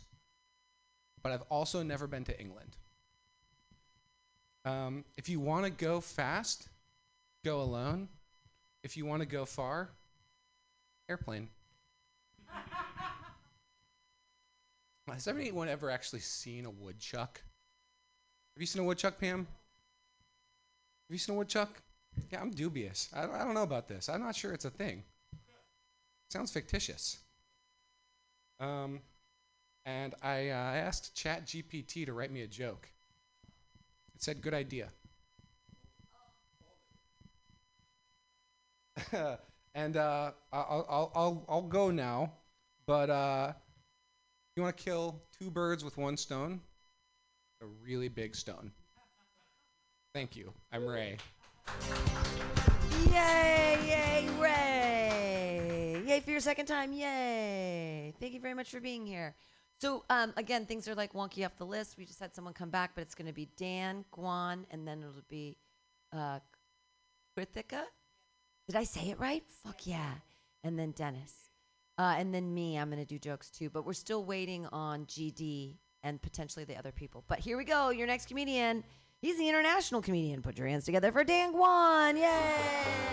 [1.22, 2.76] but I've also never been to England.
[4.66, 6.68] Um, if you want to go fast,
[7.46, 8.08] go alone.
[8.84, 9.92] If you want to go far,
[11.08, 11.48] airplane.
[15.08, 17.40] Has anyone ever actually seen a woodchuck?
[18.56, 19.42] Have you seen a woodchuck, Pam?
[19.42, 19.46] Have
[21.12, 21.70] you seen a woodchuck?
[22.32, 23.10] Yeah, I'm dubious.
[23.14, 24.10] I don't, I don't know about this.
[24.10, 25.04] I'm not sure it's a thing.
[26.32, 27.20] Sounds fictitious.
[28.64, 29.02] Um,
[29.86, 32.88] and I, uh, asked ChatGPT to write me a joke.
[34.16, 34.88] It said, "Good idea."
[39.76, 42.32] and uh, I'll, I'll, I'll, I'll go now,
[42.86, 43.52] but uh,
[44.56, 46.62] you want to kill two birds with one stone?
[47.62, 48.72] A really big stone.
[50.14, 50.54] Thank you.
[50.72, 51.18] I'm Ray.
[53.12, 55.73] Yay, yay, Ray!
[56.06, 58.14] Yay for your second time, yay!
[58.20, 59.36] Thank you very much for being here.
[59.80, 61.98] So, um, again, things are like wonky off the list.
[61.98, 65.00] We just had someone come back, but it's going to be Dan, Guan, and then
[65.00, 65.58] it'll be
[66.12, 66.40] uh,
[67.38, 67.84] Krithika.
[68.68, 69.44] Did I say it right?
[69.64, 70.12] Fuck yeah.
[70.64, 71.34] And then Dennis.
[71.98, 73.70] Uh, and then me, I'm going to do jokes too.
[73.70, 77.24] But we're still waiting on GD and potentially the other people.
[77.30, 77.92] But here we go.
[77.92, 78.84] Your next comedian.
[79.22, 80.42] He's the international comedian.
[80.42, 82.18] Put your hands together for Dan Guan.
[82.18, 83.04] Yay!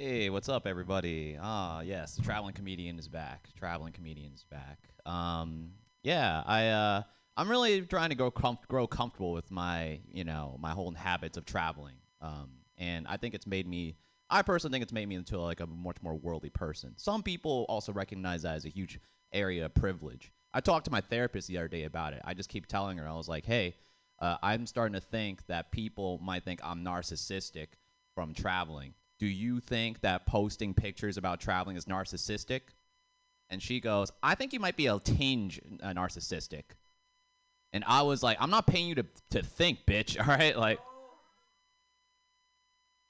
[0.00, 1.36] Hey, what's up, everybody?
[1.42, 3.48] Ah, yes, the traveling comedian is back.
[3.58, 4.78] Traveling comedian is back.
[5.04, 5.72] Um,
[6.04, 7.02] yeah, I uh,
[7.36, 11.36] I'm really trying to grow com- grow comfortable with my you know my whole habits
[11.36, 11.96] of traveling.
[12.20, 13.96] Um, and I think it's made me.
[14.30, 16.94] I personally think it's made me into like a much more worldly person.
[16.96, 19.00] Some people also recognize that as a huge
[19.32, 20.30] area of privilege.
[20.54, 22.22] I talked to my therapist the other day about it.
[22.24, 23.74] I just keep telling her I was like, hey,
[24.20, 27.70] uh, I'm starting to think that people might think I'm narcissistic
[28.14, 28.94] from traveling.
[29.18, 32.60] Do you think that posting pictures about traveling is narcissistic?
[33.50, 36.64] And she goes, I think you might be a tinge uh, narcissistic.
[37.72, 40.18] And I was like, I'm not paying you to, to think, bitch.
[40.20, 40.56] All right.
[40.56, 40.78] Like,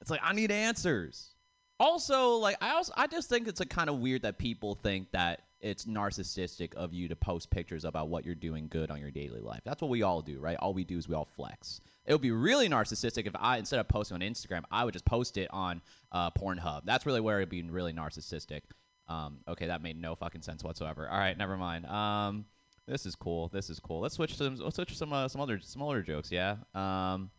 [0.00, 1.34] it's like, I need answers.
[1.80, 5.10] Also, like, I also, I just think it's a kind of weird that people think
[5.12, 9.10] that it's narcissistic of you to post pictures about what you're doing good on your
[9.10, 9.60] daily life.
[9.64, 10.56] That's what we all do, right?
[10.60, 11.80] All we do is we all flex.
[12.08, 15.04] It would be really narcissistic if I, instead of posting on Instagram, I would just
[15.04, 16.82] post it on uh, Pornhub.
[16.86, 18.62] That's really where it'd be really narcissistic.
[19.08, 21.06] Um, okay, that made no fucking sense whatsoever.
[21.06, 21.84] All right, never mind.
[21.84, 22.46] Um,
[22.86, 23.48] this is cool.
[23.48, 24.00] This is cool.
[24.00, 26.32] Let's switch to let's switch some uh, some other some other jokes.
[26.32, 26.56] Yeah.
[26.74, 27.30] Um,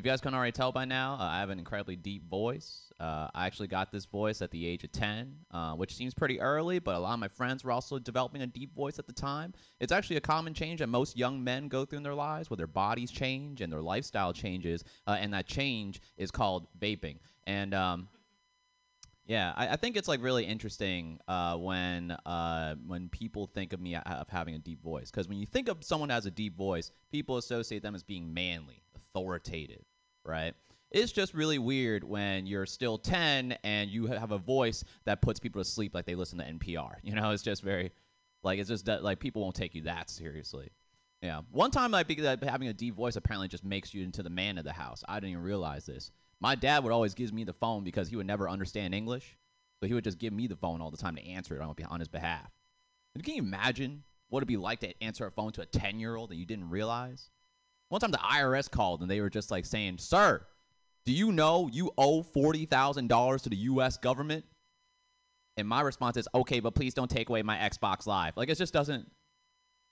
[0.00, 2.90] if you guys can already tell by now, uh, I have an incredibly deep voice.
[2.98, 6.40] Uh, I actually got this voice at the age of 10, uh, which seems pretty
[6.40, 9.12] early, but a lot of my friends were also developing a deep voice at the
[9.12, 9.52] time.
[9.78, 12.56] It's actually a common change that most young men go through in their lives, where
[12.56, 17.18] their bodies change and their lifestyle changes, uh, and that change is called vaping.
[17.46, 18.08] And um,
[19.26, 23.80] yeah, I, I think it's like really interesting uh, when uh, when people think of
[23.80, 26.30] me a- of having a deep voice, because when you think of someone as a
[26.30, 29.84] deep voice, people associate them as being manly, authoritative,
[30.24, 30.54] right?
[30.90, 35.38] It's just really weird when you're still 10 and you have a voice that puts
[35.38, 36.94] people to sleep like they listen to NPR.
[37.02, 37.92] You know, it's just very,
[38.42, 40.70] like, it's just that, like, people won't take you that seriously.
[41.22, 41.42] Yeah.
[41.52, 42.10] One time, like,
[42.42, 45.04] having a deep voice apparently just makes you into the man of the house.
[45.06, 46.10] I didn't even realize this.
[46.40, 49.36] My dad would always give me the phone because he would never understand English.
[49.80, 51.74] So he would just give me the phone all the time to answer it on,
[51.88, 52.50] on his behalf.
[53.14, 56.00] And can you imagine what it'd be like to answer a phone to a 10
[56.00, 57.30] year old that you didn't realize?
[57.90, 60.46] One time the IRS called and they were just like saying, Sir,
[61.04, 63.96] do you know you owe $40,000 to the U.S.
[63.96, 64.44] government?
[65.56, 68.36] And my response is, Okay, but please don't take away my Xbox Live.
[68.36, 69.10] Like, it just doesn't.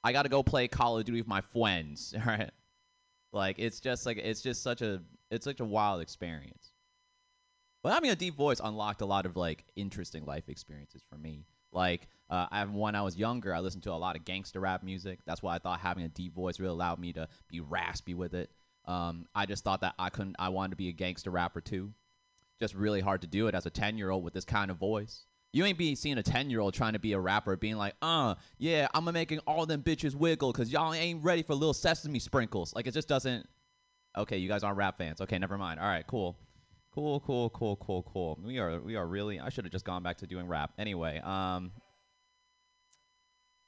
[0.04, 2.50] I got to go play Call of Duty with my friends, right?
[3.32, 6.72] Like, it's just like, it's just such a, it's such a wild experience.
[7.82, 11.46] But having a deep voice unlocked a lot of like interesting life experiences for me.
[11.72, 14.82] Like uh, I, when I was younger, I listened to a lot of gangster rap
[14.82, 15.20] music.
[15.26, 18.34] That's why I thought having a deep voice really allowed me to be raspy with
[18.34, 18.50] it.
[18.84, 20.36] Um, I just thought that I couldn't.
[20.38, 21.92] I wanted to be a gangster rapper too.
[22.60, 24.76] Just really hard to do it as a ten year old with this kind of
[24.78, 25.24] voice.
[25.52, 27.94] You ain't be seeing a ten year old trying to be a rapper being like,
[28.02, 32.18] uh, yeah, I'm making all them bitches wiggle because y'all ain't ready for little sesame
[32.18, 32.74] sprinkles.
[32.74, 33.46] Like it just doesn't.
[34.16, 35.20] Okay, you guys aren't rap fans.
[35.20, 35.80] Okay, never mind.
[35.80, 36.36] All right, cool.
[36.92, 38.38] Cool, cool, cool, cool, cool.
[38.42, 40.72] We are we are really I should have just gone back to doing rap.
[40.78, 41.72] Anyway, um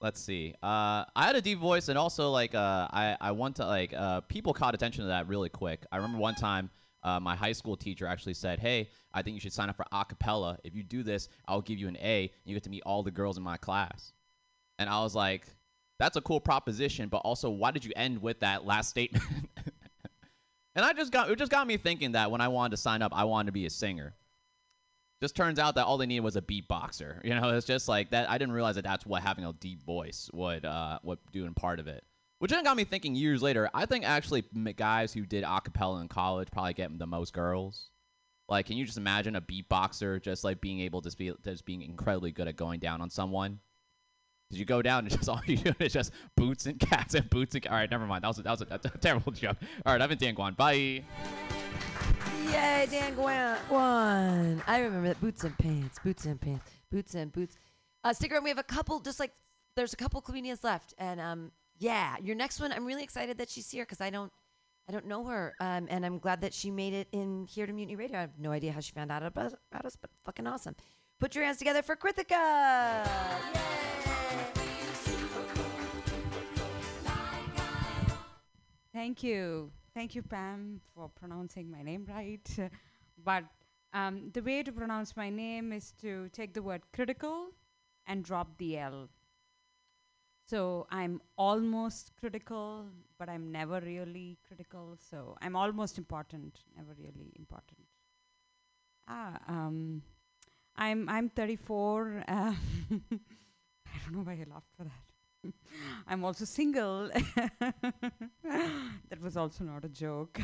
[0.01, 0.55] Let's see.
[0.63, 3.93] Uh, I had a deep voice, and also like uh, I I want to like
[3.93, 5.85] uh, people caught attention to that really quick.
[5.93, 6.71] I remember one time
[7.03, 9.85] uh, my high school teacher actually said, "Hey, I think you should sign up for
[9.93, 10.59] a cappella.
[10.65, 13.03] If you do this, I'll give you an A, and you get to meet all
[13.03, 14.15] the girls in my class."
[14.79, 15.47] And I was like,
[15.99, 19.25] "That's a cool proposition, but also, why did you end with that last statement?"
[20.75, 23.03] and I just got it just got me thinking that when I wanted to sign
[23.03, 24.15] up, I wanted to be a singer.
[25.21, 27.23] Just turns out that all they needed was a beatboxer.
[27.25, 28.31] You know, it's just like that.
[28.31, 31.55] I didn't realize that that's what having a deep voice would uh, would do in
[31.55, 32.05] part of it.
[32.39, 33.69] Which then got me thinking years later.
[33.75, 34.45] I think actually
[34.77, 37.91] guys who did acapella in college probably get the most girls.
[38.49, 41.83] Like, can you just imagine a beatboxer just like being able to be just being
[41.83, 43.61] incredibly good at going down on someone?
[44.51, 47.55] You go down and just all you do is just boots and cats and boots
[47.55, 47.67] and.
[47.69, 48.25] All right, never mind.
[48.25, 49.57] That was a, that was a, a terrible joke.
[49.87, 50.57] All right, I've been Dan Guan.
[50.57, 51.05] Bye.
[52.47, 54.63] Yay, Dan Guan.
[54.67, 55.21] I remember that.
[55.21, 57.57] Boots and pants, boots and pants, boots and boots.
[58.03, 58.43] Uh, stick around.
[58.43, 59.33] We have a couple, just like
[59.77, 62.73] there's a couple comedians left, and um, yeah, your next one.
[62.73, 64.33] I'm really excited that she's here because I don't,
[64.89, 67.73] I don't know her, um, and I'm glad that she made it in here to
[67.73, 68.19] Mutiny Radio.
[68.19, 70.75] I have no idea how she found out about, about us, but fucking awesome.
[71.21, 73.07] Put your hands together for Krithika.
[78.95, 79.71] Thank you.
[79.93, 82.71] Thank you, Pam, for pronouncing my name right.
[83.23, 83.45] but
[83.93, 87.49] um, the way to pronounce my name is to take the word critical
[88.07, 89.11] and drop the L.
[90.49, 92.87] So I'm almost critical,
[93.19, 94.97] but I'm never really critical.
[95.11, 97.87] So I'm almost important, never really important.
[99.07, 100.03] Ah, um,
[100.81, 102.25] I'm I'm 34.
[102.27, 102.55] Uh, I
[104.05, 105.53] don't know why I laughed for that.
[106.09, 107.11] I'm also single.
[108.43, 110.41] that was also not a joke.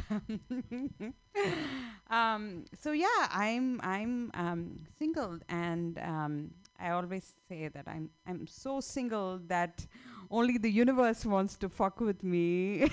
[2.11, 8.47] um, so yeah, I'm I'm um, single, and um, I always say that I'm I'm
[8.47, 9.87] so single that
[10.31, 12.91] only the universe wants to fuck with me.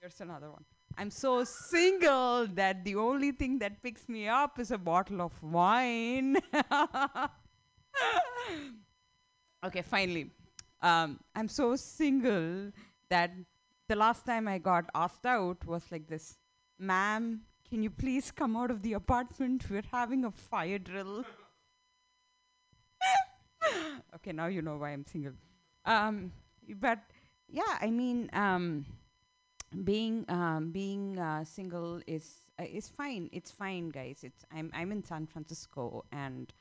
[0.00, 0.64] Here's another one.
[0.96, 5.32] I'm so single that the only thing that picks me up is a bottle of
[5.42, 6.36] wine.
[9.66, 10.30] okay, finally.
[10.80, 12.70] Um, I'm so single
[13.08, 13.32] that
[13.88, 16.36] the last time I got asked out was like this
[16.78, 19.64] Ma'am, can you please come out of the apartment?
[19.70, 21.24] We're having a fire drill.
[24.16, 25.32] okay, now you know why I'm single.
[25.84, 26.32] Um,
[26.80, 26.98] but
[27.48, 28.84] yeah, I mean, um,
[29.82, 33.28] being um, being uh, single is uh, is fine.
[33.32, 34.22] It's fine, guys.
[34.22, 36.52] It's I'm I'm in San Francisco, and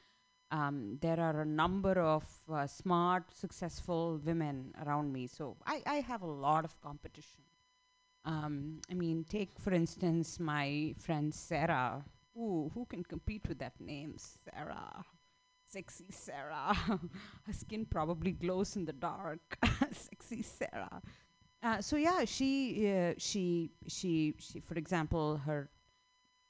[0.52, 5.28] um, there are a number of uh, smart, successful women around me.
[5.28, 7.44] So I I have a lot of competition.
[8.26, 12.04] Um, I mean, take for instance my friend Sarah.
[12.36, 15.06] Ooh, who can compete with that name, Sarah?
[15.74, 16.76] Sexy Sarah.
[17.46, 19.58] Her skin probably glows in the dark.
[19.92, 21.02] Sexy Sarah.
[21.64, 25.70] Uh, so yeah, she uh, she she she for example her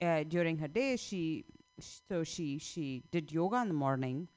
[0.02, 1.46] uh, during her day she
[1.80, 4.28] sh- so she she did yoga in the morning,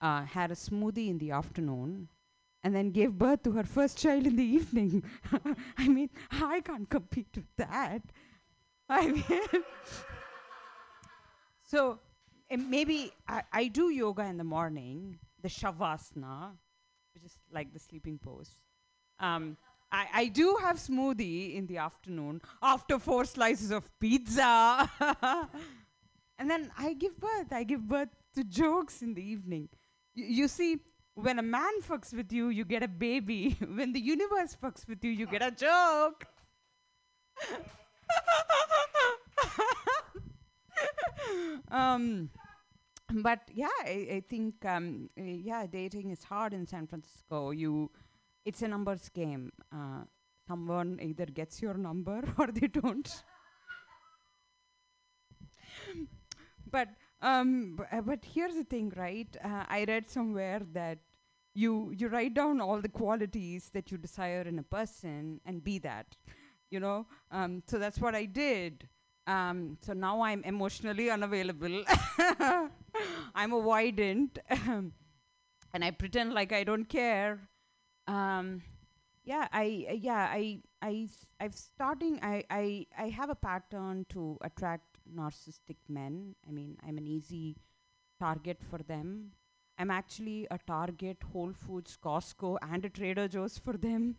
[0.00, 2.08] uh, had a smoothie in the afternoon,
[2.64, 5.04] and then gave birth to her first child in the evening.
[5.76, 8.00] I mean, I can't compete with that.
[8.88, 9.24] I mean,
[11.62, 11.98] so
[12.56, 16.52] maybe I, I do yoga in the morning, the shavasana,
[17.12, 18.56] which is like the sleeping pose.
[19.20, 19.58] Um,
[19.90, 24.90] I, I do have smoothie in the afternoon after four slices of pizza.
[26.38, 27.52] and then I give birth.
[27.52, 29.68] I give birth to jokes in the evening.
[30.16, 30.78] Y- you see,
[31.14, 33.56] when a man fucks with you, you get a baby.
[33.74, 36.26] when the universe fucks with you, you get a joke.
[41.70, 42.30] um,
[43.10, 47.52] but yeah, I, I think um, yeah, dating is hard in San Francisco.
[47.52, 47.90] You,
[48.48, 49.52] it's a numbers game.
[49.72, 50.02] Uh,
[50.46, 53.22] someone either gets your number or they don't.
[56.70, 56.88] but
[57.20, 59.36] um, uh, but here's the thing, right?
[59.44, 60.98] Uh, I read somewhere that
[61.54, 65.78] you you write down all the qualities that you desire in a person and be
[65.80, 66.16] that,
[66.70, 67.06] you know.
[67.30, 68.88] Um, so that's what I did.
[69.26, 71.84] Um, so now I'm emotionally unavailable.
[73.34, 74.38] I'm avoidant,
[75.74, 77.40] and I pretend like I don't care.
[78.08, 78.62] Um,
[79.24, 81.08] yeah, I uh, yeah I I
[81.38, 86.34] I've starting I I I have a pattern to attract narcissistic men.
[86.48, 87.56] I mean, I'm an easy
[88.18, 89.32] target for them.
[89.78, 94.16] I'm actually a Target, Whole Foods, Costco, and a Trader Joe's for them.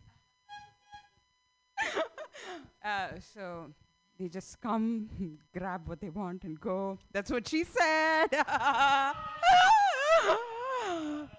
[2.82, 3.66] uh, so
[4.18, 6.98] they just come, grab what they want, and go.
[7.12, 8.28] That's what she said.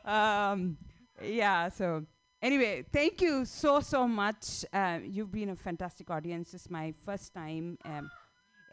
[0.05, 0.77] um,
[1.23, 1.69] yeah.
[1.69, 2.05] So
[2.41, 4.65] anyway, thank you so so much.
[4.73, 6.51] Uh, you've been a fantastic audience.
[6.51, 8.09] This is my first time um,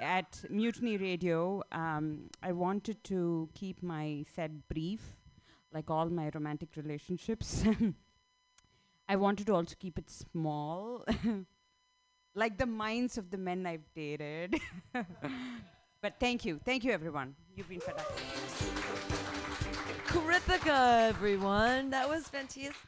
[0.01, 1.63] at Mutiny Radio.
[1.73, 5.17] Um, I wanted to keep my set brief,
[5.73, 7.65] like all my romantic relationships.
[9.09, 11.05] I wanted to also keep it small,
[12.35, 14.61] like the minds of the men I've dated.
[16.03, 17.35] but thank you, thank you, everyone.
[17.57, 19.18] You've been fantastic.
[20.09, 21.91] Krithika, everyone.
[21.91, 22.31] That was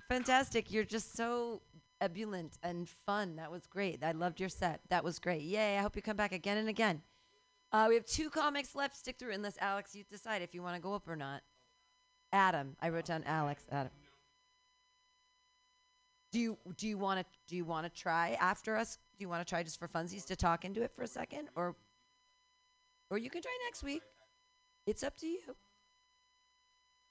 [0.09, 0.70] fantastic.
[0.70, 1.60] You're just so
[2.01, 3.36] ebullient and fun.
[3.36, 4.02] That was great.
[4.02, 4.80] I loved your set.
[4.88, 5.42] That was great.
[5.42, 5.76] Yay.
[5.76, 7.02] I hope you come back again and again.
[7.72, 8.97] Uh, we have two comics left.
[8.97, 11.42] Stick through unless Alex, you decide if you want to go up or not.
[12.32, 12.74] Adam.
[12.80, 13.64] I wrote down Alex.
[13.70, 13.92] Adam.
[16.32, 18.97] Do you do you want to do you want to try after us?
[19.18, 21.48] Do you want to try just for funsies to talk into it for a second,
[21.55, 21.76] or
[23.10, 24.02] or you can try next week.
[24.86, 25.40] It's up to you.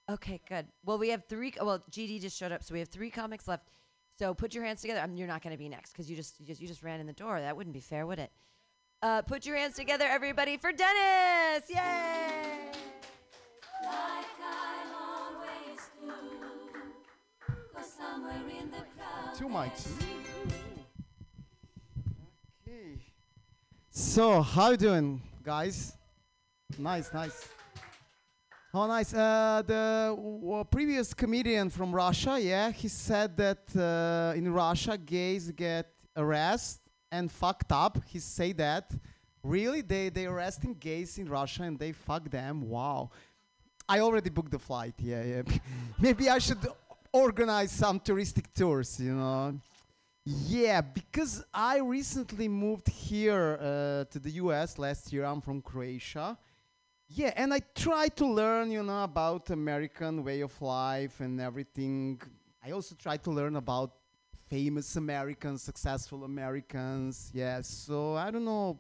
[0.10, 0.66] Okay, good.
[0.84, 1.54] Well, we have three.
[1.62, 3.70] Well, GD just showed up, so we have three comics left.
[4.18, 5.00] So put your hands together.
[5.02, 6.82] I mean, you're not going to be next because you just, you just you just
[6.82, 7.40] ran in the door.
[7.40, 8.32] That wouldn't be fair, would it?
[9.02, 11.64] Uh, put your hands together, everybody, for Dennis!
[11.70, 12.72] Yay!
[19.38, 19.88] Two mics.
[22.68, 23.00] Okay.
[23.90, 25.94] So, how you doing, guys?
[26.78, 27.48] Nice, nice.
[28.72, 29.14] Oh, nice.
[29.16, 35.50] Uh, the w- previous comedian from Russia, yeah, he said that uh, in Russia gays
[35.50, 36.82] get arrested
[37.12, 37.98] and fucked up.
[38.06, 38.92] He say that.
[39.42, 39.82] Really?
[39.82, 42.70] They they arresting gays in Russia and they fuck them?
[42.70, 43.10] Wow.
[43.88, 44.94] I already booked the flight.
[45.00, 45.42] Yeah, yeah.
[46.00, 46.64] Maybe I should
[47.12, 49.00] organize some touristic tours.
[49.00, 49.60] You know.
[50.26, 54.78] Yeah, because I recently moved here uh, to the U.S.
[54.78, 55.26] last year.
[55.26, 56.38] I'm from Croatia.
[57.12, 62.22] Yeah, and I try to learn, you know, about American way of life and everything.
[62.64, 63.92] I also try to learn about
[64.48, 67.32] famous Americans, successful Americans.
[67.34, 68.80] Yeah, so I don't know.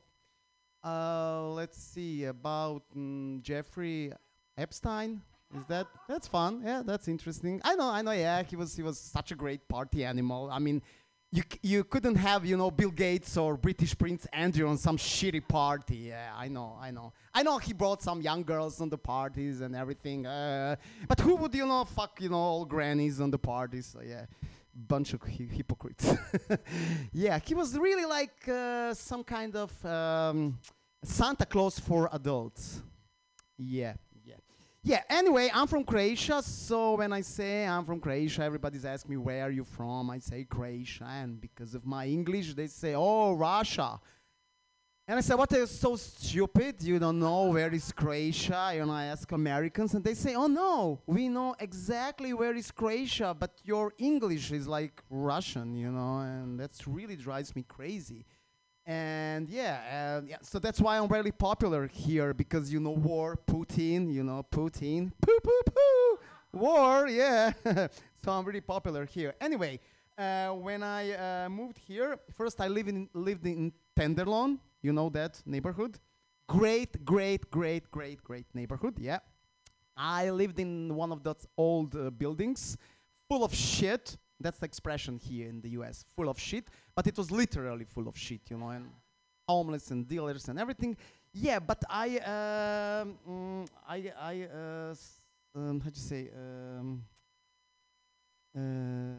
[0.84, 4.14] Uh, let's see about mm, Jeffrey
[4.56, 5.22] Epstein.
[5.57, 6.61] Is that that's fun?
[6.64, 7.60] Yeah, that's interesting.
[7.65, 8.11] I know, I know.
[8.11, 10.51] Yeah, he was he was such a great party animal.
[10.51, 10.84] I mean,
[11.31, 15.47] you you couldn't have you know Bill Gates or British Prince Andrew on some shitty
[15.47, 15.97] party.
[16.10, 17.57] Yeah, I know, I know, I know.
[17.60, 20.26] He brought some young girls on the parties and everything.
[20.26, 20.76] Uh,
[21.07, 23.85] but who would you know fuck you know all grannies on the parties?
[23.85, 24.26] So yeah,
[24.73, 26.15] bunch of hy- hypocrites.
[27.14, 30.57] yeah, he was really like uh, some kind of um,
[31.03, 32.81] Santa Claus for adults.
[33.57, 33.93] Yeah,
[34.84, 35.03] yeah.
[35.10, 39.43] Anyway, I'm from Croatia, so when I say I'm from Croatia, everybody's asking me where
[39.43, 40.10] are you from?
[40.10, 43.99] I say Croatia, and because of my English, they say, oh, Russia.
[45.07, 46.84] And I said, what you so stupid?
[46.84, 48.73] You don't know where is Croatia?
[48.73, 53.35] And I ask Americans, and they say, oh no, we know exactly where is Croatia,
[53.38, 58.23] but your English is like Russian, you know, and that really drives me crazy.
[58.90, 63.38] And yeah, uh, yeah, so that's why I'm really popular here because you know war,
[63.45, 66.20] Putin, you know Putin, poo poo poo,
[66.53, 67.52] war, yeah.
[68.24, 69.36] so I'm really popular here.
[69.40, 69.80] Anyway,
[70.18, 75.10] uh, when I uh, moved here, first I lived in lived in Tenderloin, you know
[75.10, 75.99] that neighborhood.
[76.48, 78.98] Great, great, great, great, great neighborhood.
[78.98, 79.20] Yeah,
[79.95, 82.76] I lived in one of those old uh, buildings,
[83.28, 84.18] full of shit.
[84.40, 86.06] That's the expression here in the U.S.
[86.16, 86.70] Full of shit,
[87.00, 88.86] but it was literally full of shit, you know, and
[89.48, 90.98] homeless and dealers and everything.
[91.32, 94.96] Yeah, but I, um, mm, I, I, uh,
[95.56, 96.30] um, how do you say?
[96.36, 97.02] Um,
[98.54, 99.16] uh,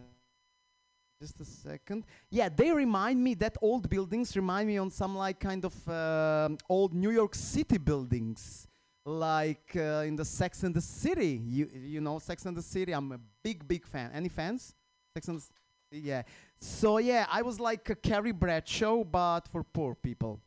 [1.22, 2.04] just a second.
[2.28, 6.58] Yeah, they remind me that old buildings remind me on some like kind of um
[6.68, 8.68] old New York City buildings,
[9.06, 11.40] like uh, in the Sex and the City.
[11.56, 12.92] You you know Sex and the City.
[12.92, 14.10] I'm a big big fan.
[14.12, 14.74] Any fans?
[15.14, 15.44] Sex and the.
[15.92, 16.22] Yeah.
[16.60, 20.40] So yeah, I was like a Carrie Bradshaw, but for poor people.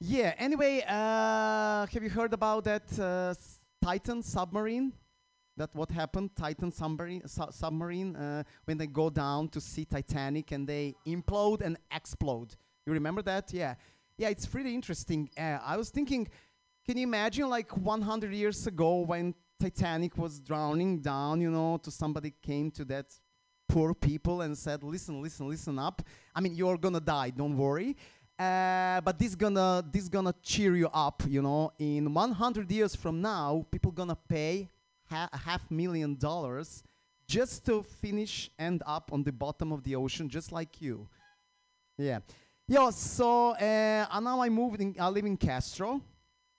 [0.00, 0.34] Yeah.
[0.36, 3.34] Anyway, uh, have you heard about that uh,
[3.80, 4.92] Titan submarine?
[5.56, 6.30] That what happened?
[6.36, 11.62] Titan submarine, su- submarine uh, when they go down to see Titanic and they implode
[11.62, 12.56] and explode.
[12.86, 13.52] You remember that?
[13.52, 13.74] Yeah.
[14.18, 15.30] Yeah, it's pretty interesting.
[15.38, 16.28] Uh, I was thinking,
[16.84, 21.90] can you imagine like 100 years ago when Titanic was drowning down, you know, to
[21.90, 23.06] somebody came to that
[23.72, 26.02] poor people and said, listen, listen, listen up.
[26.34, 27.96] I mean, you're gonna die, don't worry.
[28.38, 31.72] Uh, but this gonna this gonna cheer you up, you know.
[31.78, 34.68] In 100 years from now, people gonna pay
[35.08, 36.82] ha- a half million dollars
[37.26, 41.08] just to finish end up on the bottom of the ocean, just like you.
[41.96, 42.18] Yeah.
[42.68, 46.00] Yeah, so uh, and now I moved in, I live in Castro.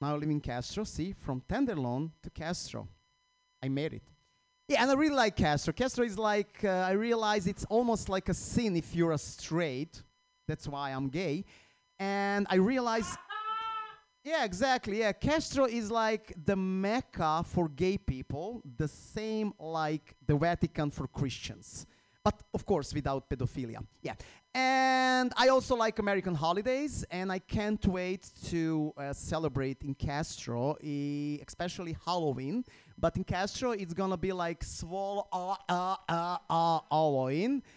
[0.02, 2.88] Now I live in Castro, see, from Tenderloin to Castro.
[3.62, 4.13] I made it.
[4.74, 5.72] Yeah, and I really like Castro.
[5.72, 10.02] Castro is like uh, I realize it's almost like a sin if you're a straight.
[10.48, 11.46] That's why I'm gay,
[12.00, 13.06] and I realize.
[14.26, 15.00] Yeah, exactly.
[15.00, 21.08] Yeah, Castro is like the mecca for gay people, the same like the Vatican for
[21.08, 21.86] Christians,
[22.24, 23.80] but of course without pedophilia.
[24.02, 24.14] Yeah,
[24.56, 30.78] and I also like American holidays, and I can't wait to uh, celebrate in Castro,
[30.82, 32.64] e- especially Halloween.
[32.98, 37.64] But in Castro, it's gonna be like Svol uh, uh, uh, uh, Halloween.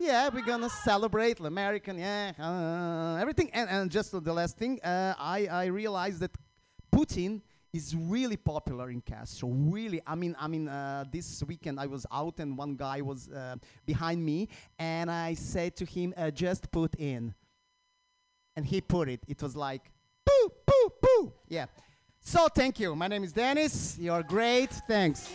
[0.00, 3.50] Yeah, we're gonna celebrate American, yeah, uh, everything.
[3.52, 6.30] And, and just the last thing, uh, I I realized that
[6.92, 7.42] Putin
[7.72, 9.48] is really popular in Castro.
[9.48, 13.28] Really, I mean, I mean, uh, this weekend I was out and one guy was
[13.28, 13.56] uh,
[13.86, 14.48] behind me,
[14.78, 17.34] and I said to him, uh, "Just put in,"
[18.56, 19.20] and he put it.
[19.26, 19.90] It was like,
[20.24, 21.66] "Poo, poo, poo." Yeah.
[22.28, 22.94] So thank you.
[22.94, 23.96] My name is Dennis.
[23.98, 24.68] You're great.
[24.86, 25.32] Thanks.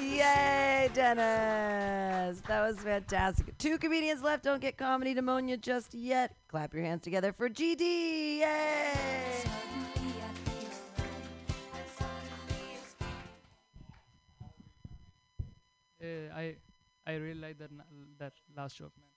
[0.00, 2.40] Yay, Dennis!
[2.48, 3.58] That was fantastic.
[3.58, 4.44] Two comedians left.
[4.44, 6.34] Don't get comedy pneumonia just yet.
[6.48, 8.38] Clap your hands together for GD.
[8.38, 8.94] Yay!
[16.02, 16.56] Uh, I
[17.06, 17.82] I really like that n-
[18.18, 19.08] that last joke, man.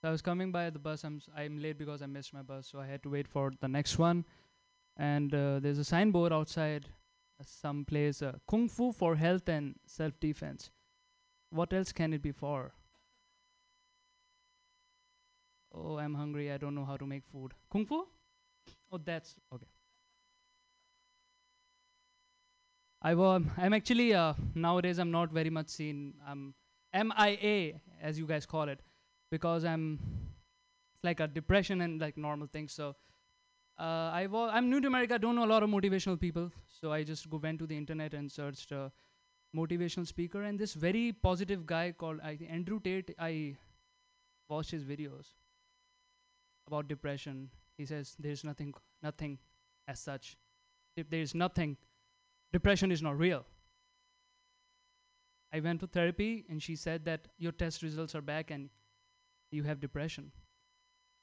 [0.00, 1.04] So I was coming by the bus.
[1.04, 3.52] I'm s- I'm late because I missed my bus, so I had to wait for
[3.60, 4.24] the next one.
[4.96, 6.86] And uh, there's a signboard outside
[7.40, 10.70] uh, some place, uh, Kung Fu for health and self defense.
[11.50, 12.72] What else can it be for?
[15.72, 16.52] Oh, I'm hungry.
[16.52, 17.52] I don't know how to make food.
[17.70, 18.06] Kung Fu?
[18.92, 19.66] Oh, that's okay.
[23.02, 23.42] I was.
[23.58, 24.98] I'm actually uh, nowadays.
[24.98, 26.14] I'm not very much seen.
[26.26, 26.54] I'm
[26.94, 28.80] MIA, as you guys call it,
[29.30, 29.98] because I'm
[31.02, 32.72] like a depression and like normal things.
[32.72, 32.94] So
[33.78, 34.50] uh, I was.
[34.52, 35.18] I'm new to America.
[35.18, 36.50] Don't know a lot of motivational people.
[36.68, 38.72] So I just go went to the internet and searched
[39.54, 43.14] motivational speaker, and this very positive guy called I Andrew Tate.
[43.18, 43.56] I
[44.48, 45.26] watched his videos
[46.66, 47.50] about depression.
[47.76, 49.38] He says there's nothing, nothing
[49.88, 50.36] as such.
[50.96, 51.76] If there's nothing,
[52.52, 53.44] depression is not real.
[55.52, 58.70] I went to therapy and she said that your test results are back and
[59.50, 60.32] you have depression.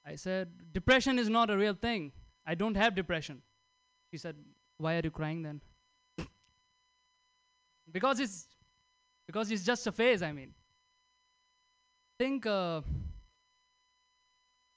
[0.06, 2.12] I said, Depression is not a real thing.
[2.46, 3.42] I don't have depression.
[4.12, 4.36] She said,
[4.78, 5.62] Why are you crying then?
[7.92, 8.48] because it's
[9.28, 10.54] because it's just a phase, I mean.
[12.20, 12.82] Think uh,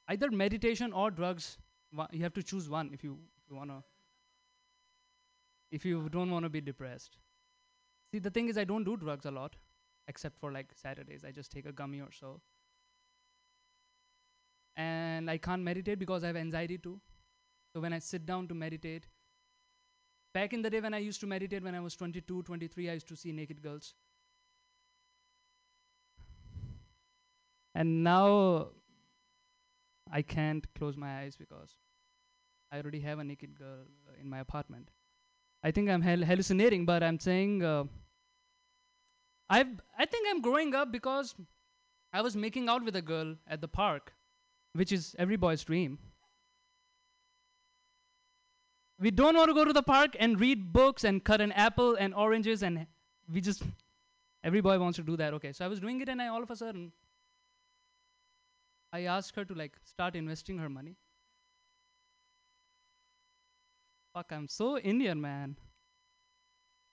[0.08, 1.58] either meditation or drugs.
[2.10, 3.82] You have to choose one if you, if you wanna
[5.74, 7.18] if you don't want to be depressed.
[8.12, 9.56] See, the thing is, I don't do drugs a lot,
[10.06, 11.24] except for like Saturdays.
[11.24, 12.40] I just take a gummy or so.
[14.76, 17.00] And I can't meditate because I have anxiety too.
[17.74, 19.08] So when I sit down to meditate,
[20.32, 22.92] back in the day when I used to meditate when I was 22, 23, I
[22.92, 23.94] used to see naked girls.
[27.74, 28.68] And now
[30.12, 31.74] I can't close my eyes because
[32.70, 34.92] I already have a naked girl uh, in my apartment.
[35.64, 37.84] I think I'm hal- hallucinating, but I'm saying uh,
[39.50, 41.34] I've I think I'm growing up because
[42.12, 44.12] I was making out with a girl at the park,
[44.74, 45.98] which is every boy's dream.
[49.04, 51.94] We don't want to go to the park and read books and cut an apple
[51.94, 52.86] and oranges and
[53.30, 53.62] we just
[54.42, 55.34] every boy wants to do that.
[55.34, 56.90] Okay, so I was doing it and I all of a sudden
[58.94, 60.96] I asked her to like start investing her money.
[64.14, 65.56] Fuck, I'm so Indian, man.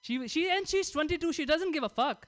[0.01, 1.31] She she and she's 22.
[1.31, 2.27] She doesn't give a fuck.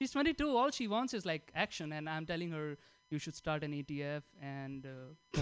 [0.00, 0.48] She's 22.
[0.56, 2.78] All she wants is like action, and I'm telling her
[3.10, 4.22] you should start an ETF.
[4.40, 5.40] And uh,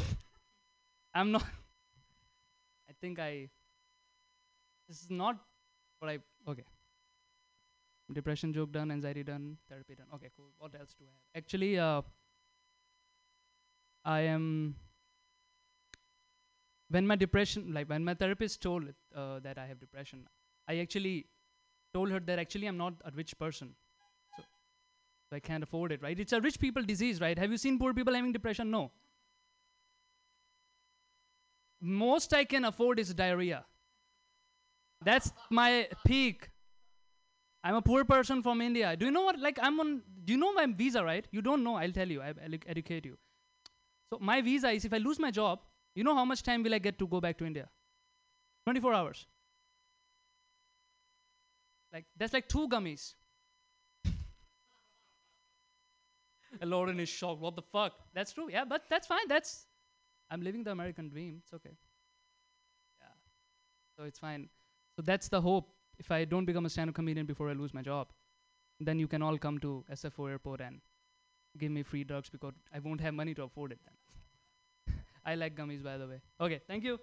[1.14, 1.44] I'm not.
[3.03, 3.51] Think I.
[4.89, 5.37] This is not
[5.99, 6.19] what I.
[6.49, 6.65] Okay.
[8.12, 10.07] Depression joke done, anxiety done, therapy done.
[10.15, 10.51] Okay, cool.
[10.59, 11.43] What else do I have?
[11.43, 12.03] Actually, uh,
[14.05, 14.77] I am
[16.93, 20.24] when my depression like when my therapist told uh, that i have depression
[20.73, 21.15] i actually
[21.95, 23.70] told her that actually i'm not a rich person
[24.37, 24.43] so,
[25.31, 27.79] so i can't afford it right it's a rich people disease right have you seen
[27.79, 28.83] poor people having depression no
[31.83, 33.65] most i can afford is diarrhea
[35.05, 36.49] that's my peak
[37.65, 40.39] i'm a poor person from india do you know what like i'm on do you
[40.39, 43.19] know my visa right you don't know i'll tell you i'll educate you
[44.13, 45.59] so my visa is if i lose my job
[45.95, 47.69] you know how much time will I get to go back to India?
[48.65, 49.27] 24 hours.
[51.93, 53.15] Like that's like two gummies.
[56.61, 57.41] And Lauren is shocked.
[57.41, 57.93] What the fuck?
[58.15, 58.49] That's true.
[58.51, 59.29] Yeah, but that's fine.
[59.29, 59.67] That's
[60.33, 61.43] I'm living the American dream.
[61.45, 61.77] It's okay.
[63.01, 63.15] Yeah.
[63.97, 64.49] So it's fine.
[64.97, 65.71] So that's the hope.
[66.03, 68.13] if I don't become a stand-up comedian before I lose my job,
[68.87, 70.81] then you can all come to SFO airport and
[71.59, 74.97] give me free drugs because I won't have money to afford it then.
[75.33, 76.21] I like gummies, by the way.
[76.41, 76.99] Okay, thank you.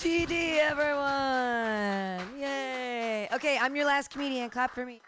[0.00, 0.40] GD,
[0.70, 2.40] everyone!
[2.40, 3.28] Yay!
[3.34, 4.48] Okay, I'm your last comedian.
[4.48, 5.00] Clap for me.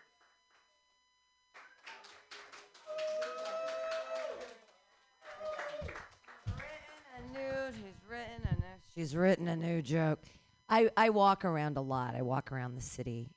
[7.53, 10.21] New, she's written a new, she's written a new joke.
[10.69, 12.15] I, I walk around a lot.
[12.15, 13.31] I walk around the city,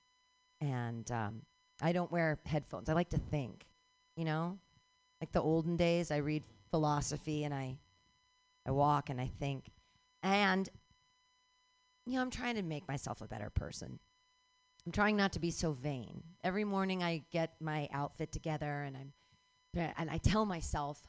[0.61, 1.41] and um,
[1.81, 2.89] I don't wear headphones.
[2.89, 3.65] I like to think,
[4.15, 4.57] you know,
[5.19, 6.11] like the olden days.
[6.11, 7.77] I read philosophy and I,
[8.65, 9.71] I walk and I think,
[10.23, 10.69] and
[12.05, 13.99] you know, I'm trying to make myself a better person.
[14.85, 16.21] I'm trying not to be so vain.
[16.43, 19.13] Every morning I get my outfit together and I'm
[19.97, 21.01] and I tell myself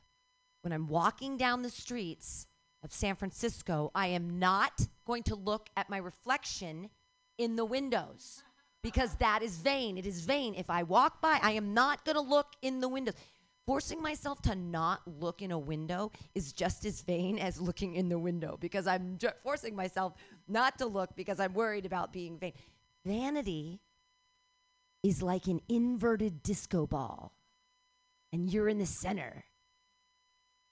[0.62, 2.48] when I'm walking down the streets
[2.86, 6.88] of San Francisco, I am not going to look at my reflection
[7.36, 8.44] in the windows
[8.80, 9.98] because that is vain.
[9.98, 10.54] It is vain.
[10.54, 13.14] If I walk by, I am not going to look in the windows.
[13.66, 18.08] Forcing myself to not look in a window is just as vain as looking in
[18.08, 20.14] the window because I'm ju- forcing myself
[20.46, 22.52] not to look because I'm worried about being vain.
[23.04, 23.80] Vanity
[25.02, 27.32] is like an inverted disco ball,
[28.32, 29.45] and you're in the center.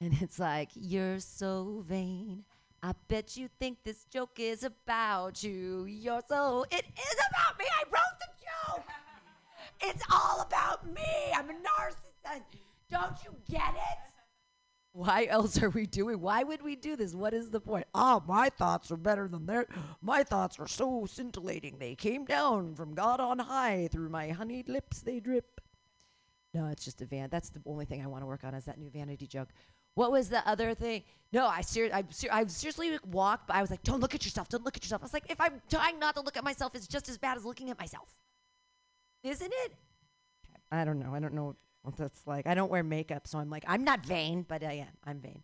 [0.04, 2.44] And it's like, you're so vain.
[2.82, 5.86] I bet you think this joke is about you.
[5.86, 6.66] You're so.
[6.70, 7.64] It is about me.
[7.70, 8.26] I wrote the
[8.76, 8.84] joke.
[9.80, 11.32] It's all about me.
[11.34, 12.42] I'm a narcissist.
[12.90, 13.98] Don't you get it?
[14.92, 16.20] Why else are we doing?
[16.20, 17.14] Why would we do this?
[17.14, 17.86] What is the point?
[17.94, 19.66] Oh, my thoughts are better than their.
[20.02, 21.78] My thoughts are so scintillating.
[21.78, 23.88] They came down from God on high.
[23.90, 25.62] Through my honeyed lips they drip.
[26.52, 27.30] No, it's just a van.
[27.30, 29.48] That's the only thing I want to work on is that new vanity joke.
[29.94, 31.04] What was the other thing?
[31.32, 34.24] No, I ser- I, ser- I seriously walked, but I was like, don't look at
[34.24, 34.48] yourself.
[34.48, 35.02] Don't look at yourself.
[35.02, 37.36] I was like, if I'm trying not to look at myself, it's just as bad
[37.36, 38.14] as looking at myself.
[39.22, 39.72] Isn't it?
[40.70, 41.14] I don't know.
[41.14, 42.46] I don't know what that's like.
[42.46, 44.96] I don't wear makeup, so I'm like, I'm not vain, but I am.
[45.04, 45.42] I'm vain.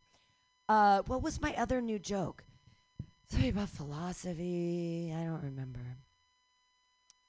[0.69, 2.45] Uh, what was my other new joke?
[3.29, 5.15] Something about philosophy.
[5.17, 5.81] I don't remember.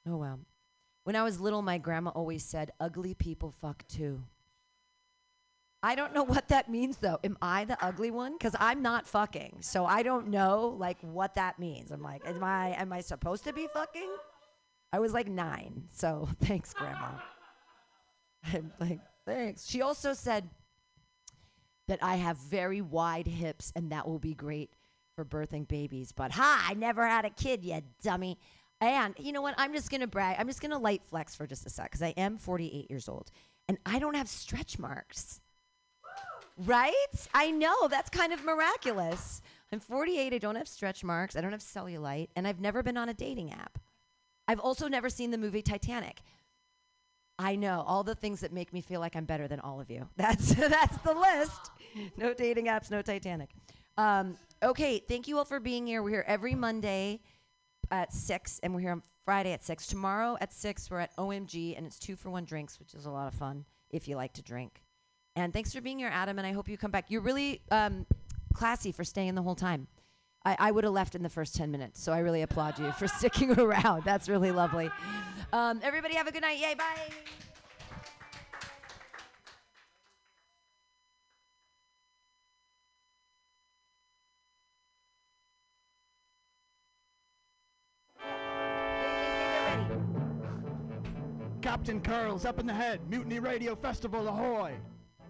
[0.08, 0.40] Oh well.
[1.04, 4.24] When I was little, my grandma always said, "Ugly people fuck too."
[5.84, 7.20] I don't know what that means though.
[7.24, 8.34] Am I the ugly one?
[8.34, 11.92] Because I'm not fucking, so I don't know like what that means.
[11.92, 14.10] I'm like, am I am I supposed to be fucking?
[14.94, 17.12] I was like nine, so thanks, grandma.
[18.54, 19.68] I'm like, thanks.
[19.68, 20.50] She also said
[21.88, 24.72] that I have very wide hips and that will be great
[25.16, 26.12] for birthing babies.
[26.12, 28.38] But ha, I never had a kid yet, dummy.
[28.80, 29.54] And you know what?
[29.58, 30.38] I'm just gonna brag.
[30.40, 33.30] I'm just gonna light flex for just a sec because I am 48 years old
[33.68, 35.40] and I don't have stretch marks.
[36.58, 36.94] Right?
[37.34, 39.42] I know that's kind of miraculous.
[39.72, 40.34] I'm 48.
[40.34, 41.36] I don't have stretch marks.
[41.36, 43.80] I don't have cellulite, and I've never been on a dating app.
[44.48, 46.22] I've also never seen the movie Titanic.
[47.40, 49.90] I know all the things that make me feel like I'm better than all of
[49.90, 50.08] you.
[50.18, 51.72] That's that's the list.
[52.18, 53.50] No dating apps, no Titanic.
[53.98, 56.04] Um, okay, thank you all for being here.
[56.04, 57.22] We're here every Monday
[57.90, 59.88] at six, and we're here on Friday at six.
[59.88, 63.10] Tomorrow at six, we're at OMG, and it's two for one drinks, which is a
[63.10, 64.82] lot of fun if you like to drink.
[65.36, 66.38] And thanks for being here, Adam.
[66.38, 67.06] And I hope you come back.
[67.10, 68.06] You're really um,
[68.54, 69.88] classy for staying the whole time.
[70.44, 72.02] I, I would have left in the first 10 minutes.
[72.02, 74.04] So I really applaud you for sticking around.
[74.04, 74.90] That's really lovely.
[75.54, 76.60] Um, everybody have a good night.
[76.60, 77.10] Yay, bye.
[91.62, 93.00] Captain Curls up in the head.
[93.10, 94.76] Mutiny Radio Festival, ahoy!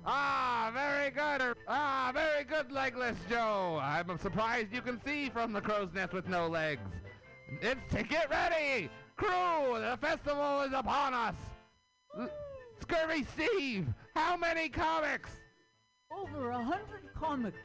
[0.05, 1.55] Ah, very good.
[1.67, 3.79] Ah, very good, Legless Joe.
[3.81, 6.89] I'm surprised you can see from the crow's nest with no legs.
[7.61, 8.89] It's to get ready.
[9.15, 11.35] Crew, the festival is upon us.
[12.17, 12.29] L-
[12.81, 15.29] Scurvy Steve, how many comics?
[16.11, 17.59] Over a hundred comics.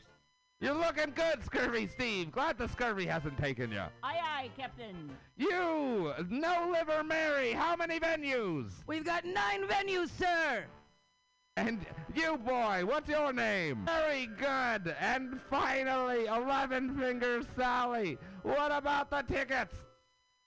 [0.61, 2.33] You're looking good, Scurvy Steve.
[2.33, 3.83] Glad the scurvy hasn't taken you.
[4.03, 5.11] Aye, aye, Captain.
[5.37, 8.71] You, No Liver Mary, how many venues?
[8.87, 10.65] We've got nine venues, sir.
[11.57, 11.85] And
[12.15, 13.87] you, boy, what's your name?
[13.87, 14.95] Very good.
[15.01, 18.19] And finally, Eleven Fingers Sally.
[18.43, 19.75] What about the tickets?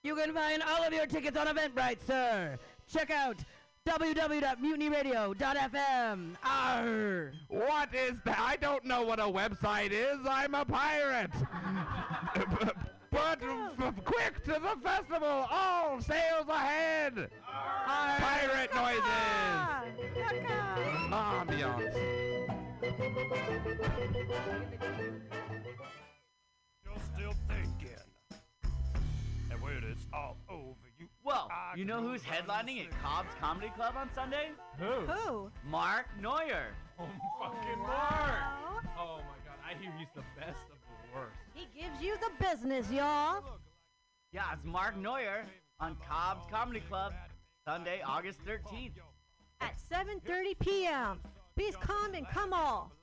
[0.04, 2.60] You can find all of your tickets on Eventbrite, sir.
[2.88, 3.38] Check out
[3.88, 6.36] www.mutinyradio.fm.
[6.44, 7.32] Arr.
[7.48, 8.40] What is that?
[8.40, 10.20] I don't know what a website is.
[10.30, 11.32] I'm a pirate.
[13.12, 15.48] but f- quick to the festival.
[15.50, 17.30] All sails ahead.
[17.86, 19.04] Pirate noises.
[21.12, 21.96] Ambiance.
[26.84, 27.90] You're still thinking.
[29.52, 31.08] And word is all over you.
[31.24, 34.52] Well, I you know who's headlining at Cobb's Comedy Club on Sunday?
[34.78, 35.12] Who?
[35.12, 35.52] Who?
[35.66, 36.74] Mark Neuer.
[37.00, 37.06] Oh,
[37.42, 38.86] fucking Mark!
[38.98, 41.38] Oh my god, I hear he's the best of the worst.
[41.60, 43.44] He gives you the business, y'all.
[44.32, 45.46] Yeah, it's Mark Neuer
[45.82, 47.12] on Cobb's Comedy Club,
[47.66, 48.94] Sunday, August 13th.
[49.60, 51.20] At 7:30 p.m.
[51.58, 52.94] Please come and come all.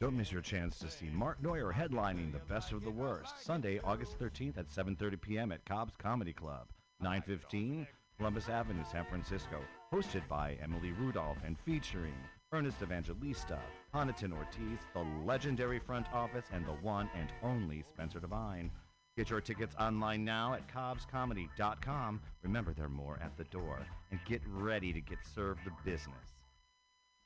[0.00, 3.78] Don't miss your chance to see Mark Neuer headlining the Best of the Worst Sunday,
[3.84, 5.52] August 13th at 7:30 p.m.
[5.52, 6.66] at Cobb's Comedy Club,
[7.00, 7.86] 915
[8.18, 9.60] Columbus Avenue, San Francisco.
[9.92, 12.14] Hosted by Emily Rudolph and featuring
[12.52, 13.60] Ernest Evangelista,
[13.94, 18.70] Honiton Ortiz, the legendary front office, and the one and only Spencer Devine.
[19.18, 22.20] Get your tickets online now at cobbscomedy.com.
[22.42, 23.78] Remember, they're more at the door.
[24.10, 26.40] And get ready to get served the business.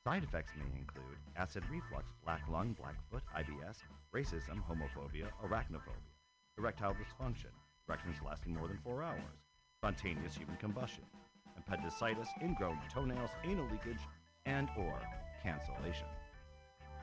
[0.05, 3.77] Side effects may include acid reflux, black lung, blackfoot, IBS,
[4.13, 6.11] racism, homophobia, arachnophobia,
[6.57, 7.51] erectile dysfunction,
[7.87, 9.21] erections lasting more than four hours,
[9.79, 11.03] spontaneous human combustion,
[11.57, 14.01] appendicitis, ingrown toenails, anal leakage,
[14.45, 14.99] and or
[15.43, 16.07] cancellation.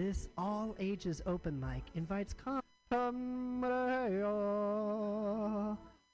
[0.00, 2.62] This all ages open mic invites com.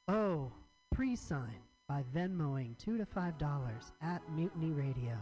[0.09, 0.51] Oh,
[0.93, 1.55] pre-sign
[1.89, 5.17] by Venmoing two to five dollars at Mutiny Radio.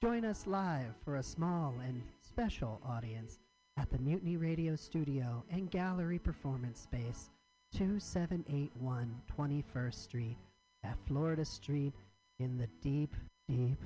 [0.00, 3.40] Join us live for a small and special audience
[3.76, 7.30] at the Mutiny Radio Studio and Gallery Performance Space,
[7.76, 10.36] 2781 21st Street
[10.84, 11.94] at Florida Street
[12.38, 13.16] in the deep,
[13.48, 13.82] deep,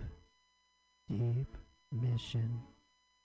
[1.08, 1.56] deep
[1.90, 2.60] Mission.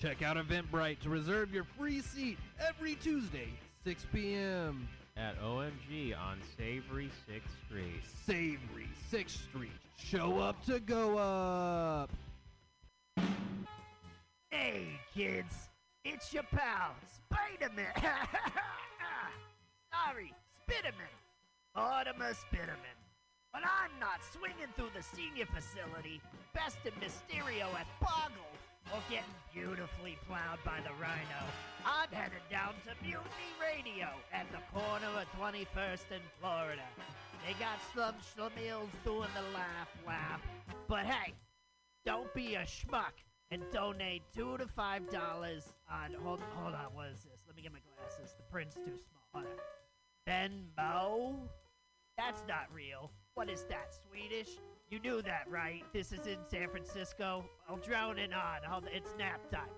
[0.00, 3.48] Check out Eventbrite to reserve your free seat every Tuesday,
[3.84, 4.88] 6 p.m.
[5.16, 8.02] At OMG on Savory 6th Street.
[8.26, 9.70] Savory 6th Street.
[9.96, 12.10] Show up to go up.
[14.50, 15.54] Hey, kids,
[16.04, 16.94] it's your pal,
[17.30, 17.86] Spider-Man.
[19.92, 20.32] Sorry,
[20.68, 21.12] Spiderman.
[21.74, 22.96] Mortimer Spiderman.
[23.52, 26.20] But I'm not swinging through the senior facility,
[26.52, 28.55] besting Mysterio at Boggle,
[28.92, 31.40] or getting beautifully plowed by the Rhino.
[31.84, 36.82] I'm headed down to Mutiny Radio at the corner of 21st and Florida.
[37.46, 40.40] They got some schlemiels doing the laugh laugh.
[40.88, 41.34] But hey,
[42.04, 47.08] don't be a schmuck and donate two to five dollars on hold hold on, what
[47.08, 47.42] is this?
[47.46, 48.34] Let me get my glasses.
[48.36, 49.42] The print's too small.
[49.42, 49.46] On.
[50.28, 51.36] Venmo?
[52.18, 53.10] That's not real.
[53.34, 54.56] What is that, Swedish?
[54.88, 55.82] You knew that, right?
[55.92, 57.44] This is in San Francisco.
[57.68, 58.62] I'll drone it on.
[58.64, 59.68] Hold it's nap time.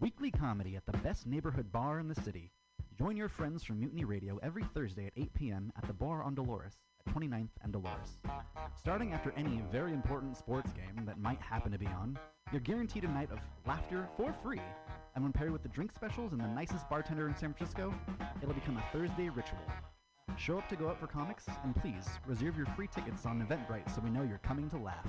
[0.00, 2.50] Weekly comedy at the best neighborhood bar in the city.
[2.98, 5.72] Join your friends from Mutiny Radio every Thursday at 8 p.m.
[5.76, 6.74] at the bar on Dolores
[7.06, 8.18] at 29th, and Dolores.
[8.76, 12.18] Starting after any very important sports game that might happen to be on,
[12.52, 14.60] you're guaranteed a night of laughter for free.
[15.14, 17.92] And when paired with the drink specials and the nicest bartender in San Francisco,
[18.42, 19.58] it'll become a Thursday ritual.
[20.36, 23.94] Show up to go out for comics, and please reserve your free tickets on Eventbrite
[23.94, 25.06] so we know you're coming to laugh.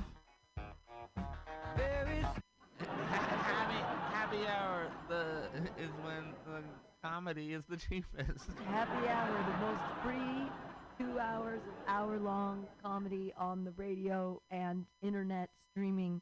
[2.80, 3.78] happy,
[4.12, 5.44] happy hour the
[5.82, 6.64] is when the
[7.04, 8.50] comedy is the cheapest.
[8.68, 10.52] Happy Hour, the most free
[10.98, 16.22] two hours of hour long comedy on the radio and internet streaming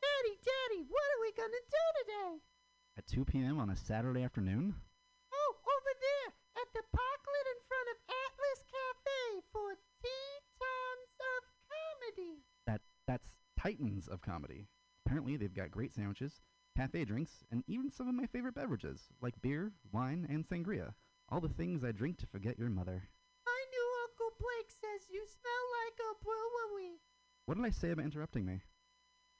[0.00, 2.32] Daddy, Daddy, what are we gonna do today?
[2.98, 3.58] At 2 p.m.
[3.58, 4.74] on a Saturday afternoon?
[5.32, 9.68] Oh, over there at the parklet in front of Atlas Cafe for
[10.02, 11.40] Tetons of
[11.70, 12.44] Comedy.
[12.66, 14.68] That that's Titans of comedy.
[15.06, 16.40] Apparently, they've got great sandwiches,
[16.76, 20.94] cafe drinks, and even some of my favorite beverages, like beer, wine, and sangria.
[21.28, 23.08] All the things I drink to forget your mother.
[23.46, 26.89] My new Uncle Blake says you smell like a brewery.
[27.50, 28.62] What did I say about interrupting me?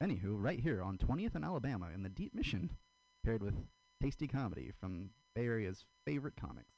[0.02, 2.74] Anywho, right here on 20th and Alabama in the Deep Mission,
[3.22, 3.54] paired with
[4.02, 6.74] tasty comedy from Bay Area's favorite comics.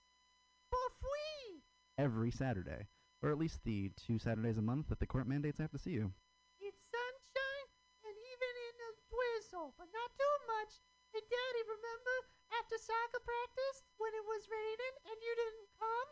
[0.68, 1.64] For free.
[1.96, 2.84] Every Saturday,
[3.22, 5.78] or at least the two Saturdays a month that the court mandates I have to
[5.78, 6.12] see you.
[6.60, 7.68] It's sunshine
[8.04, 10.84] and even in a drizzle, but not too much.
[11.16, 12.28] Hey, Daddy, remember
[12.60, 16.08] after soccer practice when it was raining and you didn't come?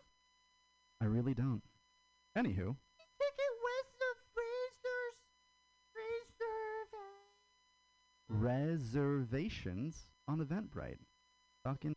[1.04, 1.68] I really don't.
[2.32, 2.80] Anywho,
[8.30, 11.02] reservations on Eventbrite.
[11.64, 11.94] Fucking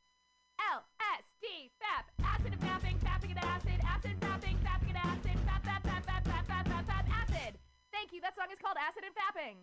[0.60, 5.82] LSD, FAP, acid and fapping, fapping and acid, acid, fapping, fapping and acid, fap, fap,
[5.84, 7.54] fap, fap, fap, fap, fap, fap, acid.
[7.92, 8.22] Thank you.
[8.22, 9.58] That song is called Acid and Fapping.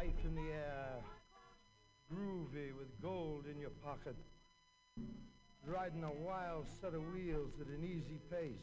[0.00, 0.94] In the air,
[2.10, 4.16] groovy with gold in your pocket,
[5.66, 8.62] riding a wild set of wheels at an easy pace.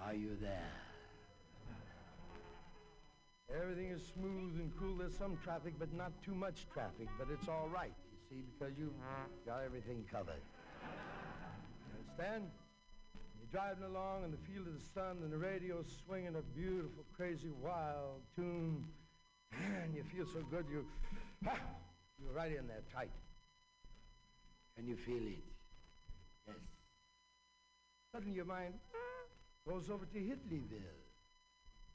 [0.00, 0.70] Are you there?
[3.60, 4.96] Everything is smooth and cool.
[4.96, 7.08] There's some traffic, but not too much traffic.
[7.18, 8.92] But it's all right, you see, because you've
[9.44, 10.42] got everything covered.
[11.92, 12.44] Understand?
[13.54, 17.50] Driving along in the field of the sun, and the radio's swinging a beautiful, crazy,
[17.62, 18.84] wild tune,
[19.52, 20.66] and you feel so good.
[20.68, 20.84] You,
[21.44, 21.56] ha,
[22.20, 23.12] you're right in there, tight.
[24.74, 25.44] Can you feel it?
[26.48, 26.56] Yes.
[28.10, 30.98] Suddenly your mind ah, goes over to Hitleyville.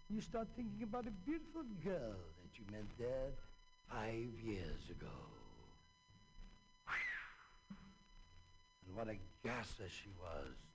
[0.09, 3.31] You start thinking about a beautiful girl that you met there
[3.91, 5.11] five years ago.
[8.87, 10.68] And what a gasser she was.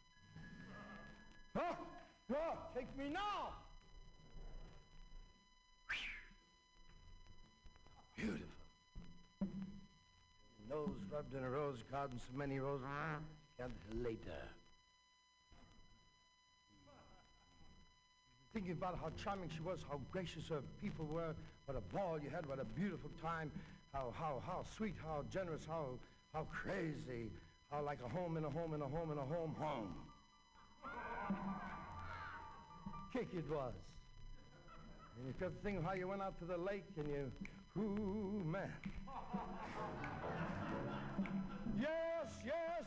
[2.74, 3.54] Take me now!
[8.16, 8.48] Beautiful.
[10.68, 12.86] Nose rubbed in a rose garden, so many roses.
[13.58, 13.72] Can't
[14.02, 14.18] later.
[18.52, 21.34] Thinking about how charming she was, how gracious her people were,
[21.66, 23.52] what a ball you had, what a beautiful time,
[23.92, 25.98] how how how sweet, how generous, how
[26.32, 27.30] how crazy,
[27.70, 29.94] how like a home in a home in a home in a home home.
[33.12, 33.74] Kick it was.
[35.16, 37.32] And you've got to think of how you went out to the lake and you,
[37.78, 38.72] ooh man.
[41.80, 42.86] Yes, yes,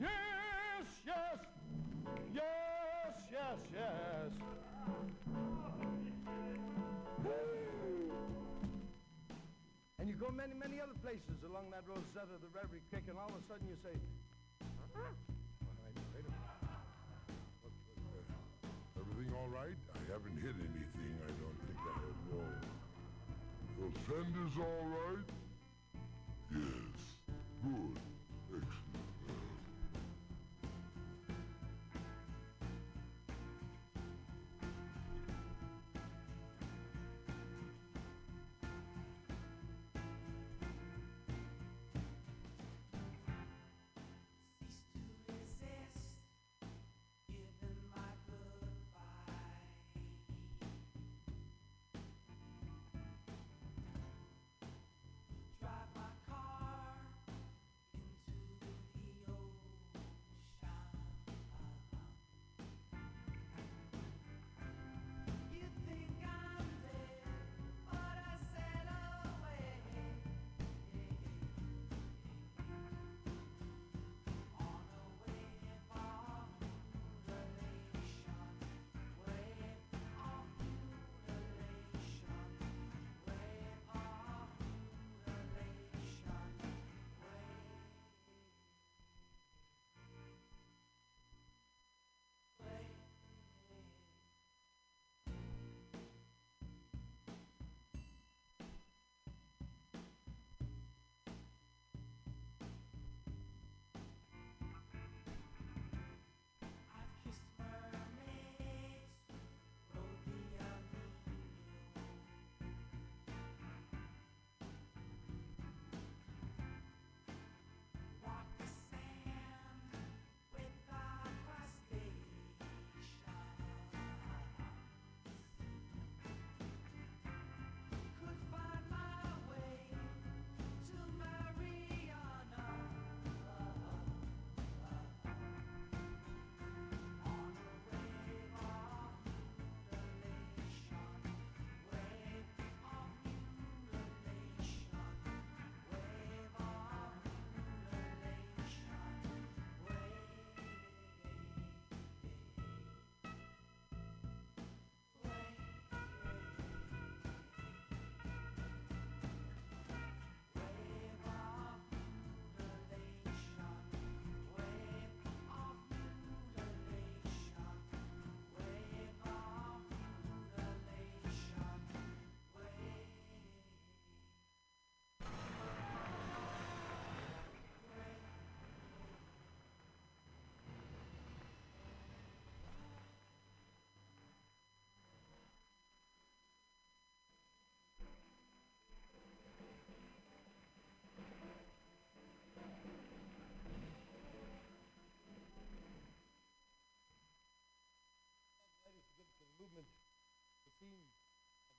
[0.00, 1.38] yes, yes,
[2.34, 4.32] yes, yes, yes.
[9.98, 13.18] And you go many, many other places along that Rosetta, of the Reverie Creek, and
[13.18, 13.92] all of a sudden you say,
[14.96, 15.02] "All
[19.30, 19.76] Everything all right?
[19.94, 21.14] I haven't hit anything.
[21.22, 22.66] I don't think I have.
[23.78, 25.39] Your fender's all right?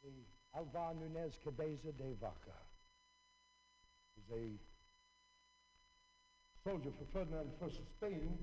[0.04, 0.26] The
[0.58, 2.58] Alvar Nunez Cabeza de Vaca.
[4.16, 4.58] He was a
[6.70, 8.38] soldier for Ferdinand I of Spain.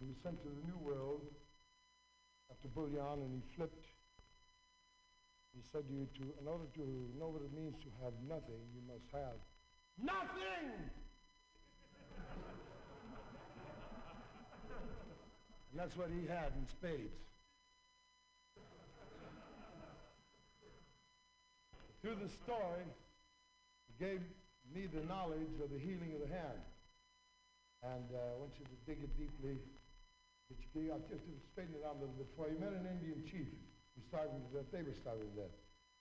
[0.00, 1.26] He was sent to the New World
[2.50, 3.86] after Bullion, and he flipped.
[5.54, 8.60] He said to you, to, in order to know what it means to have nothing,
[8.74, 9.40] you must have
[9.96, 10.90] nothing!
[15.72, 17.25] and that's what he had in spades.
[22.26, 22.82] The story,
[24.02, 24.18] gave
[24.74, 26.58] me the knowledge of the healing of the hand.
[27.86, 29.62] And uh, I want you to dig it deeply.
[30.90, 32.58] I'll just explain it out a little bit for you.
[32.58, 33.46] He met an Indian chief
[33.94, 34.66] who starving to death.
[34.74, 35.46] They were starving to.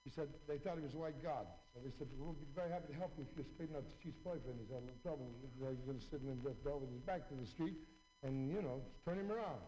[0.02, 1.45] He said they thought he was a white god.
[1.77, 3.93] So they said, we'll be very happy to help you if you're straightening out the
[4.02, 4.57] chief's boyfriend.
[4.57, 5.30] He said, no problem.
[5.45, 7.77] He's going to sit in death bed with his back to the street
[8.26, 9.61] and, you know, turn him around.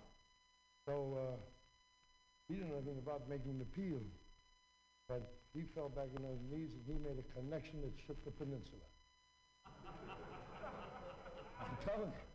[0.89, 1.37] So uh,
[2.49, 4.01] he didn't know anything about making an appeal.
[5.05, 5.21] But
[5.57, 8.85] he fell back on his knees and he made a connection that shook the peninsula.
[11.57, 12.25] I'm telling you.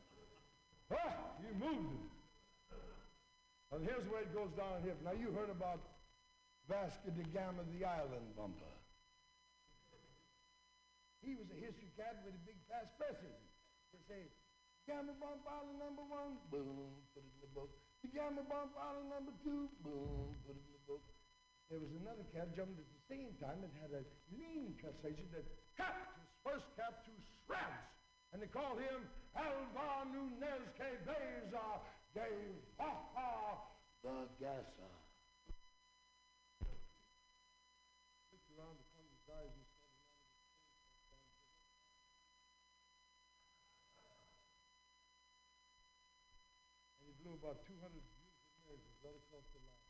[0.90, 2.10] Ah, you moved it.
[3.70, 4.98] And here's where it goes down here.
[5.06, 5.78] Now you heard about
[6.66, 8.74] Vasco da Gama, the island bumper.
[11.22, 13.38] He was a history cat with a big fast presses.
[13.94, 14.22] They say,
[14.90, 17.70] Gama bump island number one, boom, put it in the book.
[18.02, 21.06] The Gama bump island number two, boom, put it in the book.
[21.72, 24.04] There was another cat jumped at the same time that had a
[24.36, 27.12] lean crustacean that cut his first cat to
[27.48, 27.88] shreds.
[28.28, 31.64] And they called him Alvar Nunez Cabeza
[32.12, 32.28] de
[32.76, 33.48] Vaca
[34.04, 34.28] and
[47.00, 47.80] And he blew about 200
[48.60, 49.81] beautiful right across the line.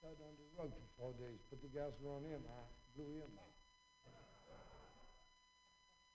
[0.00, 2.64] Sat on the rug for four days, put the gas on him, I
[2.96, 3.28] blew him.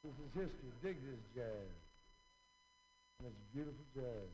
[0.01, 0.73] This is history.
[0.81, 1.69] Dig this jazz.
[3.17, 4.29] And it's beautiful jazz.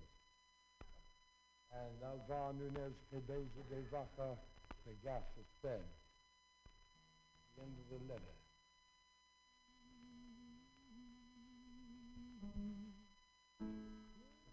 [1.71, 4.35] And Alvar Nunez Cabeza de Vaca,
[4.83, 5.83] the gas is fed.
[7.55, 8.35] The end of the letter.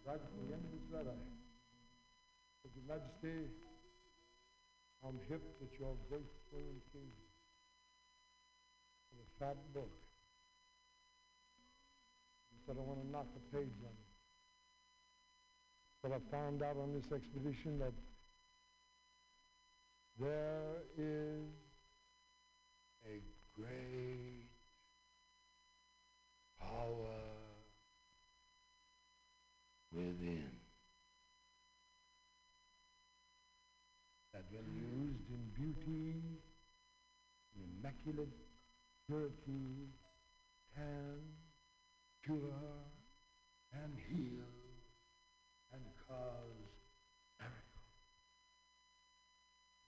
[0.06, 1.18] Right at the end of this letter,
[2.62, 3.50] Your Majesty,
[5.06, 7.28] I'm hip that your graceful occasion
[9.08, 9.92] for the fat book.
[12.50, 14.08] He said, I want to knock a page on it.
[16.02, 17.92] But I found out on this expedition that
[20.18, 21.46] there is
[23.06, 23.20] a
[23.56, 24.48] great
[26.60, 27.22] power
[29.92, 30.50] within
[34.38, 36.20] that when used in beauty,
[38.08, 38.32] in
[39.08, 39.92] immaculate
[40.74, 41.20] can
[42.24, 42.88] cure
[43.72, 44.48] and heal
[45.72, 46.72] and cause
[47.38, 48.00] miracles.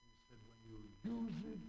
[0.05, 1.65] He said, when you use it,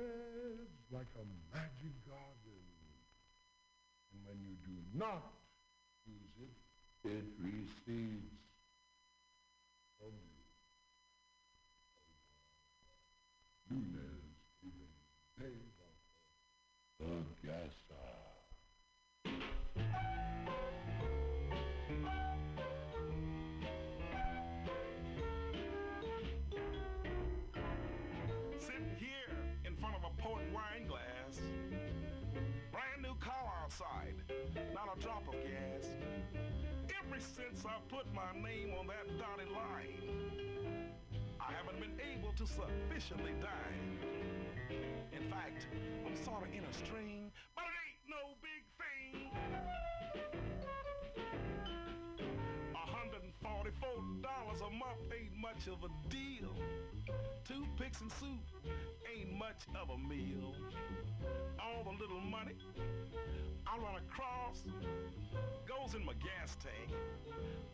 [0.00, 2.64] it's like a magic garden.
[4.12, 5.28] And when you do not
[6.06, 6.54] use it,
[7.10, 8.39] it recedes
[37.20, 40.90] Since I put my name on that dotted line,
[41.38, 43.98] I haven't been able to sufficiently dine.
[45.12, 45.66] In fact,
[46.06, 49.28] I'm sort of in a string, but it ain't no big thing.
[52.72, 56.56] $144 a month ain't much of a deal.
[57.46, 58.44] Toothpicks and soup
[59.12, 60.54] ain't much of a meal.
[61.58, 62.54] All the little money
[63.66, 64.64] I run across
[65.66, 66.90] goes in my gas tank,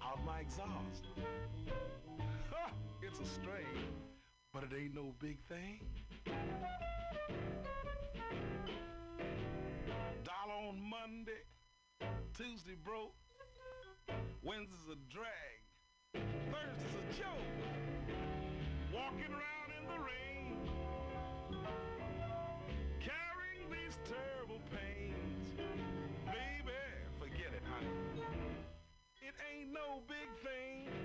[0.02, 1.06] out my exhaust.
[2.50, 2.70] Ha!
[3.02, 3.86] It's a strain,
[4.52, 5.80] but it ain't no big thing.
[10.24, 11.44] Dollar on Monday,
[12.34, 13.14] Tuesday broke,
[14.42, 15.60] Wednesday's a drag,
[16.52, 17.66] Thursday's a joke.
[18.94, 20.70] Walking around in the rain,
[23.00, 25.56] carrying these terrible pains.
[26.24, 26.72] Baby,
[27.18, 27.90] forget it, honey.
[29.20, 30.95] It ain't no big thing.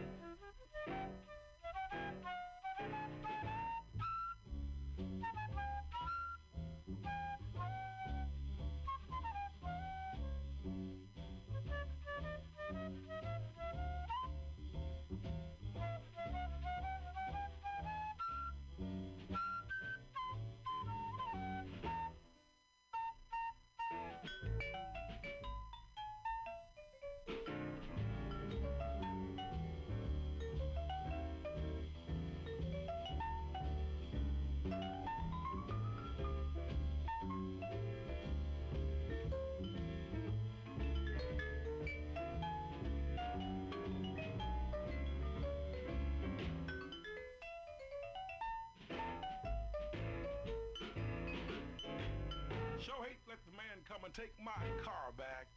[54.02, 55.48] Come and take my car back.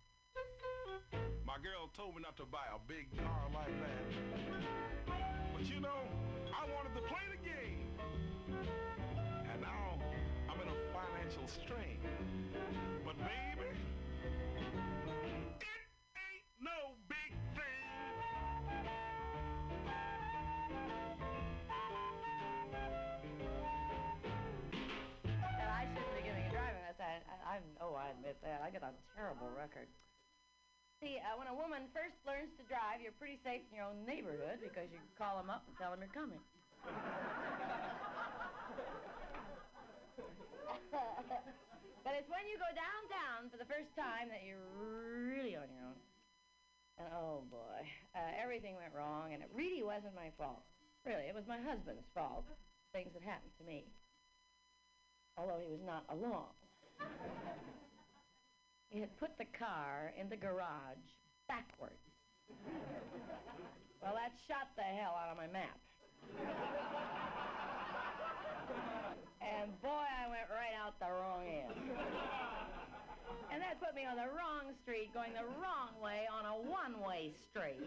[1.47, 5.17] My girl told me not to buy a big car like that.
[5.55, 6.05] But you know,
[6.53, 7.89] I wanted to play the game.
[9.51, 9.99] And now
[10.51, 11.99] I'm in a financial strain.
[13.05, 13.71] But baby,
[27.55, 28.67] I, know I admit that.
[28.67, 29.87] I got a terrible record.
[30.99, 34.03] See, uh, when a woman first learns to drive, you're pretty safe in your own
[34.03, 36.43] neighborhood because you call them up and tell them you're coming.
[42.03, 45.87] but it's when you go downtown for the first time that you're really on your
[45.87, 45.95] own.
[46.99, 47.83] And oh boy,
[48.19, 50.67] uh, everything went wrong, and it really wasn't my fault.
[51.07, 52.47] Really, it was my husband's fault.
[52.91, 53.87] Things that happened to me
[55.37, 56.55] although he was not along.
[58.95, 61.03] He had put the car in the garage
[61.49, 61.99] backwards.
[64.03, 65.79] well, that shot the hell out of my map.
[69.43, 71.75] and boy, I went right out the wrong end.
[73.53, 77.35] and that put me on the wrong street, going the wrong way on a one-way
[77.51, 77.83] street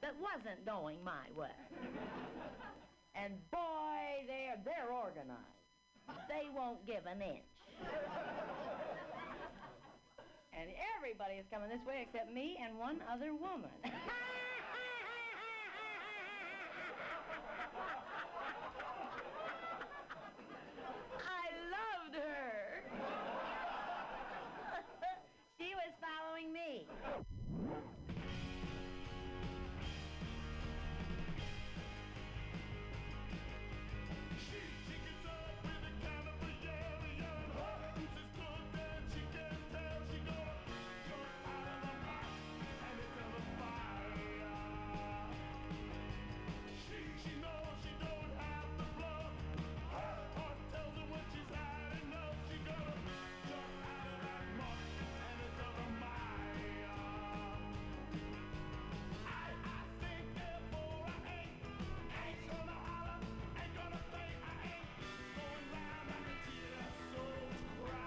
[0.00, 1.52] that wasn't going my way.
[3.14, 5.38] And boy, they're, they're organized.
[6.28, 7.53] They won't give an inch
[10.52, 13.70] and everybody is coming this way except me and one other woman.
[21.18, 22.84] I loved her.
[25.58, 26.86] she was following me.